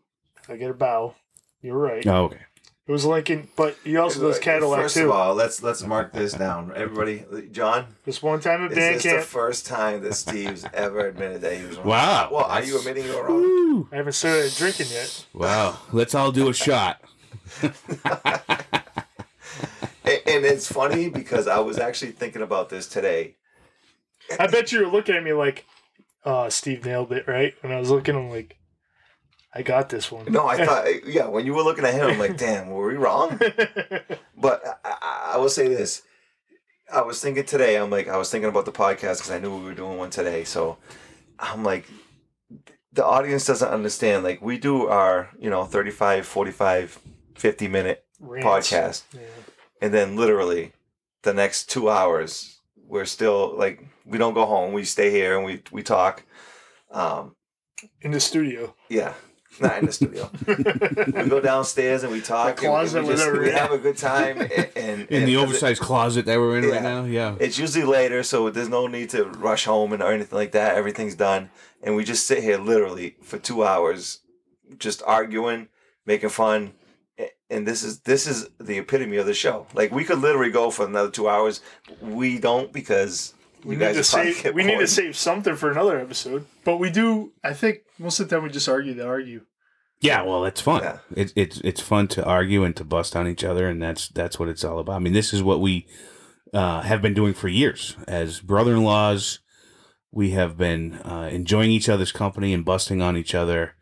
I 0.49 0.57
get 0.57 0.71
a 0.71 0.75
bow. 0.75 1.15
You're 1.61 1.77
right. 1.77 2.07
Oh, 2.07 2.25
okay. 2.25 2.41
It 2.87 2.93
was 2.93 3.05
Lincoln, 3.05 3.49
but 3.55 3.77
he 3.85 3.99
also 3.99 4.21
does 4.21 4.39
Cadillac 4.39 4.81
First 4.81 4.95
too. 4.95 5.05
of 5.07 5.11
all, 5.11 5.35
let's 5.35 5.63
let's 5.63 5.83
mark 5.83 6.11
this 6.15 6.33
down. 6.33 6.73
Everybody, 6.75 7.23
John, 7.53 7.85
this 8.07 8.23
one 8.23 8.41
time 8.41 8.65
at 8.65 8.73
is 8.73 8.79
band 8.79 8.95
this 8.95 9.03
the 9.03 9.21
first 9.21 9.67
time 9.67 10.01
that 10.05 10.15
Steve's 10.15 10.65
ever 10.73 11.09
admitted 11.09 11.43
that 11.43 11.59
he 11.59 11.65
was 11.67 11.77
wrong? 11.77 11.87
Wow. 11.87 12.29
Well, 12.33 12.45
are 12.45 12.63
you 12.63 12.79
admitting 12.79 13.05
you're 13.05 13.27
wrong? 13.27 13.43
Woo. 13.43 13.89
I 13.93 13.97
haven't 13.97 14.15
started 14.15 14.55
drinking 14.57 14.87
yet. 14.91 15.27
Wow. 15.35 15.79
Let's 15.93 16.15
all 16.15 16.33
do 16.33 16.49
a 16.49 16.55
shot. 16.55 17.03
And, 20.09 20.23
and 20.27 20.45
it's 20.45 20.71
funny 20.71 21.09
because 21.09 21.47
I 21.47 21.59
was 21.59 21.79
actually 21.79 22.13
thinking 22.13 22.43
about 22.43 22.69
this 22.69 22.87
today. 22.87 23.37
I 24.39 24.47
bet 24.47 24.73
you 24.73 24.81
were 24.85 24.91
looking 24.91 25.15
at 25.17 25.23
me 25.25 25.33
like, 25.33 25.65
"Oh, 26.25 26.49
Steve 26.49 26.85
nailed 26.85 27.13
it," 27.13 27.27
right? 27.27 27.55
When 27.63 27.73
I 27.73 27.81
was 27.81 27.91
looking, 27.91 28.15
I'm 28.15 28.31
like, 28.31 28.57
"I 29.55 29.63
got 29.63 29.89
this 29.89 30.11
one." 30.13 30.31
No, 30.31 30.47
I 30.47 30.65
thought, 30.65 30.87
yeah, 31.07 31.27
when 31.29 31.47
you 31.47 31.55
were 31.55 31.63
looking 31.63 31.85
at 31.85 31.95
him, 31.95 32.11
I'm 32.11 32.19
like, 32.19 32.37
damn, 32.37 32.71
were 32.71 32.89
we 32.89 32.95
wrong? 32.97 33.41
But 34.41 34.63
I, 34.85 34.95
I, 35.03 35.33
I 35.35 35.37
will 35.39 35.49
say 35.49 35.67
this. 35.67 36.03
I 36.93 37.03
was 37.03 37.21
thinking 37.21 37.45
today, 37.45 37.77
I'm 37.77 37.91
like, 37.91 38.07
I 38.09 38.17
was 38.17 38.31
thinking 38.31 38.49
about 38.49 38.67
the 38.67 38.73
podcast 38.73 39.19
because 39.19 39.33
I 39.33 39.41
knew 39.41 39.57
we 39.57 39.65
were 39.65 39.75
doing 39.75 39.99
one 39.99 40.11
today. 40.11 40.45
So 40.45 40.79
I'm 41.41 41.65
like, 41.65 41.87
the 42.93 43.05
audience 43.05 43.45
doesn't 43.47 43.69
understand. 43.69 44.23
Like, 44.23 44.41
we 44.41 44.59
do 44.59 44.87
our, 44.87 45.31
you 45.39 45.51
know, 45.51 45.65
35, 45.65 46.25
45, 46.25 47.01
50 47.35 47.69
minute 47.69 48.05
Rants. 48.21 48.47
podcast. 48.71 49.03
Yeah. 49.13 49.21
And 49.81 49.93
then 49.95 50.17
literally 50.17 50.73
the 51.23 51.35
next 51.35 51.71
two 51.71 51.89
hours, 51.91 52.61
we're 52.87 53.05
still 53.05 53.55
like, 53.57 53.85
we 54.05 54.19
don't 54.19 54.35
go 54.35 54.47
home. 54.47 54.73
We 54.73 54.85
stay 54.85 55.11
here 55.11 55.37
and 55.37 55.45
we, 55.45 55.63
we 55.71 55.83
talk. 55.83 56.25
Um, 56.91 57.37
In 58.01 58.11
the 58.13 58.21
studio. 58.21 58.75
yeah, 58.89 59.13
not 59.61 59.79
in 59.79 59.87
the 59.87 59.93
studio. 59.93 60.31
we 60.47 61.29
go 61.29 61.41
downstairs 61.41 62.03
and 62.03 62.13
we 62.13 62.21
talk. 62.21 62.57
The 62.57 62.63
closet 62.63 62.99
and 62.99 63.07
we, 63.07 63.13
with 63.15 63.23
just, 63.23 63.39
we 63.39 63.51
have 63.51 63.73
a 63.73 63.79
good 63.79 63.97
time. 63.99 64.41
And, 64.41 64.53
and 64.75 65.01
In 65.11 65.23
and 65.23 65.29
the 65.29 65.35
'cause 65.35 65.43
oversized 65.45 65.81
closet 65.83 66.25
that 66.27 66.39
we're 66.39 66.59
in 66.59 66.71
right 66.71 66.83
now. 66.83 67.05
Yeah. 67.05 67.37
It's 67.39 67.59
usually 67.59 67.85
later, 67.85 68.23
so 68.23 68.49
there's 68.51 68.69
no 68.71 68.87
need 68.87 69.11
to 69.11 69.25
rush 69.25 69.67
home 69.67 69.93
and 69.93 70.03
or 70.03 70.11
anything 70.13 70.37
like 70.39 70.53
that. 70.53 70.77
Everything's 70.77 71.15
done, 71.15 71.51
and 71.83 71.95
we 71.95 72.05
just 72.05 72.27
sit 72.27 72.43
here 72.43 72.59
literally 72.59 73.17
for 73.23 73.39
two 73.39 73.63
hours, 73.65 74.21
just 74.79 75.03
arguing, 75.05 75.69
making 76.07 76.31
fun. 76.31 76.73
A- 77.19 77.31
And 77.51 77.67
this 77.67 77.83
is 77.83 78.01
this 78.01 78.27
is 78.27 78.49
the 78.61 78.79
epitome 78.79 79.17
of 79.17 79.27
the 79.27 79.35
show. 79.35 79.67
Like 79.75 79.93
we 79.93 80.05
could 80.05 80.19
literally 80.21 80.51
go 80.51 80.71
for 80.71 80.87
another 80.87 81.11
two 81.11 81.29
hours. 81.29 81.61
We 82.01 82.39
don't 82.39 82.73
because 82.73 83.35
We 83.65 83.75
you 83.75 83.81
need 83.81 83.95
to 83.95 84.05
save. 84.05 84.43
get 84.43 84.55
We 84.55 84.65
need 84.65 84.79
to 84.79 84.87
save 84.87 85.17
something 85.17 85.57
for 85.57 85.71
another 85.71 85.99
episode. 85.99 86.47
But 86.65 86.77
we 86.79 86.91
do. 86.91 87.33
I 87.43 87.53
think 87.55 87.79
most 87.99 88.21
of 88.21 88.29
the 88.29 88.37
time 88.37 88.45
we 88.45 88.51
just 88.51 88.69
argue 88.69 88.95
to 88.95 89.07
argue. 89.07 89.43
Yeah, 90.01 90.23
well, 90.23 90.45
it's 90.45 90.61
fun. 90.61 90.83
Yeah. 90.83 90.99
It's 91.17 91.33
it's 91.35 91.61
it's 91.65 91.81
fun 91.81 92.07
to 92.09 92.25
argue 92.25 92.63
and 92.63 92.77
to 92.77 92.85
bust 92.85 93.17
on 93.17 93.27
each 93.27 93.43
other, 93.43 93.69
and 93.69 93.83
that's 93.83 94.09
that's 94.09 94.39
what 94.39 94.49
it's 94.49 94.63
all 94.63 94.79
about. 94.79 94.95
I 94.97 94.99
mean, 95.01 95.13
this 95.13 95.33
is 95.33 95.43
what 95.43 95.61
we 95.61 95.89
uh, 96.55 96.83
have 96.83 97.03
been 97.03 97.15
doing 97.15 97.35
for 97.35 97.49
years 97.49 97.97
as 98.07 98.39
brother-in-laws. 98.41 99.41
We 100.13 100.31
have 100.31 100.57
been 100.57 100.95
uh, 101.05 101.29
enjoying 101.33 101.71
each 101.73 101.89
other's 101.89 102.13
company 102.13 102.55
and 102.55 102.65
busting 102.65 103.03
on 103.03 103.17
each 103.17 103.35
other. 103.35 103.75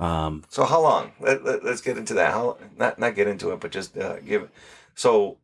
Um, 0.00 0.44
So 0.48 0.64
how 0.64 0.80
long? 0.80 1.12
Let, 1.20 1.44
let, 1.44 1.62
us 1.64 1.82
get 1.82 1.98
into 1.98 2.14
that. 2.14 2.32
How 2.32 2.56
not 2.78 2.98
not 2.98 3.14
get 3.14 3.28
into 3.28 3.52
it, 3.52 3.60
but 3.60 3.70
just 3.70 3.96
uh, 3.96 4.18
give. 4.20 4.44
It. 4.44 4.50
So 4.94 5.36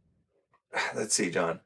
let's 0.94 1.14
see, 1.14 1.30
John. 1.30 1.60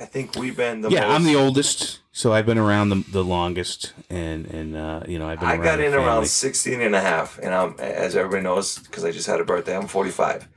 I 0.00 0.04
think 0.04 0.36
we've 0.36 0.56
been 0.56 0.80
the 0.80 0.90
yeah, 0.90 1.00
most, 1.00 1.14
I'm 1.14 1.24
the 1.24 1.34
oldest, 1.34 2.00
so 2.12 2.32
I've 2.32 2.46
been 2.46 2.58
around 2.58 2.90
the, 2.90 3.04
the 3.10 3.24
longest, 3.24 3.94
and 4.10 4.46
and 4.46 4.76
uh, 4.76 5.02
you 5.08 5.18
know 5.18 5.28
I've 5.28 5.40
been. 5.40 5.48
I 5.48 5.56
got 5.56 5.80
in 5.80 5.94
around 5.94 6.06
family. 6.06 6.26
16 6.26 6.80
and 6.80 6.94
a 6.94 7.00
half, 7.00 7.38
and 7.38 7.54
I'm 7.54 7.74
as 7.78 8.14
everybody 8.16 8.42
knows 8.42 8.78
because 8.78 9.04
I 9.04 9.10
just 9.10 9.26
had 9.26 9.40
a 9.40 9.44
birthday. 9.44 9.76
I'm 9.76 9.86
45, 9.86 10.48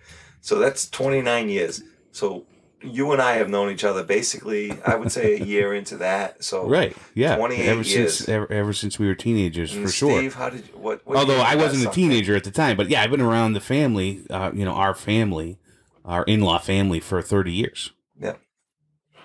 so 0.41 0.59
that's 0.59 0.89
29 0.89 1.49
years. 1.49 1.81
So 2.11 2.45
you 2.83 3.11
and 3.11 3.21
I 3.21 3.33
have 3.33 3.49
known 3.49 3.71
each 3.71 3.83
other 3.83 4.03
basically. 4.03 4.71
I 4.85 4.95
would 4.95 5.11
say 5.11 5.35
a 5.39 5.43
year 5.43 5.73
into 5.73 5.97
that. 5.97 6.43
So 6.43 6.67
Right. 6.67 6.95
Yeah. 7.13 7.35
28 7.37 7.67
ever 7.67 7.81
years. 7.81 8.17
since 8.17 8.29
ever, 8.29 8.51
ever 8.51 8.73
since 8.73 8.97
we 8.99 9.07
were 9.07 9.15
teenagers, 9.15 9.73
And 9.75 9.85
for 9.85 9.91
sure. 9.91 10.17
Steve, 10.17 10.33
how 10.35 10.49
did 10.49 10.67
you, 10.67 10.73
what? 10.77 11.05
what 11.05 11.17
Although 11.17 11.35
year 11.37 11.45
I 11.45 11.55
wasn't 11.55 11.81
a 11.81 11.85
suck? 11.85 11.93
teenager 11.93 12.35
at 12.35 12.43
the 12.43 12.51
time, 12.51 12.77
but 12.77 12.89
yeah, 12.89 13.01
I've 13.03 13.11
been 13.11 13.21
around 13.21 13.53
the 13.53 13.61
family, 13.61 14.23
uh, 14.29 14.51
you 14.53 14.65
know, 14.65 14.73
our 14.73 14.95
family, 14.95 15.57
our 16.03 16.23
in-law 16.23 16.57
family 16.59 16.99
for 16.99 17.21
30 17.21 17.51
years. 17.51 17.91
Yeah. 18.19 18.35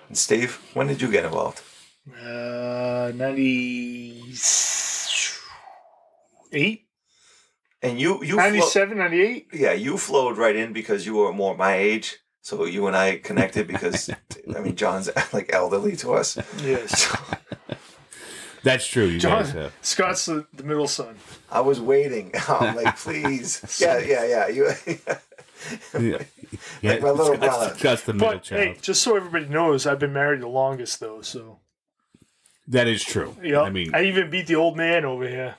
And 0.07 0.17
Steve, 0.17 0.61
when 0.73 0.87
did 0.87 1.01
you 1.01 1.11
get 1.11 1.25
involved? 1.25 1.61
Uh, 2.23 3.11
98? 3.15 4.23
And 7.81 7.99
you 7.99 8.23
you 8.23 8.33
flo- 8.35 8.43
97, 8.43 8.97
98? 8.97 9.47
yeah 9.53 9.73
you 9.73 9.97
flowed 9.97 10.37
right 10.37 10.55
in 10.55 10.73
because 10.73 11.05
you 11.05 11.15
were 11.15 11.33
more 11.33 11.55
my 11.55 11.75
age. 11.75 12.17
So 12.47 12.63
you 12.63 12.87
and 12.87 12.95
I 12.95 13.17
connected 13.17 13.67
because 13.67 14.09
I 14.55 14.59
mean 14.61 14.77
John's 14.77 15.09
like 15.33 15.49
elderly 15.51 15.97
to 15.97 16.13
us. 16.13 16.37
Yes. 16.63 17.13
That's 18.63 18.87
true. 18.87 19.03
You 19.07 19.19
John, 19.19 19.43
guys, 19.43 19.53
uh, 19.53 19.69
Scott's 19.81 20.25
the, 20.27 20.47
the 20.53 20.63
middle 20.63 20.87
son. 20.87 21.17
I 21.51 21.59
was 21.59 21.81
waiting. 21.81 22.31
I'm 22.47 22.73
like, 22.77 22.95
please. 22.95 23.77
Yeah, 23.81 23.97
yeah, 23.99 24.25
yeah. 24.25 24.47
You 24.47 24.69
yeah, 25.99 26.23
yeah, 26.81 26.91
Like 26.91 27.01
my 27.01 27.09
little 27.09 27.25
Scott's- 27.25 27.39
brother. 27.39 27.75
Scott's 27.77 28.03
the 28.03 28.13
middle 28.13 28.29
But 28.29 28.43
child. 28.43 28.61
hey, 28.61 28.77
just 28.81 29.01
so 29.01 29.17
everybody 29.17 29.47
knows, 29.47 29.85
I've 29.85 29.99
been 29.99 30.13
married 30.13 30.39
the 30.39 30.47
longest 30.47 31.01
though. 31.01 31.19
So 31.19 31.59
that 32.69 32.87
is 32.87 33.03
true. 33.03 33.35
yeah, 33.43 33.59
I 33.59 33.69
mean, 33.71 33.93
I 33.93 34.03
even 34.05 34.29
beat 34.29 34.47
the 34.47 34.55
old 34.55 34.77
man 34.77 35.03
over 35.03 35.27
here, 35.27 35.55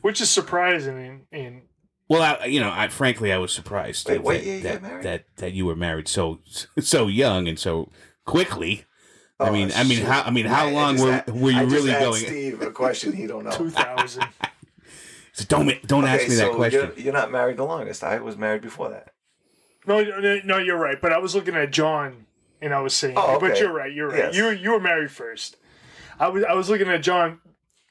which 0.00 0.22
is 0.22 0.30
surprising. 0.30 0.96
And, 0.98 1.26
and 1.30 1.62
well, 2.10 2.20
I, 2.42 2.44
you 2.46 2.60
know, 2.60 2.70
I, 2.70 2.88
frankly, 2.88 3.32
I 3.32 3.38
was 3.38 3.52
surprised 3.52 4.06
Wait, 4.08 4.14
that, 4.16 4.22
what 4.22 4.34
that, 4.34 4.44
year 4.44 4.56
you 4.56 4.62
that, 4.64 4.82
married? 4.82 5.04
that 5.04 5.24
that 5.36 5.52
you 5.54 5.64
were 5.64 5.76
married 5.76 6.08
so 6.08 6.40
so 6.78 7.06
young 7.06 7.48
and 7.48 7.58
so 7.58 7.88
quickly. 8.26 8.84
I 9.38 9.48
Oh, 9.48 9.52
mean, 9.52 9.70
I 9.74 9.84
mean, 9.84 9.98
shit. 9.98 10.06
how 10.06 10.20
I 10.22 10.30
mean, 10.30 10.44
how 10.44 10.66
I 10.66 10.70
long 10.72 10.96
just 10.96 11.04
were 11.06 11.24
a- 11.26 11.32
were 11.38 11.50
you 11.50 11.58
I 11.60 11.64
just 11.64 11.74
really 11.76 11.92
asked 11.92 12.04
going? 12.04 12.20
Steve 12.22 12.60
a 12.60 12.70
question 12.70 13.12
he 13.14 13.26
don't 13.26 13.44
know. 13.44 13.50
2000. 13.52 14.24
So 15.32 15.44
don't 15.48 15.66
ma- 15.66 15.72
don't 15.86 16.04
ask 16.04 16.22
Okay, 16.22 16.30
me 16.30 16.34
that 16.36 16.52
question. 16.52 16.80
You're, 16.96 17.04
you're 17.04 17.12
not 17.12 17.30
married 17.30 17.56
the 17.56 17.64
longest. 17.64 18.02
I 18.02 18.18
was 18.20 18.36
married 18.36 18.62
before 18.62 18.90
that. 18.90 19.12
no, 19.86 20.02
no, 20.02 20.40
no, 20.44 20.58
you're 20.58 20.76
right. 20.76 21.00
But 21.00 21.12
I 21.12 21.18
was 21.18 21.36
looking 21.36 21.54
at 21.54 21.70
John, 21.70 22.26
and 22.60 22.74
I 22.74 22.80
was 22.80 22.94
saying, 22.94 23.14
Oh, 23.16 23.38
but 23.38 23.58
you're 23.60 23.72
right. 23.72 23.92
You're 23.92 24.08
right. 24.08 24.18
Yes. 24.18 24.36
You 24.36 24.44
were- 24.46 24.52
you 24.52 24.70
were 24.72 24.80
married 24.80 25.12
first. 25.12 25.56
I 26.18 26.28
was 26.28 26.42
I 26.44 26.52
was 26.54 26.68
looking 26.68 26.88
at 26.88 27.02
John, 27.02 27.40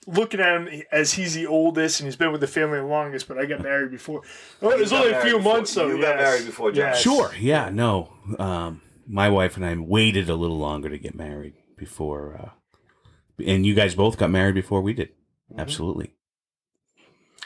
looking 0.10 0.40
at 0.40 0.56
him 0.62 0.82
as 0.92 1.14
he's 1.14 1.34
the 1.34 1.48
oldest 1.48 2.00
and 2.00 2.08
he's 2.08 2.16
been 2.16 2.32
with 2.32 2.42
the 2.42 2.48
family 2.48 2.80
the 2.80 2.86
longest. 2.86 3.28
But 3.28 3.38
I 3.38 3.46
got 3.46 3.62
married 3.62 3.92
before. 3.92 4.22
Well, 4.62 4.72
it 4.72 4.80
was 4.80 4.92
only 4.94 5.12
a 5.12 5.22
few 5.22 5.38
before- 5.38 5.54
months 5.54 5.74
though. 5.74 5.88
you 5.88 6.02
got 6.02 6.18
married 6.18 6.46
before 6.46 6.72
John. 6.72 6.88
Yes. 6.88 7.02
Sure. 7.02 7.32
Yeah. 7.40 7.70
No. 7.70 8.14
Um, 8.38 8.82
my 9.08 9.30
wife 9.30 9.56
and 9.56 9.66
I 9.66 9.76
waited 9.76 10.30
a 10.30 10.36
little 10.36 10.58
longer 10.58 10.90
to 10.90 10.98
get 11.00 11.16
married 11.16 11.54
before, 11.78 12.36
uh, 12.36 13.44
and 13.44 13.66
you 13.66 13.74
guys 13.74 13.96
both 13.96 14.18
got 14.18 14.30
married 14.30 14.56
before 14.56 14.82
we 14.82 14.94
did. 14.94 15.10
Mm-hmm. 15.52 15.60
Absolutely. 15.60 16.14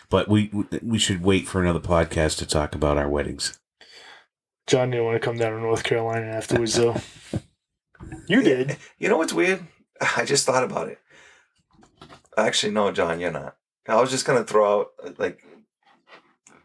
But 0.09 0.27
we 0.29 0.51
we 0.81 0.99
should 0.99 1.23
wait 1.23 1.47
for 1.47 1.61
another 1.61 1.79
podcast 1.79 2.37
to 2.39 2.45
talk 2.45 2.75
about 2.75 2.97
our 2.97 3.09
weddings. 3.09 3.57
John 4.67 4.91
didn't 4.91 5.05
want 5.05 5.15
to 5.15 5.25
come 5.25 5.37
down 5.37 5.53
to 5.53 5.59
North 5.59 5.83
Carolina 5.83 6.25
afterwards 6.27 6.75
though. 6.75 6.95
You 8.27 8.41
did. 8.41 8.75
You 8.99 9.07
know 9.07 9.17
what's 9.17 9.31
weird? 9.31 9.65
I 10.17 10.25
just 10.25 10.45
thought 10.45 10.63
about 10.65 10.89
it. 10.89 10.99
Actually, 12.37 12.73
no, 12.73 12.91
John, 12.91 13.19
you're 13.19 13.31
not. 13.31 13.57
I 13.87 13.99
was 13.99 14.11
just 14.11 14.25
gonna 14.25 14.43
throw 14.43 14.79
out 14.81 14.87
uh, 15.03 15.11
like 15.17 15.43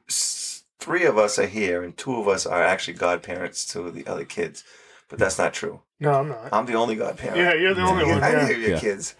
three 0.09 1.05
of 1.05 1.19
us 1.19 1.39
are 1.39 1.47
here, 1.47 1.83
and 1.83 1.97
two 1.97 2.17
of 2.17 2.29
us 2.29 2.47
are 2.47 2.63
actually 2.63 2.95
godparents 2.95 3.65
to 3.67 3.91
the 3.91 4.07
other 4.07 4.25
kids. 4.25 4.65
But 5.09 5.19
that's 5.19 5.39
not 5.39 5.55
true. 5.55 5.83
No, 6.01 6.13
I'm 6.13 6.29
not. 6.29 6.49
I'm 6.53 6.67
the 6.67 6.75
only 6.75 6.95
godparent. 6.95 7.39
Yeah, 7.39 7.55
you're 7.55 7.75
the 7.75 7.83
only 7.83 8.05
one. 8.11 8.23
I 8.23 8.33
Yeah. 8.33 8.49
knew 8.49 8.55
your 8.57 8.71
Yeah. 8.73 8.81
kids. 8.81 9.15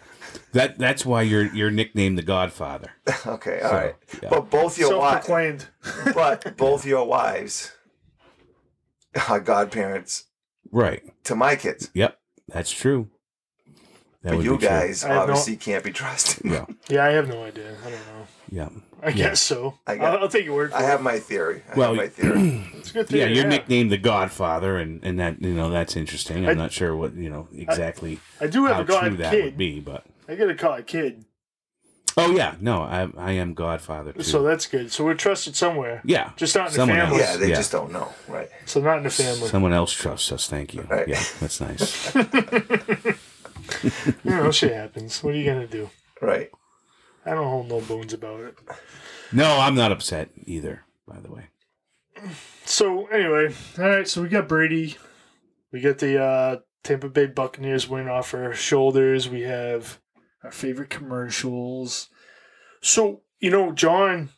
That 0.53 0.77
that's 0.77 1.05
why 1.05 1.23
you're 1.23 1.45
you're 1.53 1.71
nicknamed 1.71 2.17
the 2.17 2.23
Godfather. 2.23 2.91
Okay, 3.25 3.59
all 3.61 3.69
So, 3.69 3.75
right. 3.75 3.95
yeah. 4.23 4.29
But 4.29 4.49
both 4.49 4.77
your 4.77 4.97
wives, 4.97 5.65
but 6.13 6.55
both 6.57 6.85
your 6.85 7.05
wives 7.07 7.71
are 9.27 9.39
godparents 9.39 10.25
Right. 10.71 11.03
to 11.23 11.35
my 11.35 11.55
kids. 11.55 11.89
Yep. 11.93 12.17
That's 12.47 12.71
true. 12.71 13.09
That 14.23 14.35
but 14.35 14.43
you 14.43 14.51
be 14.51 14.57
true. 14.57 14.67
guys 14.67 15.05
no- 15.05 15.19
obviously 15.19 15.55
can't 15.55 15.83
be 15.83 15.91
trusted. 15.91 16.45
Yeah. 16.51 16.65
Yeah, 16.89 17.05
I 17.05 17.09
have 17.11 17.27
no 17.27 17.43
idea. 17.43 17.75
I 17.85 17.89
don't 17.89 18.07
know. 18.07 18.27
Yeah. 18.51 18.69
I 19.01 19.11
guess 19.11 19.39
so. 19.39 19.75
I 19.87 19.93
I 19.93 19.97
got- 19.97 20.13
will 20.13 20.23
I'll 20.23 20.29
take 20.29 20.43
your 20.45 20.55
word 20.55 20.71
for 20.71 20.77
I 20.77 20.83
it. 20.83 20.87
have 20.87 21.01
my 21.01 21.19
theory. 21.19 21.63
I 21.71 21.75
Well, 21.75 21.89
have 21.95 21.97
my 21.97 22.07
theory. 22.09 22.65
It's 22.79 22.89
a 22.89 22.93
good 22.93 23.11
Yeah, 23.11 23.25
you're 23.27 23.47
nicknamed 23.47 23.91
the 23.91 23.97
Godfather, 23.97 24.77
and, 24.77 25.01
and 25.05 25.17
that 25.19 25.41
you 25.41 25.53
know 25.53 25.69
that's 25.69 25.95
interesting. 25.95 26.43
I'm 26.45 26.49
I- 26.49 26.53
not 26.53 26.71
sure 26.73 26.93
what 26.95 27.13
you 27.15 27.29
know 27.29 27.47
exactly 27.55 28.19
I 28.41 28.47
do 28.47 28.65
have 28.65 28.75
how 28.75 28.81
a 28.81 28.85
god 28.85 29.01
true 29.07 29.17
that 29.17 29.31
kid. 29.31 29.43
would 29.45 29.57
be, 29.57 29.79
but 29.79 30.03
I 30.27 30.35
gotta 30.35 30.51
a 30.51 30.55
god 30.55 30.85
kid, 30.85 31.23
oh 32.17 32.31
yeah, 32.31 32.55
no, 32.59 32.81
I 32.81 33.07
I 33.17 33.31
am 33.33 33.53
Godfather 33.53 34.11
too. 34.13 34.23
so 34.23 34.43
that's 34.43 34.65
good. 34.67 34.91
So 34.91 35.05
we're 35.05 35.13
trusted 35.13 35.55
somewhere. 35.55 36.01
yeah, 36.03 36.31
Just 36.35 36.55
not 36.55 36.67
in 36.67 36.73
the 36.79 36.85
family. 36.93 37.19
else. 37.21 37.31
yeah, 37.31 37.37
they 37.37 37.49
yeah. 37.51 37.55
just 37.55 37.71
don't 37.71 37.91
know, 37.93 38.09
right? 38.27 38.49
So 38.65 38.81
not 38.81 38.97
in 38.97 39.03
the 39.03 39.09
family. 39.11 39.47
Someone 39.47 39.71
else 39.73 39.93
trusts 39.93 40.29
us. 40.33 40.47
Thank 40.49 40.73
you. 40.73 40.81
Right. 40.89 41.07
Yeah, 41.07 41.23
that's 41.39 41.61
nice. 41.61 42.13
You 44.23 44.31
know, 44.31 44.51
shit 44.51 44.73
happens. 44.73 45.23
What 45.23 45.33
are 45.33 45.37
you 45.37 45.45
gonna 45.45 45.67
do? 45.67 45.89
Right. 46.21 46.49
I 47.25 47.31
don't 47.31 47.47
hold 47.47 47.69
no 47.69 47.81
bones 47.81 48.13
about 48.13 48.41
it. 48.41 48.55
no, 49.31 49.59
I'm 49.59 49.75
not 49.75 49.91
upset 49.91 50.29
either. 50.45 50.83
By 51.07 51.19
the 51.19 51.31
way, 51.31 51.45
So 52.65 53.07
anyway, 53.07 53.53
all 53.77 53.89
right. 53.89 54.07
So 54.07 54.21
we 54.21 54.29
got 54.29 54.47
Brady. 54.47 54.97
We 55.71 55.81
got 55.81 55.97
the 55.97 56.21
uh, 56.21 56.57
Tampa 56.83 57.09
Bay 57.09 57.27
Buccaneers 57.27 57.89
win 57.89 58.07
off 58.07 58.33
our 58.33 58.53
shoulders. 58.53 59.27
We 59.29 59.41
have 59.41 59.99
our 60.43 60.51
favorite 60.51 60.89
commercials. 60.89 62.09
So 62.81 63.21
you 63.39 63.49
know, 63.49 63.71
John. 63.71 64.29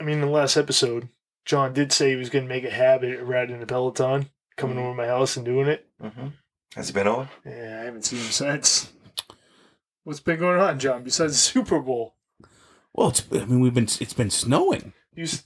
I 0.00 0.02
mean, 0.02 0.16
in 0.16 0.20
the 0.22 0.26
last 0.28 0.56
episode, 0.56 1.08
John 1.44 1.74
did 1.74 1.92
say 1.92 2.10
he 2.10 2.16
was 2.16 2.30
going 2.30 2.44
to 2.44 2.48
make 2.48 2.64
a 2.64 2.70
habit 2.70 3.20
of 3.20 3.28
riding 3.28 3.60
the 3.60 3.66
Peloton, 3.66 4.30
coming 4.56 4.78
over 4.78 4.90
to 4.90 4.94
my 4.94 5.06
house 5.06 5.36
and 5.36 5.44
doing 5.44 5.68
it. 5.68 5.86
Mm-hmm. 6.02 6.28
Has 6.74 6.90
it 6.90 6.92
been 6.92 7.06
over? 7.06 7.28
Yeah, 7.44 7.78
I 7.82 7.84
haven't 7.84 8.04
seen 8.04 8.18
him 8.20 8.26
since. 8.30 8.92
What's 10.02 10.20
been 10.20 10.38
going 10.38 10.60
on, 10.60 10.78
John? 10.78 11.02
Besides 11.02 11.32
the 11.32 11.38
Super 11.38 11.80
Bowl, 11.80 12.14
well, 12.92 13.08
it's 13.08 13.24
I 13.32 13.44
mean 13.44 13.60
we've 13.60 13.74
been 13.74 13.84
it's 13.84 14.12
been 14.12 14.30
snowing. 14.30 14.92
you, 15.14 15.24
s- 15.24 15.44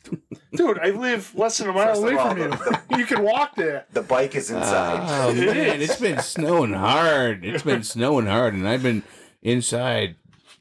dude. 0.55 0.79
I 0.79 0.91
live 0.91 1.35
less 1.35 1.59
than 1.59 1.68
a 1.68 1.72
mile 1.72 1.89
First 1.89 2.03
away 2.03 2.14
all, 2.16 2.31
from 2.31 2.39
you. 2.39 2.49
the- 2.49 2.81
you 2.99 3.07
can 3.07 3.22
walk 3.22 3.55
there. 3.57 3.87
The 3.93 4.03
bike 4.03 4.35
is 4.35 4.51
inside. 4.51 5.07
Oh 5.09 5.31
It 5.37 5.37
man, 5.47 5.81
is. 5.81 5.91
it's 5.91 6.01
been 6.01 6.20
snowing 6.20 6.72
hard. 6.72 7.45
It's 7.45 7.62
been 7.62 7.85
snowing 7.85 8.26
hard, 8.26 8.55
and 8.55 8.66
I've 8.66 8.83
been 8.83 9.03
inside 9.43 10.16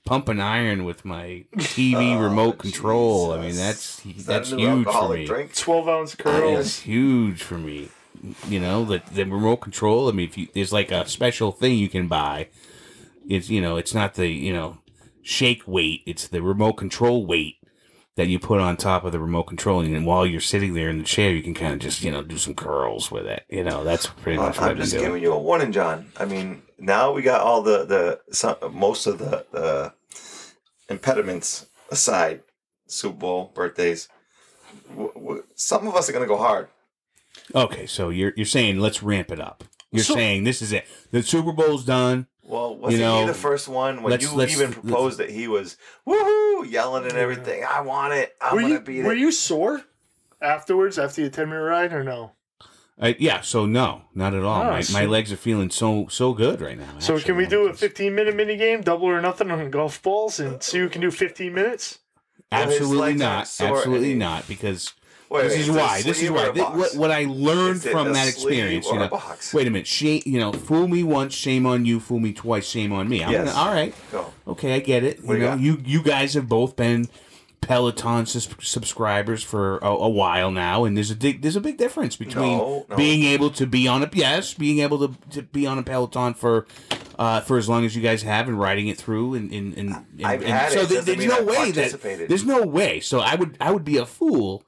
pumping 0.06 0.40
iron 0.40 0.86
with 0.86 1.04
my 1.04 1.46
TV 1.56 2.16
Oh, 2.16 2.22
remote 2.22 2.60
control. 2.60 3.32
I 3.32 3.42
mean, 3.42 3.56
that's 3.56 3.98
that 4.02 4.18
that's 4.18 4.50
huge 4.52 4.86
for 4.88 5.10
me. 5.14 5.26
Drink? 5.26 5.56
Twelve 5.56 5.90
ounce 5.90 6.12
That 6.12 6.24
curls. 6.24 6.60
is 6.60 6.80
huge 6.82 7.42
for 7.42 7.58
me. 7.58 7.90
You 8.48 8.60
know, 8.60 8.86
the 8.86 9.02
the 9.12 9.26
remote 9.26 9.58
control. 9.58 10.10
I 10.10 10.12
mean, 10.12 10.28
if 10.28 10.38
you 10.38 10.48
there's 10.54 10.74
like 10.74 10.92
a 10.92 11.08
special 11.08 11.52
thing 11.52 11.78
you 11.78 11.90
can 11.90 12.08
buy. 12.08 12.50
It's 13.28 13.50
you 13.50 13.62
know, 13.62 13.78
it's 13.78 13.94
not 13.94 14.16
the 14.16 14.28
you 14.28 14.54
know 14.54 14.78
shake 15.22 15.68
weight. 15.68 16.02
It's 16.06 16.28
the 16.28 16.42
remote 16.42 16.74
control 16.74 17.26
weight 17.26 17.56
that 18.16 18.28
you 18.28 18.40
put 18.40 18.60
on 18.60 18.76
top 18.78 19.04
of 19.06 19.12
the 19.12 19.20
remote 19.20 19.44
control, 19.44 19.82
and 19.82 20.06
while 20.06 20.26
you're 20.26 20.42
sitting 20.42 20.74
there 20.74 20.90
in 20.90 20.98
the 20.98 21.04
chair, 21.04 21.32
you 21.32 21.44
can 21.44 21.54
kind 21.54 21.74
of 21.74 21.80
just 21.80 22.04
you 22.04 22.12
know 22.12 22.24
do 22.24 22.38
some 22.38 22.56
curls 22.56 23.12
with 23.12 23.28
it. 23.28 23.46
You 23.50 23.64
know, 23.64 23.84
that's 23.84 24.08
pretty 24.08 24.38
much 24.40 24.60
what 24.60 24.72
I'm 24.72 24.78
just 24.78 24.94
giving 24.94 25.22
you 25.22 25.34
a 25.34 25.40
warning, 25.40 25.72
John. 25.72 26.12
I 26.18 26.26
mean, 26.26 26.64
now 26.80 27.12
we 27.12 27.22
got 27.22 27.42
all 27.42 27.62
the 27.62 27.86
the 27.86 28.20
some, 28.32 28.56
most 28.72 29.06
of 29.08 29.20
the 29.20 29.46
the 29.52 29.94
impediments 30.90 31.68
aside. 31.90 32.42
Super 32.88 33.18
Bowl, 33.18 33.52
birthdays. 33.54 34.08
W- 34.90 35.14
w- 35.14 35.44
some 35.56 35.88
of 35.88 35.96
us 35.96 36.10
are 36.10 36.14
gonna 36.14 36.26
go 36.26 36.38
hard. 36.38 36.70
Okay, 37.56 37.86
so 37.86 38.10
you're 38.10 38.34
you're 38.36 38.46
saying 38.46 38.80
let's 38.80 39.02
ramp 39.04 39.32
it 39.32 39.40
up. 39.40 39.64
You're 39.92 40.04
So- 40.04 40.16
saying 40.16 40.44
this 40.44 40.62
is 40.62 40.72
it. 40.74 40.86
The 41.12 41.24
Super 41.24 41.52
Bowl's 41.54 41.86
done. 41.86 42.28
Well, 42.44 42.78
was 42.78 42.94
You 42.94 43.00
he 43.06 43.26
the 43.26 43.34
first 43.34 43.68
one 43.68 44.04
when 44.04 44.12
let's- 44.12 44.24
you 44.24 44.32
let's- 44.34 44.54
even 44.54 44.72
proposed 44.74 45.18
that 45.20 45.30
he 45.30 45.48
was 45.50 45.76
woohoo 46.08 46.70
yelling 46.70 47.04
and 47.06 47.18
everything? 47.18 47.64
I 47.70 47.82
want 47.82 48.14
it. 48.14 48.36
I'm 48.42 48.56
were 48.56 48.62
gonna 48.62 48.74
you 48.76 48.80
beat 48.80 49.04
were 49.04 49.14
it. 49.14 49.20
you 49.20 49.32
sore 49.32 49.82
afterwards 50.42 50.98
after 50.98 51.22
your 51.22 51.30
ten 51.30 51.50
minute 51.50 51.62
ride 51.64 51.94
or 51.94 52.04
no? 52.04 52.32
Uh, 53.00 53.14
yeah, 53.20 53.42
so 53.42 53.66
no, 53.66 54.02
not 54.16 54.34
at 54.34 54.44
all. 54.44 54.62
Oh, 54.64 54.72
my, 54.72 54.82
so- 54.82 54.94
my 54.94 55.06
legs 55.06 55.32
are 55.32 55.38
feeling 55.38 55.70
so 55.70 56.08
so 56.10 56.34
good 56.34 56.62
right 56.62 56.78
now. 56.78 56.96
So 57.00 57.14
actually. 57.16 57.26
can 57.26 57.38
we 57.38 57.46
do 57.46 57.68
a 57.68 57.74
fifteen 57.74 58.16
minute 58.16 58.36
mini 58.36 58.56
game, 58.58 58.82
double 58.82 59.08
or 59.08 59.22
nothing 59.22 59.52
on 59.52 59.70
golf 59.70 60.02
balls, 60.02 60.40
and 60.40 60.62
see 60.64 60.80
who 60.80 60.90
can 60.90 61.02
do 61.02 61.12
fifteen 61.12 61.54
minutes? 61.54 62.00
Absolutely 62.52 63.14
not. 63.16 63.42
Absolutely 63.60 64.16
not. 64.16 64.48
Because 64.48 64.94
Wait, 65.30 65.44
this 65.44 65.54
wait, 65.54 65.62
is 65.62 65.72
why. 65.72 66.02
This 66.02 66.22
is 66.22 66.32
why. 66.32 66.46
a 66.48 66.54
Thi- 66.54 66.60
box? 66.62 66.78
what, 66.78 66.96
what 66.96 67.12
I 67.12 67.26
learned 67.26 67.82
from 67.84 68.14
that 68.14 68.28
experience. 68.28 68.88
You 68.88 69.00
know, 69.00 69.22
wait 69.54 69.68
a 69.68 69.70
minute. 69.70 69.88
Shame, 69.88 70.22
you 70.26 70.40
know, 70.40 70.54
fool 70.54 70.88
me 70.88 71.04
once, 71.04 71.34
shame 71.34 71.66
on 71.66 71.86
you. 71.86 72.00
Fool 72.00 72.20
me 72.20 72.34
twice, 72.34 72.68
shame 72.68 72.94
on 72.94 73.10
me. 73.10 73.24
I'm 73.24 73.32
Yes. 73.32 73.54
gonna, 73.54 73.60
all 73.68 73.74
right. 73.74 73.94
Go. 74.12 74.34
Okay, 74.48 74.74
I 74.76 74.80
get 74.80 75.04
it. 75.04 75.24
What 75.24 75.34
you 75.34 75.40
know, 75.44 75.50
got? 75.50 75.60
you 75.60 75.82
you 75.86 76.02
guys 76.02 76.34
have 76.36 76.48
both 76.48 76.76
been 76.76 77.08
Peloton 77.60 78.26
sus- 78.26 78.48
subscribers 78.62 79.44
for 79.44 79.80
a, 79.80 79.88
a 79.90 80.10
while 80.10 80.52
now, 80.52 80.86
and 80.86 80.96
there's 80.96 81.12
a 81.12 81.16
dig- 81.16 81.42
there's 81.42 81.56
a 81.56 81.62
big 81.62 81.78
difference 81.78 82.16
between 82.16 82.58
No, 82.58 82.86
no. 82.90 82.96
being 82.96 83.24
able 83.24 83.50
to 83.52 83.66
be 83.68 83.88
on 83.88 84.04
a 84.04 84.10
yes, 84.14 84.54
being 84.54 84.80
able 84.80 85.08
to, 85.08 85.14
to 85.32 85.42
be 85.42 85.68
on 85.68 85.78
a 85.78 85.84
Peloton 85.84 86.34
for. 86.34 86.66
Uh, 87.20 87.42
for 87.42 87.58
as 87.58 87.68
long 87.68 87.84
as 87.84 87.96
you 87.96 88.02
guys 88.04 88.22
have 88.22 88.48
and 88.48 88.60
riding 88.60 88.90
it 88.90 88.96
through 88.96 89.34
and, 89.34 89.52
and, 89.52 89.76
and, 89.76 89.90
and, 89.90 90.24
I've 90.24 90.44
and 90.44 90.52
had 90.52 90.72
so 90.72 90.86
doesn't 90.86 91.06
there's 91.18 91.26
no 91.26 91.38
I've 91.40 91.46
way 91.48 91.72
that 91.72 92.28
there's 92.30 92.46
no 92.46 92.64
way 92.64 93.00
so 93.00 93.22
I 93.22 93.34
would 93.34 93.58
I 93.60 93.72
would 93.72 93.84
be 93.84 93.98
a 93.98 94.06
fool 94.06 94.64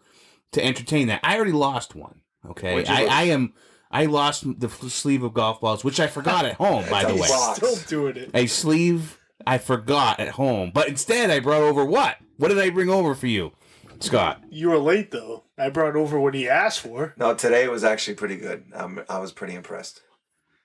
to 0.52 0.64
entertain 0.64 1.08
that 1.08 1.20
I 1.24 1.36
already 1.36 1.52
lost 1.52 1.95
one 1.95 2.22
okay 2.50 2.86
I. 2.86 3.06
I 3.06 3.24
am 3.24 3.54
I 3.91 4.06
lost 4.06 4.45
the 4.60 4.70
sleeve 4.70 5.24
of 5.24 5.34
golf 5.34 5.62
balls 5.62 5.84
which 5.84 6.00
I 6.00 6.08
forgot 6.08 6.45
at 6.45 6.56
home 6.56 6.86
by 6.89 7.04
the 7.06 7.16
way. 7.16 7.28
Still 7.28 7.76
doing 7.88 8.18
it. 8.18 8.32
a 8.34 8.47
sleeve 8.47 9.20
I 9.45 9.58
forgot 9.58 10.20
at 10.20 10.30
home. 10.30 10.72
But 10.74 10.88
instead, 10.88 11.30
I 11.30 11.39
brought 11.39 11.62
over 11.62 11.86
what? 11.86 12.18
What 12.38 12.50
did 12.50 12.60
I 12.60 12.70
bring 12.70 12.89
over 12.89 13.16
for 13.16 13.28
you, 13.28 13.52
Scott? 14.00 14.41
You 14.50 14.70
were 14.70 14.78
late 14.78 15.12
though. 15.12 15.43
I 15.58 15.70
brought 15.70 15.95
over 15.95 16.20
what 16.20 16.34
he 16.34 16.47
asked 16.47 16.82
for. 16.82 17.14
No, 17.18 17.34
today 17.34 17.68
was 17.68 17.84
actually 17.84 18.16
pretty 18.16 18.38
good. 18.38 18.66
Um, 18.74 19.02
I 19.10 19.20
was 19.20 19.32
pretty 19.32 19.56
impressed. 19.56 20.02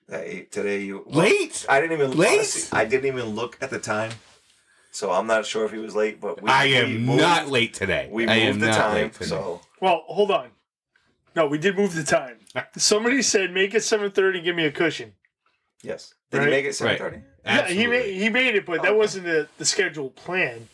That 0.07 0.51
today 0.51 0.81
you 0.83 1.03
well, 1.07 1.25
Late? 1.25 1.65
I 1.67 1.81
didn't 1.81 1.93
even 1.93 2.11
Late? 2.17 2.35
honestly, 2.35 2.77
I 2.77 2.85
didn't 2.85 3.07
even 3.07 3.29
look 3.29 3.57
at 3.59 3.71
the 3.71 3.79
time, 3.79 4.11
so 4.95 5.11
I'm 5.11 5.27
not 5.27 5.45
sure 5.45 5.65
if 5.65 5.71
he 5.71 5.77
was 5.77 5.95
late. 5.95 6.19
But 6.21 6.41
we, 6.41 6.49
I 6.49 6.65
we 6.65 6.75
am 6.75 7.05
moved- 7.05 7.21
not 7.21 7.49
late 7.49 7.73
today. 7.73 8.07
We 8.11 8.27
I 8.27 8.35
am 8.35 8.53
moved 8.53 8.61
the 8.61 8.67
not 8.67 8.77
time, 8.77 8.93
late 8.95 9.15
so 9.15 9.61
Well, 9.81 10.03
hold 10.07 10.31
on. 10.31 10.49
No, 11.35 11.47
we 11.47 11.57
did 11.57 11.75
move 11.75 11.93
the 11.93 12.03
time. 12.03 12.37
Somebody 12.77 13.21
said 13.21 13.51
make 13.51 13.73
it 13.73 13.83
seven 13.83 14.09
thirty. 14.11 14.41
Give 14.41 14.55
me 14.55 14.65
a 14.65 14.71
cushion. 14.71 15.13
yes. 15.83 16.13
Did 16.31 16.39
Right. 16.39 16.45
he 16.47 16.51
make 16.51 16.65
it 16.65 16.73
seven 16.75 16.97
thirty? 16.97 17.17
Yeah, 17.45 17.67
he 17.67 17.85
made 17.87 18.15
he 18.15 18.29
made 18.29 18.55
it, 18.55 18.65
but 18.65 18.81
that 18.81 18.95
wasn't 18.95 19.25
the, 19.25 19.47
the 19.57 19.65
scheduled 19.65 20.15
plan. 20.15 20.67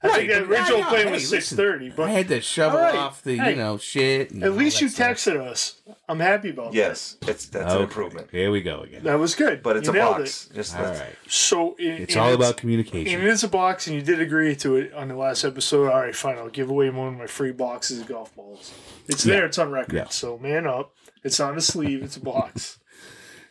I 0.00 0.06
Right, 0.06 0.16
think 0.16 0.28
the 0.30 0.44
original 0.54 0.78
yeah, 0.78 0.88
plan 0.88 1.06
hey, 1.08 1.12
was 1.12 1.22
listen, 1.32 1.40
six 1.40 1.52
thirty. 1.54 1.86
I 1.88 1.94
But 1.96 2.10
had 2.10 2.28
to 2.28 2.40
shovel 2.40 2.78
All 2.78 2.84
right. 2.84 2.94
off 2.94 3.20
the 3.22 3.36
Hey, 3.36 3.50
you 3.50 3.56
know 3.56 3.78
shit. 3.78 4.30
and 4.30 4.44
at 4.44 4.52
least 4.52 4.76
that 4.76 4.82
you 4.82 4.88
stuff. 4.90 5.08
texted 5.16 5.40
us. 5.40 5.80
I'm 6.08 6.20
happy 6.20 6.50
about 6.50 6.70
that. 6.70 6.76
Yes, 6.78 7.16
it's 7.26 7.46
that's 7.46 7.74
an 7.74 7.82
improvement. 7.82 8.28
Here 8.30 8.50
we 8.52 8.62
go 8.62 8.80
again. 8.82 9.02
that. 9.02 9.10
That 9.10 9.18
was 9.18 9.34
good. 9.34 9.60
But 9.60 9.76
it's 9.76 9.88
You 9.88 9.94
a 9.94 9.96
nailed 9.96 10.16
box. 10.18 10.48
Just 10.54 10.76
All 10.76 10.82
let's- 10.84 11.00
right. 11.00 11.08
It. 11.08 11.18
So 11.32 11.74
it, 11.80 11.84
It's 12.02 12.14
and 12.14 12.22
all 12.22 12.32
about 12.32 12.50
And 12.50 12.56
communication. 12.58 13.20
it 13.20 13.26
is 13.26 13.42
a 13.42 13.48
box, 13.48 13.88
and 13.88 13.96
you 13.96 14.02
did 14.02 14.20
agree 14.20 14.54
to 14.56 14.76
it 14.76 14.92
on 14.94 15.08
the 15.08 15.16
last 15.16 15.44
episode. 15.44 15.90
All 15.90 15.98
right, 16.00 16.14
fine. 16.14 16.38
I'll 16.38 16.48
give 16.48 16.70
away 16.70 16.90
one 16.90 17.08
of 17.08 17.18
my 17.18 17.26
free 17.26 17.50
boxes 17.52 18.00
of 18.00 18.06
golf 18.06 18.32
balls. 18.36 18.72
It's 19.08 19.24
there. 19.24 19.46
It's 19.46 19.58
on 19.58 19.72
record. 19.72 19.94
Yeah. 19.96 20.08
So 20.10 20.38
man 20.38 20.66
up. 20.66 20.94
It's 21.24 21.40
on 21.40 21.56
the 21.56 21.60
sleeve. 21.60 22.04
It's 22.04 22.16
a 22.16 22.20
box. 22.20 22.78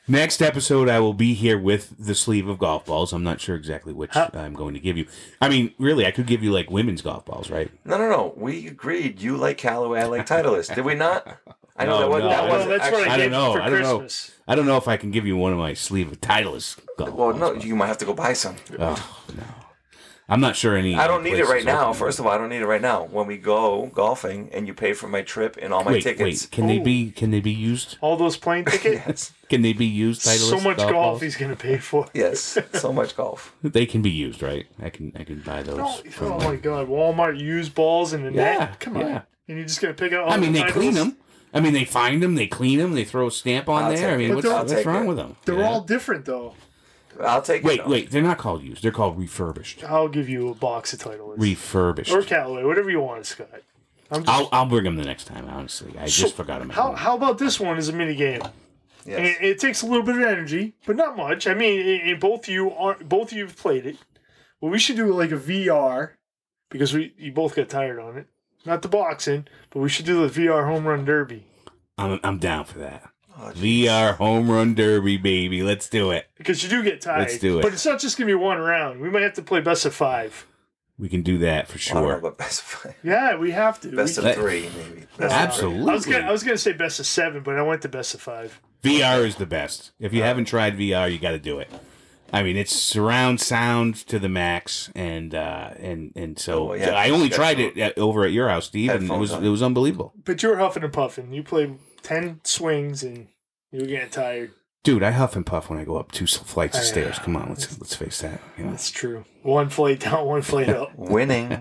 Next 0.09 0.41
episode, 0.41 0.87
I 0.87 1.01
will 1.01 1.13
be 1.13 1.33
here 1.33 1.57
with 1.59 1.93
the 1.99 2.15
sleeve 2.15 2.47
of 2.47 2.59
golf 2.59 2.85
balls. 2.85 3.11
I'm 3.11 3.23
not 3.23 3.41
sure 3.41 3.55
exactly 3.57 3.91
which 3.91 4.11
Huh. 4.13 4.29
I'm 4.33 4.53
going 4.53 4.73
to 4.73 4.79
give 4.79 4.97
you. 4.97 5.05
I 5.41 5.49
mean, 5.49 5.73
really, 5.77 6.05
I 6.05 6.11
could 6.11 6.27
give 6.27 6.41
you 6.41 6.51
like 6.51 6.71
women's 6.71 7.01
golf 7.01 7.25
balls, 7.25 7.49
right? 7.49 7.69
No, 7.83 7.97
no, 7.97 8.09
no. 8.09 8.33
We 8.37 8.67
agreed. 8.67 9.21
You 9.21 9.35
like 9.35 9.57
Callaway. 9.57 9.99
I 10.01 10.05
like 10.05 10.25
Titleist. 10.25 10.73
Did 10.75 10.85
we 10.85 10.95
not? 10.95 11.27
I 11.75 11.85
know 11.85 11.91
No, 11.91 11.99
that 11.99 12.09
was 12.09 12.23
no, 12.23 12.29
that 12.29 12.39
I 12.39 12.47
well, 12.49 12.57
was 12.59 12.67
that's 12.67 12.83
actually, 12.85 13.01
what 13.01 13.09
I, 13.09 13.13
I 13.13 13.17
don't 13.17 13.25
gave 13.25 13.31
know. 13.31 13.53
for 13.53 13.61
I 13.61 13.69
don't 13.69 13.81
know. 13.81 13.99
Christmas. 13.99 14.35
I 14.47 14.55
don't 14.55 14.65
know 14.65 14.77
if 14.77 14.87
I 14.87 14.95
can 14.97 15.11
give 15.11 15.27
you 15.27 15.35
one 15.35 15.51
of 15.51 15.57
my 15.59 15.73
sleeve 15.73 16.09
of 16.11 16.21
Titleist 16.21 16.79
golf 16.97 17.09
Well, 17.13 17.29
balls. 17.31 17.39
no, 17.39 17.53
but- 17.55 17.65
you 17.65 17.75
might 17.75 17.87
have 17.87 17.97
to 17.97 18.05
go 18.05 18.13
buy 18.13 18.31
some. 18.33 18.55
Oh, 18.79 19.25
no. 19.35 19.43
I'm 20.29 20.41
not 20.41 20.57
sure 20.57 20.75
any. 20.75 20.93
I 20.95 21.07
don't 21.07 21.23
need 21.23 21.35
it 21.39 21.45
right 21.45 21.63
now. 21.63 21.85
open. 21.89 21.93
First 21.99 22.19
of 22.19 22.25
all, 22.25 22.33
I 22.33 22.37
don't 22.37 22.49
need 22.49 22.61
it 22.61 22.65
right 22.65 22.81
now. 22.81 23.05
When 23.05 23.27
we 23.27 23.37
go 23.37 23.89
golfing 23.93 24.49
and 24.51 24.67
you 24.67 24.73
pay 24.73 24.91
for 24.93 25.07
my 25.07 25.21
trip 25.21 25.57
and 25.61 25.73
all 25.73 25.85
my 25.85 25.93
wait, 25.93 26.03
tickets, 26.03 26.43
wait. 26.43 26.51
Can 26.51 26.67
they 26.67 26.79
Oh. 26.79 26.83
be? 26.83 27.11
Can 27.11 27.31
they 27.31 27.39
be 27.39 27.51
used? 27.51 27.97
All 28.01 28.17
those 28.17 28.35
plane 28.35 28.65
tickets. 28.73 29.03
yes, 29.07 29.31
Can 29.49 29.61
they 29.61 29.71
be 29.71 29.85
used? 29.85 30.23
Titleist 30.23 30.49
so 30.49 30.59
much 30.59 30.77
golf, 30.77 30.91
balls? 30.91 31.21
he's 31.21 31.37
going 31.37 31.51
to 31.51 31.55
pay 31.57 31.77
for. 31.77 32.07
yes, 32.13 32.57
so 32.73 32.91
much 32.91 33.15
golf. 33.15 33.55
They 33.63 33.85
can 33.85 34.01
be 34.01 34.09
used, 34.09 34.43
right? 34.43 34.65
I 34.81 34.89
can. 34.89 35.13
I 35.17 35.23
can 35.23 35.39
buy 35.41 35.63
those. 35.63 35.79
Oh, 35.79 36.01
oh 36.21 36.39
my 36.39 36.57
god, 36.57 36.89
Walmart 36.89 37.39
used 37.39 37.73
balls 37.73 38.11
in 38.13 38.23
the 38.23 38.31
Yeah, 38.33 38.57
net. 38.57 38.79
Come 38.81 38.97
on, 38.97 39.07
yeah. 39.07 39.21
and 39.47 39.57
you're 39.57 39.65
just 39.67 39.79
gonna 39.81 39.93
pick 39.93 40.11
out. 40.11 40.25
All 40.25 40.33
I 40.33 40.37
mean, 40.37 40.51
the 40.51 40.59
they 40.59 40.65
titles? 40.65 40.73
clean 40.83 40.93
them. 40.95 41.17
I 41.53 41.61
mean, 41.61 41.71
they 41.71 41.85
find 41.85 42.21
them, 42.21 42.35
they 42.35 42.47
clean 42.47 42.77
them, 42.79 42.91
they 42.93 43.05
throw 43.05 43.27
a 43.27 43.31
stamp 43.31 43.69
on 43.69 43.83
I'll 43.85 43.95
there. 43.95 44.11
I 44.13 44.17
mean, 44.17 44.35
what's, 44.35 44.45
what's 44.45 44.85
wrong 44.85 45.05
it. 45.05 45.07
with 45.07 45.17
them? 45.17 45.37
They're 45.45 45.59
Yeah. 45.59 45.67
all 45.69 45.81
different 45.81 46.25
though. 46.25 46.53
I'll 47.21 47.41
take 47.41 47.63
it. 47.63 47.65
Wait, 47.65 47.87
wait. 47.87 48.11
They're 48.11 48.21
not 48.21 48.37
called 48.37 48.63
used. 48.63 48.83
They're 48.83 48.91
called 48.91 49.17
refurbished. 49.17 49.83
I'll 49.83 50.07
give 50.07 50.29
you 50.29 50.49
a 50.49 50.53
box 50.55 50.93
of 50.93 50.99
Titleist 50.99 51.39
Refurbished. 51.39 52.11
or 52.11 52.21
Callaway, 52.23 52.63
whatever 52.63 52.89
you 52.89 52.99
want, 53.01 53.25
Scott. 53.25 53.49
I'm 54.11 54.23
just, 54.23 54.29
I'll 54.33 54.49
I'll 54.51 54.65
bring 54.65 54.83
them 54.85 54.95
the 54.95 55.03
next 55.05 55.25
time. 55.25 55.49
Honestly, 55.49 55.93
I 55.99 56.05
So, 56.07 56.23
just 56.23 56.35
forgot 56.35 56.59
them. 56.59 56.69
how 56.69 56.93
how 56.93 57.15
about 57.15 57.37
this 57.37 57.59
one 57.59 57.77
as 57.77 57.89
a 57.89 57.93
mini 57.93 58.15
game? 58.15 58.41
Yes. 59.05 59.37
It, 59.39 59.45
it 59.45 59.59
takes 59.59 59.81
a 59.81 59.85
little 59.85 60.03
bit 60.03 60.15
of 60.17 60.21
energy, 60.21 60.73
but 60.85 60.95
not 60.95 61.15
much. 61.17 61.47
I 61.47 61.53
mean, 61.53 61.79
and- 61.81 62.09
and 62.11 62.19
both 62.19 62.47
you 62.47 62.71
are 62.71 62.95
both 63.03 63.31
of 63.31 63.37
you 63.37 63.45
have 63.45 63.55
played 63.57 63.85
it. 63.85 63.97
Well, 64.61 64.71
we 64.71 64.79
should 64.79 64.95
do 64.97 65.13
like 65.13 65.31
a 65.31 65.37
VR 65.37 66.11
because 66.69 66.93
we 66.93 67.13
you 67.17 67.31
both 67.31 67.55
got 67.55 67.69
tired 67.69 67.99
on 67.99 68.17
it. 68.17 68.27
Not 68.65 68.81
the 68.81 68.87
boxing, 68.89 69.47
but 69.69 69.79
we 69.79 69.87
should 69.89 70.05
do 70.05 70.27
the 70.27 70.41
VR 70.41 70.65
home 70.67 70.85
run 70.85 71.05
derby 71.05 71.45
I'm 71.97 72.19
I'm 72.23 72.37
down 72.37 72.65
for 72.65 72.79
that. 72.79 73.09
Oh. 73.39 73.51
VR 73.55 74.15
home 74.15 74.49
run 74.49 74.73
derby, 74.73 75.17
baby. 75.17 75.61
Let's 75.61 75.87
do 75.89 76.11
it. 76.11 76.27
because 76.37 76.63
you 76.63 76.69
do 76.69 76.83
get 76.83 77.01
tired. 77.01 77.19
Let's 77.19 77.37
do 77.39 77.59
it. 77.59 77.61
But 77.61 77.73
it's 77.73 77.85
not 77.85 77.99
just 77.99 78.17
gonna 78.17 78.25
be 78.27 78.33
one 78.33 78.57
round. 78.57 78.99
We 78.99 79.09
might 79.09 79.21
have 79.23 79.33
to 79.35 79.41
play 79.41 79.61
best 79.61 79.85
of 79.85 79.93
five. 79.93 80.45
We 80.99 81.09
can 81.09 81.21
do 81.21 81.37
that 81.39 81.67
for 81.67 81.77
I 81.77 81.93
don't 81.93 82.03
know 82.03 82.09
sure. 82.09 82.17
about 82.17 82.37
best 82.39 82.59
of 82.61 82.65
five. 82.65 82.95
Yeah, 83.03 83.37
we 83.37 83.51
have 83.51 83.79
to. 83.81 83.89
best 83.95 84.17
We- 84.21 84.27
of 84.29 84.35
three, 84.35 84.69
maybe. 84.75 85.01
Best 85.17 85.19
of 85.19 85.31
Absolutely. 85.31 85.91
I 85.91 85.93
was 85.93 86.05
gonna 86.07 86.25
I 86.25 86.31
was 86.31 86.43
gonna 86.43 86.57
say 86.57 86.73
best 86.73 86.99
of 86.99 87.05
seven, 87.05 87.43
but 87.43 87.55
I 87.57 87.61
went 87.61 87.83
to 87.83 87.89
best 87.89 88.13
of 88.15 88.21
five. 88.21 88.59
VR 88.83 89.25
is 89.25 89.35
the 89.35 89.45
best. 89.45 89.91
If 89.99 90.13
you 90.13 90.23
haven't 90.23 90.45
tried 90.45 90.77
VR, 90.77 91.11
you 91.11 91.19
got 91.19 91.31
to 91.31 91.39
do 91.39 91.59
it. 91.59 91.67
I 92.31 92.43
mean, 92.43 92.57
it's 92.57 92.75
surround 92.75 93.39
sound 93.39 93.95
to 94.07 94.19
the 94.19 94.29
max, 94.29 94.91
and 94.95 95.33
uh, 95.33 95.71
and 95.79 96.11
and 96.15 96.37
so 96.39 96.71
Oh, 96.71 96.73
yeah. 96.73 96.89
I 96.91 97.09
only 97.09 97.29
Got 97.29 97.35
tried 97.35 97.59
it 97.59 97.77
at, 97.77 97.97
over 97.97 98.25
at 98.25 98.31
your 98.31 98.49
house, 98.49 98.65
Steve, 98.65 98.89
and 98.89 98.97
it 98.97 99.01
headphones 99.03 99.19
was 99.19 99.31
on. 99.33 99.45
it 99.45 99.49
was 99.49 99.63
unbelievable, 99.63 100.13
But 100.25 100.41
you 100.43 100.49
were 100.49 100.57
huffing 100.57 100.83
and 100.83 100.91
puffing. 100.91 101.31
You 101.33 101.41
played 101.43 101.77
ten 102.07 102.39
swings 102.43 103.03
and 103.03 103.27
you 103.71 103.81
were 103.81 103.85
getting 103.87 104.09
tired. 104.09 104.51
dude. 104.83 105.03
I 105.03 105.11
huff 105.11 105.35
and 105.35 105.45
puff 105.45 105.69
when 105.69 105.77
I 105.79 105.83
go 105.83 105.97
up 105.97 106.11
two 106.11 106.25
flights 106.27 106.77
of 106.77 106.83
stairs. 106.85 107.19
Come 107.19 107.35
on, 107.35 107.49
let's 107.49 107.77
let's 107.79 107.95
face 107.95 108.21
that. 108.21 108.39
You 108.57 108.63
know? 108.65 108.71
That's 108.71 108.89
true. 108.89 109.25
One 109.43 109.69
flight 109.69 109.99
down, 109.99 110.25
one 110.25 110.41
flight 110.41 110.69
up. 110.69 110.91
Winning. 110.95 111.51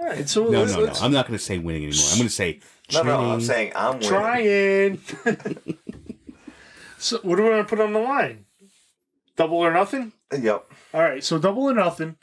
All 0.00 0.06
right, 0.08 0.28
so 0.28 0.44
No, 0.48 0.60
let's, 0.60 0.72
no, 0.72 0.78
no. 0.78 0.84
let's 0.86 1.02
I'm 1.02 1.12
not 1.12 1.26
going 1.28 1.38
to 1.38 1.44
say 1.44 1.58
winning 1.58 1.84
anymore. 1.84 2.04
I'm 2.10 2.18
going 2.18 2.28
to 2.28 2.34
say 2.34 2.60
No, 2.92 3.02
no, 3.04 3.20
I'm 3.32 3.40
saying 3.40 3.72
I'm 3.76 3.94
winning. 4.00 4.08
trying. 4.08 5.00
so 6.98 7.18
what 7.22 7.36
do 7.36 7.42
we 7.44 7.50
want 7.50 7.66
to 7.68 7.76
put 7.76 7.82
on 7.82 7.92
the 7.92 8.00
line? 8.00 8.46
Double 9.36 9.58
or 9.58 9.72
nothing? 9.72 10.12
Yep. 10.36 10.64
All 10.94 11.02
right, 11.02 11.22
so 11.24 11.38
double 11.38 11.64
or 11.70 11.74
nothing, 11.74 12.16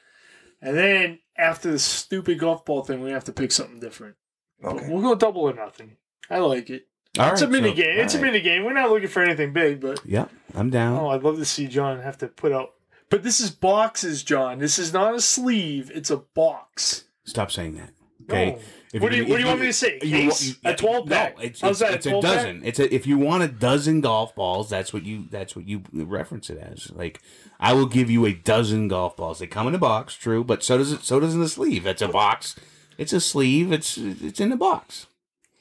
and 0.62 0.78
then 0.78 1.20
after 1.38 1.72
the 1.72 1.80
stupid 1.80 2.38
golf 2.40 2.66
ball 2.66 2.84
thing, 2.84 3.02
we 3.02 3.12
have 3.12 3.24
to 3.26 3.32
pick 3.32 3.52
something 3.52 3.80
different. 3.80 4.16
Okay. 4.64 4.88
We'll 4.90 5.02
go 5.02 5.16
double 5.16 5.42
or 5.44 5.54
nothing. 5.54 5.96
I 6.30 6.40
like 6.40 6.70
it. 6.70 6.88
It's 7.18 7.41
a 7.41 7.47
mini 7.47 7.70
so- 7.70 7.76
game. 7.76 7.99
It's 7.99 8.14
a 8.16 8.22
mini 8.22 8.39
game. 8.41 8.64
We're 8.64 8.74
not 8.74 8.89
looking 8.91 9.07
for 9.07 9.22
anything 9.24 9.51
big, 9.53 9.82
but 9.82 9.99
Yeah, 10.05 10.26
I'm 10.55 10.70
down. 10.70 10.97
oh, 10.99 11.10
I'd 11.10 11.24
love 11.24 11.38
to 11.38 11.45
see 11.45 11.68
John 11.68 11.99
have 12.01 12.18
to 12.20 12.28
put 12.28 12.51
out. 12.51 12.74
But 13.10 13.24
this 13.24 13.39
is 13.39 13.49
boxes, 13.51 14.22
John. 14.24 14.60
This 14.60 14.78
is 14.78 14.93
not 14.93 15.16
a 15.16 15.22
sleeve. 15.22 15.91
It's 15.93 16.12
a 16.12 16.18
box. 16.18 17.05
Stop 17.26 17.51
saying 17.51 17.76
that. 17.76 17.89
Okay. 18.30 18.51
No. 18.51 18.60
If 18.91 19.01
What 19.03 19.12
do 19.12 19.18
you- 19.18 19.26
what 19.26 19.38
do 19.38 19.41
you 19.41 19.47
want 19.47 19.60
me 19.62 19.68
to 19.68 19.74
say? 19.74 19.99
Case? 19.99 20.47
you- 20.47 20.55
A 20.66 20.76
12 20.76 21.07
pack? 21.10 21.38
No, 21.38 21.43
it's, 21.43 21.62
How's 21.62 21.72
it's, 21.72 21.80
that, 21.82 21.91
a 21.91 21.95
it's 21.95 22.05
a 22.05 22.10
12 22.10 22.24
pack? 22.24 22.36
dozen. 22.36 22.62
It's 22.64 22.80
a 22.80 22.93
if 22.93 23.05
you 23.07 23.18
want 23.18 23.43
a 23.43 23.47
dozen 23.47 24.01
golf 24.01 24.34
balls, 24.36 24.70
that's 24.70 24.93
what 24.93 25.03
you 25.03 25.26
that's 25.30 25.55
what 25.55 25.68
you 25.68 25.84
reference 25.93 26.49
it 26.49 26.57
as. 26.60 26.91
Like 26.91 27.20
I 27.60 27.74
will 27.74 27.86
give 27.88 28.10
you 28.10 28.26
a 28.26 28.34
dozen 28.34 28.88
golf 28.88 29.16
balls. 29.18 29.39
They 29.39 29.47
come 29.47 29.68
in 29.68 29.76
a 29.76 29.80
box, 29.80 30.16
true, 30.16 30.43
but 30.43 30.64
so 30.64 30.78
does 30.80 30.91
it. 30.91 31.01
So 31.03 31.20
does 31.20 31.34
in 31.36 31.39
the 31.41 31.49
sleeve. 31.49 31.86
It's 31.88 32.01
a 32.01 32.07
box. 32.07 32.55
It's 32.97 33.14
a 33.14 33.20
sleeve. 33.22 33.72
It's 33.72 33.97
it's 33.97 34.39
in 34.39 34.51
a 34.51 34.57
box. 34.57 35.05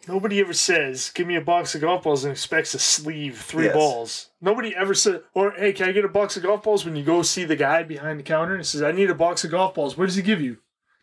Nobody 0.09 0.41
ever 0.41 0.53
says, 0.55 1.11
"Give 1.15 1.27
me 1.27 1.37
a 1.37 1.41
box 1.41 1.75
of 1.75 1.83
golf 1.83 2.03
balls" 2.05 2.25
and 2.25 2.33
expects 2.33 2.73
a 2.75 2.79
sleeve 2.79 3.39
three 3.39 3.67
Yes. 3.67 3.75
balls. 3.75 4.29
Nobody 4.41 4.75
ever 4.75 4.95
said, 4.95 5.23
"Or 5.35 5.53
hey, 5.53 5.73
can 5.73 5.89
I 5.89 5.93
get 5.93 6.05
a 6.05 6.09
box 6.09 6.37
of 6.37 6.43
golf 6.43 6.63
balls?" 6.63 6.85
When 6.85 6.97
you 6.97 7.03
go 7.05 7.23
see 7.23 7.45
the 7.45 7.57
guy 7.57 7.83
behind 7.83 8.19
the 8.19 8.23
counter 8.25 8.55
and 8.55 8.65
says, 8.67 8.83
"I 8.83 8.93
need 8.93 9.11
a 9.11 9.15
box 9.15 9.45
of 9.45 9.51
golf 9.51 9.75
balls," 9.75 9.97
what 9.99 10.07
does 10.07 10.15
he 10.17 10.23
give 10.23 10.41
you? 10.41 10.57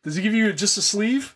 Does 0.03 0.15
he 0.15 0.23
give 0.23 0.33
you 0.33 0.51
just 0.53 0.77
a 0.77 0.81
sleeve? 0.81 1.35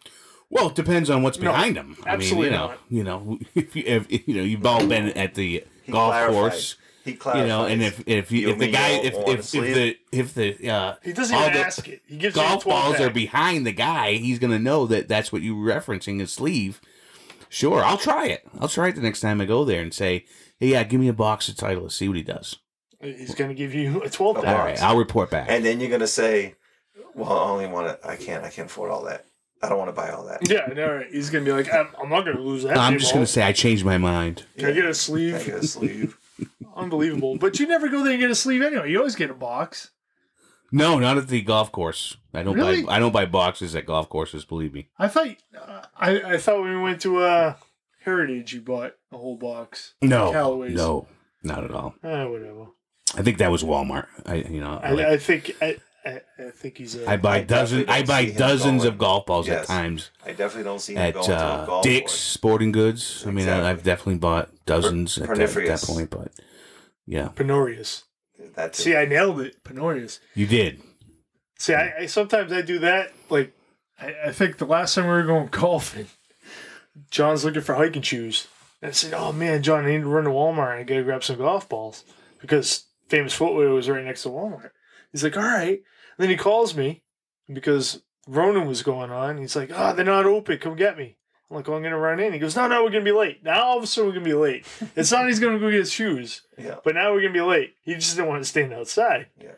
Well, 0.50 0.70
it 0.70 0.76
depends 0.76 1.10
on 1.12 1.22
what's 1.22 1.38
No, 1.38 1.52
behind 1.52 1.76
them. 1.76 1.96
I 2.06 2.12
mean, 2.18 2.22
absolutely 2.22 2.46
you 2.48 2.52
know, 2.54 2.68
not. 2.68 2.80
you 2.90 3.04
know, 3.04 3.40
if 3.56 3.76
you 3.76 3.84
if, 3.86 4.28
you 4.28 4.34
know, 4.36 4.42
you've 4.44 4.66
all 4.66 4.86
been 4.88 5.10
at 5.10 5.36
the 5.36 5.64
He 5.84 5.92
golf 5.92 6.12
clarified. 6.12 6.34
course. 6.34 6.76
He 7.06 7.14
clarified. 7.14 7.44
You 7.44 7.48
know, 7.50 7.66
and 7.66 7.82
if 7.84 8.04
if 8.08 8.32
you, 8.32 8.40
You 8.42 8.50
if 8.54 8.58
the 8.60 8.68
guy 8.72 8.90
if 9.04 9.14
if, 9.28 9.56
if 9.56 9.74
the 9.76 9.98
if 10.12 10.34
the 10.34 10.70
uh, 10.70 10.96
He 11.04 11.14
doesn't 11.14 11.36
all 11.36 11.44
even 11.44 11.54
the 11.54 11.66
ask 11.66 11.88
it. 11.88 12.02
He 12.08 12.18
gives 12.18 12.36
you 12.36 12.42
a 12.42 12.46
golf 12.46 12.64
12 12.64 12.84
balls 12.84 12.96
pack. 12.98 13.08
are 13.08 13.14
behind 13.14 13.66
the 13.68 13.72
guy, 13.72 14.14
he's 14.14 14.40
gonna 14.40 14.60
know 14.60 14.86
that 14.88 15.08
that's 15.08 15.32
what 15.32 15.42
you're 15.44 15.56
referencing 15.56 16.20
his 16.20 16.34
sleeve. 16.34 16.82
Sure, 17.50 17.84
I'll 17.84 17.98
try 17.98 18.28
it. 18.28 18.48
I'll 18.60 18.68
try 18.68 18.90
it 18.90 18.96
the 18.96 19.02
next 19.02 19.22
time 19.22 19.42
I 19.42 19.46
go 19.46 19.66
there 19.66 19.82
and 19.82 19.94
say, 19.94 20.26
"Hey, 20.60 20.68
yeah, 20.68 20.84
give 20.84 21.02
me 21.02 21.08
a 21.08 21.14
box 21.14 21.50
of 21.50 21.56
Titleist. 21.56 21.94
See 21.94 22.08
what 22.08 22.18
he 22.18 22.24
does." 22.24 22.58
He's 23.02 23.34
going 23.34 23.50
to 23.50 23.56
give 23.56 23.74
you 23.74 24.02
a 24.02 24.10
twelve 24.10 24.38
All 24.38 24.44
right, 24.44 24.82
I'll 24.82 24.98
report 24.98 25.30
back. 25.30 25.48
and 25.50 25.66
then 25.66 25.80
you're 25.80 25.90
gonna 25.90 26.06
say, 26.08 26.56
Well, 27.16 27.32
I 27.32 27.50
only 27.50 27.68
want 27.68 27.88
to. 27.88 28.08
I 28.08 28.16
can't. 28.16 28.44
I 28.44 28.50
can't 28.50 28.70
afford 28.70 28.92
all 28.92 29.04
that. 29.06 29.26
I 29.62 29.68
don't 29.68 29.78
want 29.78 29.90
to 29.90 29.94
buy 29.94 30.10
all 30.12 30.26
that. 30.26 30.50
Yeah, 30.50 30.68
no, 30.74 30.96
right. 30.96 31.08
he's 31.12 31.30
gonna 31.30 31.44
be 31.44 31.52
like, 31.52 31.74
I'm, 31.74 31.90
I'm 32.02 32.10
not 32.10 32.26
gonna 32.26 32.40
lose 32.40 32.64
that. 32.64 32.78
I'm 32.78 32.98
just 32.98 33.14
gonna 33.14 33.26
say 33.26 33.42
I 33.44 33.52
changed 33.52 33.84
my 33.84 33.98
mind. 33.98 34.46
Can 34.58 34.70
I 34.70 34.72
get 34.72 34.86
a 34.86 34.94
sleeve? 34.94 35.36
i 35.36 35.44
get 35.44 35.56
a 35.56 35.68
sleeve. 35.68 36.18
Unbelievable. 36.76 37.38
But 37.38 37.60
you 37.60 37.68
never 37.68 37.90
go 37.90 38.04
there 38.04 38.14
and 38.14 38.22
get 38.22 38.32
a 38.32 38.36
sleeve 38.36 38.62
anyway. 38.62 38.92
You 38.92 39.00
always 39.00 39.16
get 39.16 39.30
a 39.30 39.34
box. 39.34 39.92
No, 40.72 41.00
not 41.00 41.18
at 41.18 41.28
the 41.28 41.42
golf 41.42 41.72
course. 41.72 42.18
I 42.34 42.44
don't 42.44 42.56
Really? 42.56 42.84
buy 42.84 42.96
I 42.96 43.00
don't 43.00 43.12
buy 43.12 43.26
boxes 43.26 43.76
at 43.76 43.86
golf 43.86 44.08
courses. 44.10 44.46
Believe 44.46 44.74
me. 44.74 44.90
I 44.98 45.08
thought 45.08 45.28
uh, 45.60 45.82
I 45.98 46.22
I 46.34 46.38
thought 46.38 46.62
when 46.62 46.76
we 46.76 46.82
went 46.82 47.02
to 47.02 47.18
uh 47.20 47.56
Heritage, 48.02 48.54
you 48.54 48.62
bought 48.62 48.94
a 49.12 49.18
whole 49.18 49.36
box. 49.36 49.94
No, 50.02 50.32
Callaway's. 50.32 50.76
no, 50.76 51.08
not 51.44 51.64
at 51.64 51.72
all. 51.72 51.96
Ah, 52.04 52.28
whatever. 52.28 52.68
I 53.18 53.24
think 53.24 53.40
that 53.40 53.52
was 53.52 53.64
Walmart. 53.64 54.08
I 54.26 54.36
you 54.36 54.62
know 54.62 54.80
I, 54.82 54.90
I, 54.90 54.92
like- 54.92 55.06
I 55.08 55.18
think 55.18 55.56
I, 55.62 55.78
I, 56.06 56.22
I 56.40 56.50
think 56.52 56.78
he's 56.78 56.96
a. 56.96 57.10
I 57.10 57.18
buy 57.18 57.38
I 57.38 57.42
dozens. 57.44 57.82
definitely 57.86 57.94
I 57.94 58.06
buy 58.06 58.32
dozens 58.38 58.82
going. 58.84 58.94
of 58.94 58.98
golf 59.00 59.26
balls 59.26 59.48
Yes. 59.48 59.62
at 59.64 59.68
times 59.68 60.12
I 60.26 60.30
definitely 60.32 60.64
don't 60.64 60.80
see 60.80 60.94
him 60.94 61.00
at 61.00 61.14
going 61.16 61.26
to 61.26 61.34
a 61.34 61.36
uh, 61.36 61.66
golf 61.66 61.84
Dick's 61.84 62.12
course. 62.12 62.20
Sporting 62.22 62.72
Goods. 62.72 63.24
I 63.28 63.32
mean, 63.32 63.50
I, 63.50 63.70
I've 63.70 63.84
definitely 63.84 64.20
bought 64.20 64.50
dozens 64.66 65.18
at, 65.18 65.28
that, 65.28 65.40
at 65.40 65.54
that 65.68 65.82
point. 65.86 66.10
But 66.12 66.32
yeah, 67.06 67.30
Penurious. 67.36 68.04
That 68.56 68.74
too. 68.74 68.84
See, 68.84 68.96
I 68.96 69.06
nailed 69.06 69.42
it. 69.42 69.64
Penurious. 69.64 70.20
you 70.34 70.48
did. 70.48 70.82
See, 71.58 71.74
I, 71.74 71.94
I 72.00 72.06
sometimes 72.06 72.52
I 72.54 72.62
do 72.62 72.80
that. 72.80 73.12
Like, 73.30 73.54
I, 74.00 74.16
I 74.28 74.32
think 74.32 74.58
the 74.58 74.66
last 74.66 74.96
time 74.96 75.06
we 75.06 75.12
were 75.12 75.24
going 75.24 75.48
golfing, 75.52 76.08
John's 77.12 77.44
looking 77.44 77.62
for 77.62 77.76
hiking 77.76 78.02
shoes. 78.02 78.48
And 78.82 78.90
I 78.90 78.94
said, 78.94 79.14
"Oh 79.14 79.32
man, 79.34 79.62
John, 79.62 79.86
I 79.86 79.90
need 79.92 80.02
to 80.02 80.08
run 80.08 80.24
to 80.24 80.30
Walmart 80.30 80.72
and 80.72 80.80
I 80.80 80.84
gotta 80.84 81.04
grab 81.04 81.24
some 81.24 81.38
golf 81.38 81.68
balls 81.68 82.06
because 82.40 82.86
Famous 83.10 83.34
Footwear 83.34 83.70
was 83.70 83.90
right 83.90 84.06
next 84.06 84.24
to 84.24 84.30
Walmart." 84.30 84.72
He's 85.12 85.24
like, 85.24 85.36
"All 85.36 85.44
right." 85.44 85.80
And 85.80 86.18
then 86.18 86.30
he 86.30 86.38
calls 86.38 86.76
me 86.76 87.04
because 87.52 88.02
Ronan 88.28 88.68
was 88.68 88.84
going 88.84 89.12
on. 89.12 89.38
He's 89.38 89.56
like, 89.56 89.70
"Oh, 89.74 89.94
they're 89.94 90.06
not 90.06 90.26
open. 90.26 90.58
Come 90.60 90.78
get 90.78 90.98
me." 90.98 91.18
I'm 91.50 91.56
like, 91.58 91.68
"Oh, 91.70 91.76
I'm 91.76 91.84
gonna 91.84 91.98
run 91.98 92.20
in." 92.20 92.34
He 92.34 92.40
goes, 92.40 92.56
"No, 92.56 92.68
no, 92.68 92.84
we're 92.84 92.92
gonna 92.92 93.04
be 93.04 93.12
late." 93.12 93.44
Now 93.44 93.64
all 93.64 93.78
of 93.78 93.84
a 93.84 93.88
sudden 93.88 94.10
we're 94.10 94.14
gonna 94.14 94.26
be 94.26 94.34
late. 94.34 94.66
It's 94.96 95.12
not 95.12 95.28
he's 95.28 95.40
gonna 95.40 95.60
go 95.60 95.70
get 95.72 95.80
his 95.80 95.92
shoes, 95.92 96.42
yeah. 96.58 96.76
but 96.84 96.96
now 96.96 97.12
we're 97.14 97.22
gonna 97.22 97.34
be 97.34 97.42
late. 97.42 97.76
He 97.84 97.96
just 97.96 98.16
didn't 98.16 98.30
want 98.30 98.44
to 98.44 98.50
stand 98.50 98.74
outside. 98.74 99.28
Yes. 99.42 99.56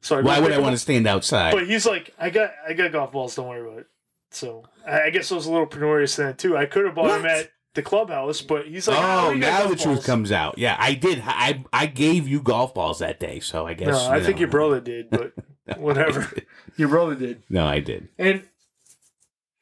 So 0.00 0.18
I 0.18 0.22
Why 0.22 0.40
would 0.40 0.52
I 0.52 0.58
want 0.58 0.68
up. 0.68 0.74
to 0.74 0.78
stand 0.78 1.06
outside? 1.06 1.52
But 1.52 1.66
he's 1.68 1.86
like, 1.86 2.12
I 2.18 2.30
got, 2.30 2.50
I 2.66 2.72
got 2.72 2.90
golf 2.90 3.12
balls. 3.12 3.36
Don't 3.36 3.46
worry 3.48 3.60
about 3.60 3.78
it. 3.80 3.86
So 4.30 4.64
I, 4.86 5.02
I 5.02 5.10
guess 5.10 5.30
it 5.30 5.34
was 5.34 5.46
a 5.46 5.52
little 5.52 5.66
penurious 5.66 6.16
then 6.16 6.34
too. 6.36 6.56
I 6.56 6.66
could 6.66 6.84
have 6.86 6.94
bought 6.94 7.20
him 7.20 7.26
at 7.26 7.50
the 7.74 7.82
clubhouse, 7.82 8.40
but 8.40 8.66
he's 8.66 8.88
like, 8.88 8.98
"Ah, 8.98 9.28
oh, 9.28 9.34
now 9.34 9.60
golf 9.60 9.70
the 9.70 9.76
truth 9.76 10.04
comes 10.04 10.32
out. 10.32 10.58
Yeah, 10.58 10.76
I 10.78 10.94
did. 10.94 11.22
I 11.24 11.64
I 11.72 11.86
gave 11.86 12.26
you 12.26 12.40
golf 12.42 12.74
balls 12.74 12.98
that 12.98 13.20
day, 13.20 13.40
so 13.40 13.66
I 13.66 13.74
guess. 13.74 13.88
No, 13.88 13.98
I 14.10 14.16
you 14.16 14.24
think 14.24 14.36
know. 14.36 14.40
your 14.40 14.48
brother 14.50 14.80
did, 14.80 15.08
but 15.10 15.32
whatever. 15.78 16.30
your 16.76 16.88
brother 16.88 17.14
did, 17.14 17.42
No, 17.48 17.66
I 17.66 17.80
did. 17.80 18.08
and 18.18 18.42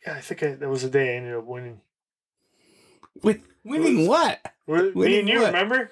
yeah, 0.06 0.14
I 0.14 0.20
think 0.20 0.42
I, 0.42 0.54
that 0.54 0.68
was 0.68 0.82
the 0.82 0.90
day 0.90 1.14
I 1.14 1.16
ended 1.18 1.34
up 1.36 1.44
winning. 1.44 1.80
Wait, 3.22 3.42
winning 3.64 4.06
what? 4.06 4.40
Me 4.66 4.90
Winning 4.94 5.20
and 5.20 5.28
you 5.28 5.40
what? 5.40 5.46
remember? 5.52 5.90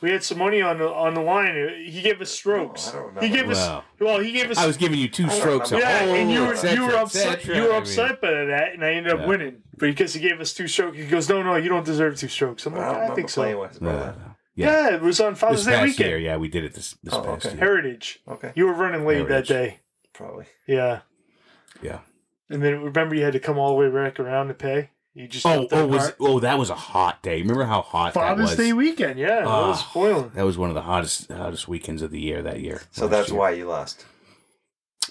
We 0.00 0.10
had 0.12 0.22
some 0.22 0.38
money 0.38 0.60
on 0.62 0.78
the 0.78 0.88
on 0.88 1.14
the 1.14 1.20
line. 1.20 1.84
He 1.88 2.02
gave 2.02 2.20
us 2.20 2.30
strokes. 2.30 2.92
Oh, 2.94 2.98
I 2.98 3.00
don't 3.00 3.02
he 3.02 3.28
remember. 3.30 3.36
gave 3.36 3.50
us 3.50 3.66
Wow. 3.68 3.84
well. 4.00 4.20
He 4.20 4.30
gave 4.32 4.50
us 4.50 4.58
I 4.58 4.66
was 4.66 4.76
giving 4.76 4.98
you 4.98 5.08
two 5.08 5.28
strokes. 5.28 5.72
Yeah, 5.72 6.04
hole, 6.04 6.14
and 6.14 6.30
you 6.30 6.44
were 6.46 6.54
cetera, 6.56 6.76
you 6.76 6.86
were 6.86 6.96
upset. 6.96 7.44
You 7.44 7.62
were 7.64 7.72
upset 7.72 8.20
by 8.20 8.30
that, 8.30 8.74
and 8.74 8.84
I 8.84 8.92
ended 8.92 9.12
up 9.12 9.20
Yeah. 9.20 9.26
winning 9.26 9.62
because 9.76 10.14
he 10.14 10.20
gave 10.20 10.40
us 10.40 10.52
two 10.54 10.68
strokes. 10.68 10.96
He 10.96 11.06
goes, 11.06 11.28
"No, 11.28 11.42
no, 11.42 11.56
you 11.56 11.68
don't 11.68 11.84
deserve 11.84 12.16
two 12.16 12.28
strokes." 12.28 12.64
I'm 12.66 12.74
like, 12.76 12.84
don't 12.92 13.10
"I, 13.10 13.14
think 13.16 13.28
so." 13.28 13.42
playing 13.42 13.58
with 13.58 13.70
his 13.70 13.78
brother. 13.80 14.14
uh, 14.24 14.30
yeah. 14.54 14.88
Yeah, 14.90 14.94
it 14.96 15.02
was 15.02 15.20
on 15.20 15.32
This 15.32 15.40
Father's 15.40 15.64
Day 15.64 15.72
past 15.72 15.84
weekend. 15.86 16.08
year, 16.10 16.18
yeah, 16.18 16.36
we 16.36 16.48
did 16.48 16.62
it 16.64 16.74
this 16.74 16.96
this 17.02 17.14
Oh, 17.14 17.22
past 17.22 17.46
okay. 17.46 17.56
year. 17.56 17.64
Heritage. 17.64 18.20
Okay. 18.28 18.52
You 18.54 18.66
were 18.66 18.74
running 18.74 19.04
late 19.04 19.16
Heritage. 19.18 19.48
that 19.48 19.52
day. 19.54 19.80
Probably. 20.12 20.46
Yeah, 20.68 21.00
Yeah. 21.82 22.00
And 22.50 22.62
then 22.62 22.82
remember 22.82 23.14
you 23.14 23.24
had 23.24 23.32
to 23.34 23.40
come 23.40 23.58
all 23.58 23.70
the 23.70 23.74
way 23.76 23.90
back 23.90 24.18
around 24.20 24.48
to 24.48 24.54
pay. 24.54 24.90
You 25.14 25.26
just 25.26 25.44
Oh, 25.46 25.66
oh, 25.72 25.86
was 25.86 26.06
car. 26.08 26.16
oh 26.20 26.38
that 26.40 26.58
was 26.58 26.70
a 26.70 26.74
hot 26.76 27.22
day. 27.22 27.40
Remember 27.40 27.64
how 27.64 27.82
hot 27.82 28.14
Father's 28.14 28.50
that 28.50 28.58
was? 28.58 28.66
Day 28.66 28.72
weekend. 28.72 29.18
Yeah, 29.18 29.40
that 29.40 29.44
was 29.46 29.82
Ah, 29.82 29.90
boiling. 29.92 30.30
That 30.34 30.44
was 30.44 30.56
one 30.58 30.68
of 30.68 30.74
the 30.76 30.82
hottest 30.82 31.32
hottest 31.32 31.66
weekends 31.66 32.02
of 32.02 32.10
the 32.10 32.20
year 32.20 32.40
that 32.42 32.60
year. 32.60 32.82
So 32.92 33.08
that's 33.08 33.30
year. 33.30 33.38
why 33.38 33.50
you 33.50 33.66
lost. 33.66 34.04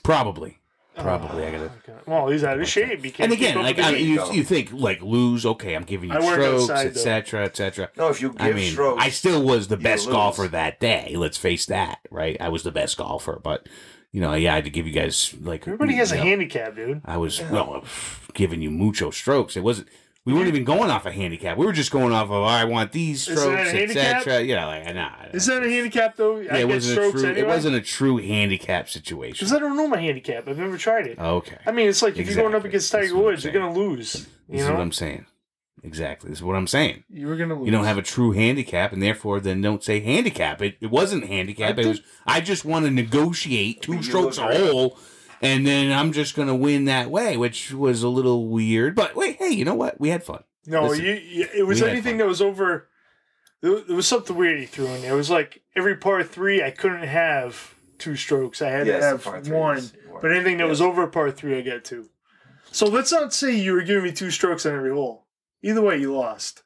Probably. 0.04 0.60
Probably. 0.96 1.46
I 1.46 1.52
gotta. 1.52 1.66
Okay. 1.66 1.94
Well, 2.08 2.28
he's 2.30 2.44
out 2.44 2.60
of 2.60 2.68
shape. 2.68 3.04
He 3.06 3.12
can't 3.12 3.32
And 3.32 3.34
again, 3.34 3.62
like 3.62 3.78
I 3.78 3.92
mean, 3.92 4.08
you, 4.08 4.34
you 4.34 4.44
think 4.44 4.72
like 4.72 5.00
lose, 5.04 5.46
okay, 5.46 5.76
I'm 5.76 5.84
giving 5.84 6.10
you 6.10 6.16
I 6.16 6.22
strokes, 6.22 6.64
outside, 6.64 6.84
though. 6.86 6.90
etc., 6.90 7.46
etc. 7.46 7.90
No, 7.98 8.08
if 8.10 8.20
you 8.20 8.30
give 8.34 8.42
I 8.42 8.52
mean, 8.54 8.72
strokes, 8.72 9.04
I 9.04 9.10
still 9.10 9.44
was 9.44 9.68
the 9.68 9.78
best 9.78 10.08
lose. 10.08 10.16
golfer 10.16 10.48
that 10.48 10.80
day. 10.80 11.14
Let's 11.16 11.38
face 11.38 11.68
that, 11.68 12.00
right? 12.10 12.36
I 12.40 12.50
was 12.50 12.64
the 12.64 12.72
best 12.72 12.98
golfer, 12.98 13.40
but 13.44 13.68
you 14.12 14.22
know, 14.22 14.34
yeah, 14.34 14.54
I 14.54 14.56
had 14.56 14.64
to 14.66 14.70
give 14.70 14.88
you 14.88 14.94
guys 14.94 15.34
like 15.42 15.68
Everybody 15.68 15.94
has 15.96 16.12
a 16.12 16.16
you 16.16 16.22
know, 16.22 16.28
handicap, 16.30 16.76
dude. 16.76 17.02
I 17.06 17.18
was 17.18 17.40
Yeah. 17.40 17.52
well 17.52 17.84
giving 18.34 18.62
you 18.62 18.72
mucho 18.72 19.12
strokes. 19.12 19.56
It 19.58 19.62
wasn't. 19.64 19.88
We 20.26 20.34
weren't 20.34 20.50
even 20.50 20.66
going 20.66 20.90
off 20.92 21.06
a 21.06 21.12
handicap. 21.14 21.58
We 21.58 21.66
were 21.66 21.72
just 21.72 21.90
going 21.90 22.12
off 22.12 22.26
of 22.26 22.32
oh, 22.32 22.44
I 22.44 22.66
want 22.66 22.92
these 22.92 23.30
Is 23.30 23.38
a 23.38 23.42
strokes, 23.42 23.74
etc. 23.74 24.42
Yeah, 24.44 24.66
like 24.66 24.94
nah. 24.94 25.12
Is 25.34 25.46
that 25.46 25.64
a 25.64 25.70
handicap 25.70 26.18
though? 26.18 26.40
Yeah, 26.40 26.54
I 26.56 26.60
it 26.60 26.68
wasn't 26.68 27.00
a 27.00 27.12
true. 27.12 27.24
anyway. 27.26 27.40
It 27.40 27.48
wasn't 27.48 27.76
a 27.78 27.82
true 27.82 28.18
handicap 28.18 28.90
situation. 28.90 29.34
because 29.46 29.54
I 29.54 29.60
don't 29.60 29.78
know 29.78 29.88
my 29.88 30.02
handicap. 30.02 30.46
I've 30.50 30.58
never 30.58 30.78
tried 30.78 31.08
it. 31.08 31.18
Okay, 31.18 31.56
I 31.66 31.72
mean, 31.72 31.88
it's 31.88 32.02
like 32.02 32.18
if 32.18 32.28
you're 32.28 32.36
going 32.44 32.56
up 32.56 32.66
against 32.66 32.92
Tiger 32.92 33.16
Woods, 33.16 33.46
you're 33.46 33.54
gonna 33.54 33.72
lose. 33.74 34.12
this 34.14 34.28
You 34.50 34.60
is 34.60 34.66
know, 34.68 34.74
what 34.74 34.82
I'm 34.82 34.92
saying. 34.92 35.26
Exactly, 35.84 36.30
this 36.30 36.40
is 36.40 36.44
what 36.44 36.56
I'm 36.56 36.68
saying. 36.68 37.04
you 37.10 37.28
were 37.28 37.36
gonna 37.36 37.54
lose. 37.56 37.66
You 37.68 37.72
don't 37.72 37.86
have 37.86 37.98
a 37.98 38.02
true 38.02 38.32
handicap, 38.32 38.92
and 38.94 39.02
therefore, 39.02 39.40
then 39.40 39.62
don't 39.62 39.84
say 39.84 40.00
handicap. 40.00 40.62
It, 40.62 40.78
it 40.82 40.90
wasn't 40.90 41.26
handicap. 41.26 41.78
I 41.78 41.82
it 41.82 41.86
was. 41.88 42.02
I 42.26 42.42
just 42.42 42.66
want 42.66 42.86
to 42.86 42.92
negotiate 42.92 43.82
two 43.84 44.02
strokes 44.02 44.38
a 44.38 44.58
hole, 44.58 44.98
and 45.42 45.68
then 45.68 45.92
I'm 45.92 46.12
just 46.14 46.36
going 46.36 46.48
to 46.48 46.56
win 46.56 46.86
that 46.86 47.12
way, 47.12 47.38
which 47.38 47.72
was 47.72 48.02
a 48.04 48.10
little 48.10 48.48
weird. 48.48 48.96
But 48.96 49.16
wait, 49.16 49.38
hey, 49.38 49.50
you 49.52 49.66
know 49.66 49.76
what? 49.76 50.00
We 50.00 50.10
had 50.10 50.24
fun. 50.24 50.44
No, 50.66 50.88
Listen, 50.88 51.06
you, 51.06 51.14
you, 51.14 51.48
it 51.56 51.64
was 51.64 51.82
anything 51.82 52.18
that 52.18 52.28
was 52.28 52.42
over. 52.42 52.90
There 53.62 53.72
was, 53.72 53.86
there 53.88 53.96
was 53.96 54.08
something 54.08 54.36
weird 54.36 54.60
he 54.60 54.66
threw 54.66 54.88
in 54.88 55.02
there. 55.02 55.14
It 55.14 55.16
was 55.18 55.30
like 55.30 55.62
every 55.76 55.96
par 55.96 56.24
three, 56.24 56.62
I 56.64 56.72
couldn't 56.72 57.08
have 57.08 57.74
two 58.00 58.16
strokes. 58.16 58.62
I 58.62 58.70
had 58.70 58.86
Yes, 58.88 59.24
to 59.24 59.32
have 59.32 59.48
one. 59.50 59.90
were- 60.12 60.20
But 60.22 60.32
anything 60.32 60.58
that 60.58 60.68
was 60.68 60.82
over 60.82 61.08
par 61.08 61.32
three, 61.32 61.58
I 61.58 61.62
got 61.62 61.84
two. 61.86 62.10
So 62.72 62.86
let's 62.88 63.12
not 63.12 63.34
say 63.34 63.56
you 63.56 63.74
were 63.74 63.82
giving 63.84 64.04
me 64.04 64.12
two 64.12 64.30
strokes 64.32 64.66
on 64.66 64.74
every 64.76 64.92
hole. 64.92 65.27
Either 65.64 65.82
way, 65.82 65.98
you 65.98 66.16
lost. 66.16 66.64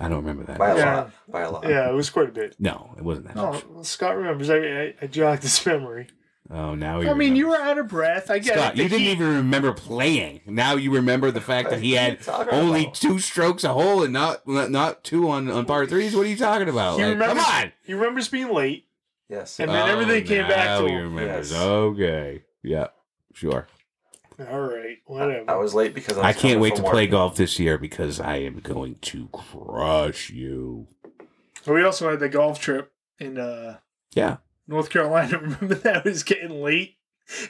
I 0.00 0.08
don't 0.08 0.18
remember 0.18 0.44
that. 0.44 0.58
by 0.58 0.70
a 0.70 0.76
Yeah. 0.76 0.94
lot, 0.96 1.10
by 1.28 1.40
a 1.42 1.50
lot. 1.50 1.68
Yeah, 1.68 1.90
it 1.90 1.94
was 1.94 2.08
quite 2.10 2.28
a 2.28 2.32
bit. 2.32 2.54
No, 2.58 2.94
it 2.96 3.02
wasn't 3.04 3.28
that. 3.28 3.36
Oh, 3.36 3.52
much. 3.52 3.66
well, 3.66 3.84
Scott 3.84 4.16
remembers. 4.16 4.48
I, 4.50 4.56
I, 4.58 4.94
I 5.02 5.06
jogged 5.06 5.42
his 5.42 5.64
memory. 5.66 6.08
Oh, 6.50 6.74
now 6.74 7.02
I 7.02 7.12
mean, 7.12 7.36
you 7.36 7.48
were 7.48 7.58
out 7.58 7.76
of 7.76 7.88
breath. 7.88 8.30
I 8.30 8.38
get 8.38 8.54
Scott, 8.54 8.72
it. 8.72 8.78
you 8.78 8.88
didn't 8.88 9.00
heat- 9.00 9.10
even 9.10 9.34
remember 9.36 9.72
playing. 9.72 10.40
Now 10.46 10.76
you 10.76 10.94
remember 10.94 11.30
the 11.30 11.42
fact 11.42 11.68
that 11.68 11.80
he 11.80 11.92
had 11.92 12.26
only 12.50 12.84
about? 12.84 12.94
two 12.94 13.18
strokes 13.18 13.64
a 13.64 13.74
hole 13.74 14.02
and 14.02 14.14
not 14.14 14.48
not, 14.48 14.70
not 14.70 15.04
two 15.04 15.28
on, 15.28 15.50
on 15.50 15.66
par 15.66 15.84
threes. 15.84 16.16
What 16.16 16.24
are 16.24 16.30
you 16.30 16.36
talking 16.38 16.68
about? 16.70 16.96
Like, 16.96 17.08
remembers, 17.08 17.28
come 17.44 17.54
on. 17.54 17.72
He 17.84 17.92
remembers 17.92 18.28
being 18.28 18.50
late. 18.54 18.86
Yes. 19.28 19.60
And 19.60 19.70
then 19.70 19.88
everything 19.90 20.24
oh, 20.24 20.26
came 20.26 20.48
back 20.48 20.64
now 20.64 20.80
to 20.80 20.86
he 20.86 20.92
him. 20.92 21.14
remembers. 21.14 21.50
Yes. 21.52 21.60
Okay. 21.60 22.42
Yeah. 22.62 22.86
Sure. 23.34 23.66
All 24.40 24.60
right, 24.60 24.98
whatever. 25.06 25.50
I 25.50 25.56
was 25.56 25.74
late 25.74 25.94
because 25.94 26.16
I, 26.16 26.26
was 26.28 26.36
I 26.36 26.38
can't 26.38 26.60
wait 26.60 26.76
to 26.76 26.82
from 26.82 26.90
play 26.92 27.06
golf 27.08 27.36
this 27.36 27.58
year 27.58 27.76
because 27.76 28.20
I 28.20 28.36
am 28.36 28.60
going 28.60 28.96
to 29.00 29.28
crush 29.32 30.30
you. 30.30 30.86
So 31.62 31.74
we 31.74 31.82
also 31.82 32.08
had 32.10 32.20
the 32.20 32.28
golf 32.28 32.60
trip 32.60 32.92
in 33.18 33.36
uh, 33.38 33.78
Yeah. 34.14 34.36
North 34.68 34.90
Carolina. 34.90 35.38
Remember 35.42 35.74
that 35.74 35.96
it 35.96 36.04
was 36.04 36.22
getting 36.22 36.62
late, 36.62 36.98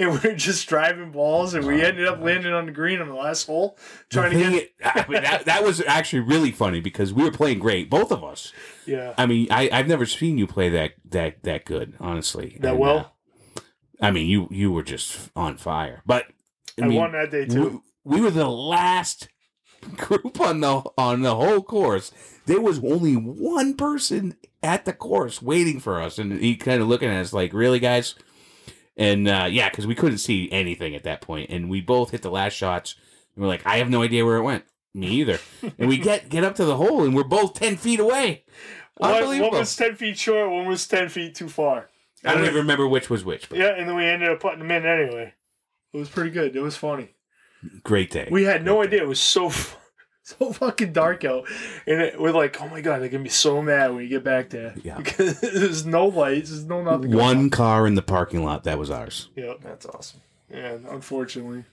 and 0.01 0.13
we 0.13 0.19
were 0.31 0.35
just 0.35 0.67
driving 0.67 1.13
balls, 1.13 1.53
and 1.53 1.67
we 1.67 1.83
Oh, 1.83 1.85
ended 1.87 2.09
up 2.09 2.17
gosh. 2.21 2.25
landing 2.25 2.53
on 2.55 2.65
the 2.65 2.73
green 2.73 3.03
on 3.03 3.09
the 3.09 3.15
last 3.15 3.47
hole, 3.47 3.77
The 4.09 4.15
trying 4.15 4.31
to 4.33 4.39
get. 4.51 4.71
i- 4.83 5.05
I 5.07 5.13
mean, 5.13 5.23
that, 5.23 5.45
that 5.45 5.63
was 5.63 5.83
actually 5.83 6.21
really 6.21 6.53
funny 6.53 6.81
because 6.81 7.13
we 7.13 7.23
were 7.23 7.31
playing 7.31 7.59
great, 7.59 7.91
both 7.91 8.11
of 8.11 8.25
us. 8.25 8.53
Yeah, 8.87 9.13
I 9.19 9.27
mean, 9.27 9.49
I, 9.51 9.69
I've 9.71 9.89
never 9.89 10.07
seen 10.07 10.39
you 10.39 10.47
play 10.47 10.71
that 10.71 10.93
that 11.11 11.43
that 11.43 11.67
good, 11.67 11.93
honestly. 12.01 12.57
that 12.61 12.71
And, 12.71 12.79
well. 12.81 13.13
uh, 13.57 13.61
I 14.01 14.11
mean, 14.11 14.27
you 14.27 14.49
you 14.51 14.73
were 14.73 14.83
just 14.85 15.31
on 15.37 15.59
fire. 15.59 16.03
But 16.07 16.25
I, 16.81 16.85
I, 16.85 16.89
mean, 16.89 16.99
won 16.99 17.13
that 17.13 17.31
day 17.31 17.47
too. 17.47 17.83
we, 18.05 18.17
we 18.17 18.21
were 18.23 18.31
the 18.31 18.49
last 18.49 19.29
group 19.97 20.41
on 20.41 20.61
the 20.61 20.83
on 20.97 21.23
the 21.23 21.35
whole 21.35 21.63
course. 21.63 22.13
There 22.47 22.61
was 22.61 22.79
only 22.79 23.15
one 23.15 23.75
person 23.75 24.37
at 24.63 24.85
the 24.85 24.93
course 24.93 25.43
waiting 25.43 25.81
for 25.81 26.01
us, 26.01 26.19
and 26.19 26.41
he 26.41 26.57
kind 26.57 26.81
of 26.81 26.89
looking 26.89 27.11
at 27.11 27.21
us 27.21 27.33
like, 27.33 27.53
"Really, 27.53 27.79
guys?" 27.79 28.15
And 28.97 29.29
uh, 29.29 29.49
yeah, 29.51 29.69
because 29.69 29.87
we 29.87 29.95
couldn't 29.95 30.19
see 30.19 30.51
anything 30.51 30.95
at 30.95 31.05
that 31.05 31.21
point, 31.21 31.51
and 31.51 31.71
we 31.71 31.81
both 31.81 32.11
hit 32.11 32.23
the 32.23 32.31
last 32.31 32.55
shots. 32.55 32.97
And 33.35 33.43
we're 33.43 33.49
like, 33.49 33.67
"I 33.67 33.79
have 33.79 33.91
no 33.91 34.03
idea 34.03 34.25
where 34.25 34.37
it 34.37 34.43
went." 34.43 34.65
Me 34.95 35.07
either. 35.09 35.39
and 35.79 35.89
we 35.89 35.99
get 35.99 36.29
get 36.29 36.45
up 36.45 36.57
to 36.57 36.65
the 36.65 36.77
hole, 36.77 37.05
and 37.05 37.15
we're 37.15 37.25
both 37.25 37.55
ten 37.55 37.77
feet 37.77 38.01
away. 38.01 38.45
One, 38.97 39.41
one 39.41 39.51
was 39.53 39.77
ten 39.77 39.95
feet 39.95 40.19
short, 40.19 40.51
one 40.51 40.67
was 40.67 40.87
ten 40.89 41.09
feet 41.09 41.35
too 41.35 41.49
far. 41.49 41.89
I 42.25 42.35
don't 42.35 42.43
even 42.43 42.57
remember 42.57 42.89
which 42.89 43.09
was 43.09 43.25
which, 43.25 43.49
but 43.49 43.59
Yeah, 43.59 43.77
and 43.77 43.89
then 43.89 43.95
we 43.95 44.05
ended 44.05 44.29
up 44.29 44.41
putting 44.41 44.59
them 44.59 44.71
in 44.71 44.85
anyway. 44.85 45.35
It 45.99 46.03
was 46.03 46.09
pretty 46.09 46.31
good. 46.31 46.55
It 46.55 46.61
was 46.61 46.77
funny. 46.77 47.11
great 47.83 48.11
day. 48.13 48.29
We 48.31 48.45
had 48.45 48.65
no 48.65 48.83
idea. 48.83 49.03
It 49.03 49.09
was 49.09 49.19
so 49.19 49.51
so 50.23 50.53
fucking 50.53 50.93
dark 50.93 51.25
out, 51.25 51.49
and 51.89 52.01
it, 52.01 52.21
we're 52.21 52.31
like, 52.31 52.61
"Oh 52.61 52.69
my 52.69 52.81
god, 52.81 53.03
they're 53.03 53.09
gonna 53.09 53.25
be 53.25 53.31
so 53.31 53.61
mad 53.61 53.89
when 53.89 53.99
we 53.99 54.09
get 54.09 54.23
back 54.23 54.51
there." 54.51 54.75
Yeah. 54.85 54.97
because 54.97 55.41
there's 55.43 55.85
no 55.85 56.07
lights, 56.07 56.51
there's 56.51 56.67
no 56.67 56.83
nothing. 56.83 57.11
going 57.11 57.25
One 57.25 57.51
car 57.51 57.87
in 57.87 57.97
the 57.97 58.03
parking 58.03 58.45
lot 58.45 58.63
that 58.65 58.79
was 58.79 58.91
ours. 58.91 59.29
on. 59.37 59.43
Yeah. 59.43 59.55
That's 59.61 59.87
awesome. 59.87 60.21
Yeah, 60.51 60.79
unfortunately. 60.89 61.65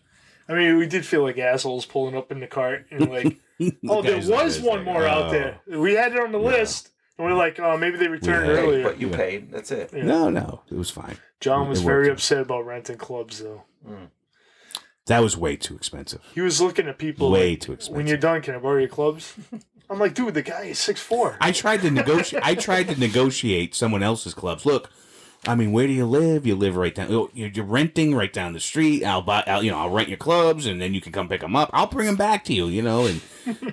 I 0.50 0.54
mean, 0.54 0.78
we 0.78 0.88
did 0.88 1.06
feel 1.06 1.22
like 1.22 1.38
assholes 1.38 1.86
pulling 1.86 2.16
up 2.16 2.32
in 2.32 2.40
the 2.40 2.48
cart 2.48 2.88
and 2.92 3.10
like, 3.10 3.40
oh, 3.88 4.02
there 4.02 4.18
was 4.18 4.60
one 4.60 4.78
like, 4.78 4.86
more 4.86 5.06
out 5.06 5.28
oh. 5.28 5.32
there. 5.32 5.60
We 5.68 5.94
had 5.94 6.14
it 6.14 6.20
on 6.20 6.32
the 6.32 6.40
list, 6.40 6.90
and 7.18 7.28
we're 7.28 7.34
like, 7.36 7.60
oh, 7.60 7.78
maybe 7.78 7.98
they 7.98 8.08
returned 8.08 8.48
Yeah. 8.48 8.54
earlier. 8.54 8.84
But 8.84 9.00
you 9.00 9.10
paid. 9.10 9.52
That's 9.52 9.72
it. 9.72 9.94
No, 9.94 10.30
no, 10.30 10.62
it 10.72 10.76
was 10.78 10.90
fine. 10.90 11.18
John 11.40 11.70
was 11.70 11.82
very 11.82 12.08
worked. 12.08 12.20
upset 12.20 12.42
about 12.42 12.66
renting 12.66 12.98
clubs, 12.98 13.40
though. 13.40 13.64
Mm. 13.88 14.10
That 15.08 15.22
was 15.22 15.38
way 15.38 15.56
too 15.56 15.76
expensive. 15.76 16.22
He 16.34 16.42
was 16.42 16.60
looking 16.60 16.88
at 16.88 16.98
people. 16.98 17.30
Way 17.32 17.52
like, 17.52 17.60
too 17.60 17.74
expensive. 17.74 17.96
When 17.96 18.08
you're 18.08 18.18
done, 18.18 18.42
can 18.42 18.56
I 18.56 18.58
borrow 18.58 18.80
your 18.80 18.90
clubs? 18.90 19.36
I'm 19.90 20.00
like, 20.00 20.16
dude, 20.16 20.34
the 20.34 20.42
guy 20.42 20.64
is 20.64 20.80
six 20.80 21.00
four. 21.00 21.38
I 21.40 21.52
tried 21.52 21.82
to 21.82 21.92
negotiate. 21.92 22.44
I 22.44 22.56
tried 22.56 22.88
to 22.88 23.00
negotiate 23.00 23.76
someone 23.76 24.02
else's 24.02 24.34
clubs. 24.34 24.66
Look, 24.66 24.90
I 25.48 25.54
mean, 25.54 25.72
where 25.72 25.86
do 25.86 25.94
you 25.94 26.08
live? 26.08 26.48
You 26.48 26.56
live 26.56 26.76
right 26.76 26.94
down. 26.94 27.12
oh, 27.12 27.30
You're 27.34 27.50
you're 27.50 27.66
renting 27.66 28.16
right 28.16 28.34
down 28.34 28.54
the 28.54 28.60
street. 28.60 29.04
I'll 29.04 29.22
buy. 29.22 29.44
I'll, 29.46 29.62
you 29.64 29.70
know, 29.70 29.78
I'll 29.78 29.92
rent 29.92 30.10
your 30.10 30.18
clubs, 30.18 30.66
and 30.66 30.82
then 30.82 30.96
you 30.96 31.02
can 31.02 31.12
come 31.12 31.30
pick 31.30 31.42
them 31.42 31.56
up. 31.56 31.70
I'll 31.72 31.86
bring 31.88 32.08
them 32.08 32.16
back 32.16 32.44
to 32.46 32.54
you. 32.54 32.66
You 32.68 32.82
know, 32.82 33.06
and 33.06 33.22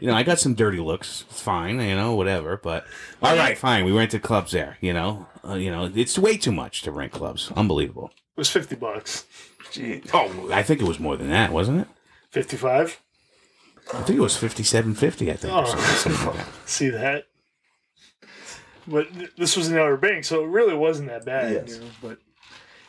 you 0.00 0.08
know, 0.08 0.14
I 0.14 0.22
got 0.22 0.38
some 0.38 0.54
dirty 0.54 0.78
looks. 0.78 1.24
It's 1.30 1.40
fine. 1.40 1.80
You 1.80 1.96
know, 1.96 2.14
whatever. 2.14 2.58
But 2.58 2.84
all 3.22 3.34
right, 3.34 3.56
fine. 3.56 3.86
We 3.86 3.92
rented 3.92 4.22
clubs 4.22 4.52
there. 4.52 4.76
You 4.82 4.92
know, 4.92 5.26
uh, 5.48 5.54
you 5.54 5.70
know, 5.70 5.90
it's 5.94 6.18
way 6.18 6.36
too 6.36 6.52
much 6.52 6.82
to 6.82 6.92
rent 6.92 7.12
clubs. 7.12 7.50
Unbelievable. 7.56 8.10
It 8.36 8.40
was 8.40 8.50
fifty 8.50 8.76
bucks. 8.76 9.26
Gee. 9.70 10.02
Oh, 10.12 10.50
I 10.52 10.62
think 10.62 10.80
it 10.80 10.88
was 10.88 10.98
more 10.98 11.16
than 11.16 11.30
that, 11.30 11.52
wasn't 11.52 11.80
it? 11.82 11.88
Fifty 12.30 12.56
five. 12.56 13.00
I 13.92 14.02
think 14.02 14.18
it 14.18 14.22
was 14.22 14.36
fifty-seven 14.36 14.94
fifty. 14.94 15.30
I 15.30 15.36
think. 15.36 15.52
Oh. 15.54 15.64
something, 15.64 15.86
something 15.86 16.26
like 16.26 16.36
that. 16.36 16.54
See 16.68 16.88
that? 16.90 17.24
But 18.86 19.08
this 19.36 19.56
was 19.56 19.70
in 19.70 19.78
Outer 19.78 19.96
bank, 19.96 20.24
so 20.24 20.42
it 20.42 20.48
really 20.48 20.74
wasn't 20.74 21.08
that 21.08 21.24
bad. 21.24 21.52
Yes. 21.52 21.76
You 21.76 21.80
know? 21.80 21.90
But 22.00 22.18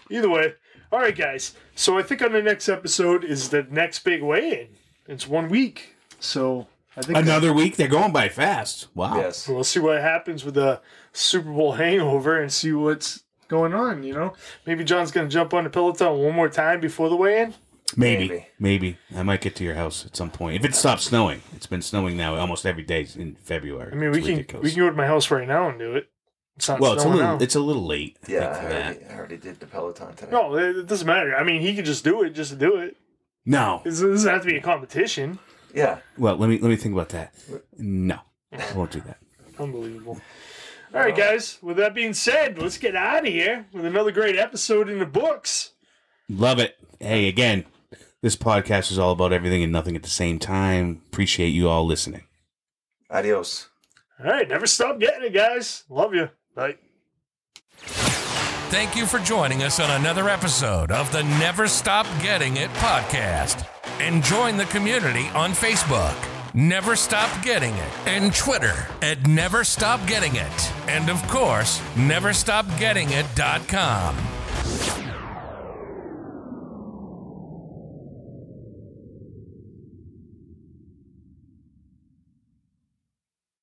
either 0.09 0.29
way, 0.29 0.53
all 0.91 0.99
right, 0.99 1.15
guys. 1.15 1.55
So 1.75 1.97
I 1.97 2.03
think 2.03 2.21
on 2.21 2.31
the 2.31 2.41
next 2.41 2.69
episode 2.69 3.23
is 3.23 3.49
the 3.49 3.67
next 3.69 3.99
big 3.99 4.23
weigh-in. 4.23 4.69
It's 5.07 5.27
one 5.27 5.49
week, 5.49 5.95
so 6.19 6.67
I 6.95 7.01
think 7.01 7.17
Another 7.17 7.51
week. 7.53 7.75
They're 7.75 7.87
going 7.87 8.11
by 8.11 8.29
fast. 8.29 8.87
Wow. 8.95 9.17
Yes. 9.17 9.47
we'll 9.47 9.63
see 9.63 9.79
what 9.79 10.01
happens 10.01 10.45
with 10.45 10.53
the 10.53 10.81
Super 11.11 11.51
Bowl 11.51 11.73
hangover 11.73 12.39
and 12.39 12.51
see 12.51 12.71
what's 12.73 13.22
going 13.53 13.73
on. 13.73 14.03
You 14.03 14.13
know, 14.13 14.33
maybe 14.65 14.83
John's 14.83 15.11
gonna 15.11 15.29
jump 15.29 15.53
on 15.53 15.63
the 15.63 15.69
Peloton 15.69 16.17
one 16.19 16.33
more 16.35 16.49
time 16.49 16.79
before 16.81 17.09
the 17.09 17.15
weigh-in. 17.15 17.53
Maybe, 17.95 18.27
Maybe. 18.27 18.47
maybe, 18.59 18.97
I 19.15 19.21
might 19.21 19.41
get 19.41 19.55
to 19.57 19.63
your 19.63 19.75
house 19.75 20.03
at 20.05 20.15
some 20.15 20.31
point 20.31 20.55
if 20.55 20.65
it 20.65 20.73
stops 20.73 21.03
snowing. 21.03 21.41
It's 21.55 21.67
been 21.67 21.83
snowing 21.83 22.17
now 22.17 22.35
almost 22.35 22.65
every 22.65 22.81
day 22.81 23.05
in 23.15 23.35
February. 23.35 23.91
I 23.91 23.95
mean, 23.95 24.09
we 24.09 24.17
It's 24.17 24.25
can 24.27 24.35
ridiculous. 24.37 24.63
we 24.63 24.71
can 24.71 24.79
go 24.79 24.89
to 24.89 24.95
my 24.95 25.05
house 25.05 25.29
right 25.29 25.47
now 25.47 25.69
and 25.69 25.77
do 25.77 25.95
it. 25.95 26.09
It's 26.55 26.67
not 26.69 26.79
well, 26.79 26.93
it's 26.93 27.01
a 27.01 27.03
snowing 27.03 27.17
little 27.19 27.37
now. 27.37 27.43
it's 27.43 27.55
a 27.55 27.59
little 27.59 27.85
late. 27.85 28.17
I 28.27 28.31
Yeah, 28.31 28.39
think, 28.39 28.55
I 28.55 28.61
for 28.63 28.69
that. 28.69 28.85
already, 28.85 29.05
I 29.05 29.15
already 29.17 29.37
did 29.37 29.59
the 29.59 29.67
Peloton 29.67 30.15
today. 30.15 30.31
no, 30.31 30.55
it, 30.55 30.77
it 30.77 30.87
doesn't 30.87 31.05
matter. 31.05 31.35
I 31.35 31.43
mean, 31.43 31.61
he 31.61 31.75
could 31.75 31.85
just 31.85 32.03
do 32.03 32.23
it, 32.23 32.31
just 32.31 32.49
to 32.51 32.55
do 32.57 32.77
it. 32.77 32.97
No. 33.45 33.81
It 33.85 33.89
doesn't 33.89 34.27
have 34.31 34.41
to 34.41 34.47
be 34.47 34.57
a 34.57 34.61
competition. 34.61 35.37
Yeah. 35.75 35.99
Well, 36.17 36.35
let 36.37 36.49
me 36.49 36.57
let 36.57 36.69
me 36.69 36.75
think 36.77 36.93
about 36.93 37.09
that. 37.09 37.33
No, 37.77 38.17
I 38.51 38.73
won't 38.75 38.89
do 38.91 39.01
that. 39.01 39.17
Unbelievable. 39.59 40.19
All 40.93 40.99
right, 40.99 41.15
guys. 41.15 41.57
With 41.61 41.77
that 41.77 41.95
being 41.95 42.13
said, 42.13 42.59
let's 42.59 42.77
get 42.77 42.95
out 42.95 43.25
of 43.25 43.33
here 43.33 43.65
with 43.73 43.83
another 43.83 44.11
great 44.11 44.35
episode 44.37 44.89
in 44.89 44.99
the 44.99 45.05
books. 45.07 45.71
Love 46.29 46.59
it. 46.59 46.75
Hey, 46.99 47.27
again, 47.27 47.65
this 48.21 48.35
podcast 48.35 48.91
is 48.91 48.99
all 48.99 49.11
about 49.11 49.33
everything 49.33 49.63
and 49.63 49.71
nothing 49.71 49.95
at 49.95 50.03
the 50.03 50.09
same 50.09 50.37
time. 50.37 51.01
Appreciate 51.07 51.49
you 51.49 51.67
all 51.67 51.85
listening. 51.85 52.23
Adios. 53.09 53.69
All 54.19 54.27
right, 54.27 54.47
never 54.47 54.67
stop 54.67 54.99
getting 54.99 55.23
it, 55.23 55.33
guys. 55.33 55.83
Love 55.89 56.13
you. 56.13 56.29
Bye. 56.55 56.75
Thank 58.73 58.95
you 58.95 59.05
for 59.05 59.19
joining 59.19 59.63
us 59.63 59.79
on 59.79 59.89
another 59.99 60.29
episode 60.29 60.91
of 60.91 61.11
the 61.11 61.23
Never 61.23 61.67
Stop 61.67 62.05
Getting 62.21 62.57
It 62.57 62.69
podcast. 62.71 63.67
And 63.99 64.23
join 64.23 64.57
the 64.57 64.65
community 64.65 65.27
on 65.29 65.51
Facebook, 65.51 66.15
Never 66.55 66.95
Stop 66.95 67.43
Getting 67.43 67.73
It, 67.73 67.91
and 68.05 68.31
Twitter 68.35 68.87
at 69.01 69.25
Never 69.25 69.63
Stop 69.63 70.07
Getting 70.07 70.35
It. 70.35 70.71
And 70.87 71.09
of 71.09 71.27
course, 71.27 71.79
NeverStopGettingIt.com. 71.95 74.32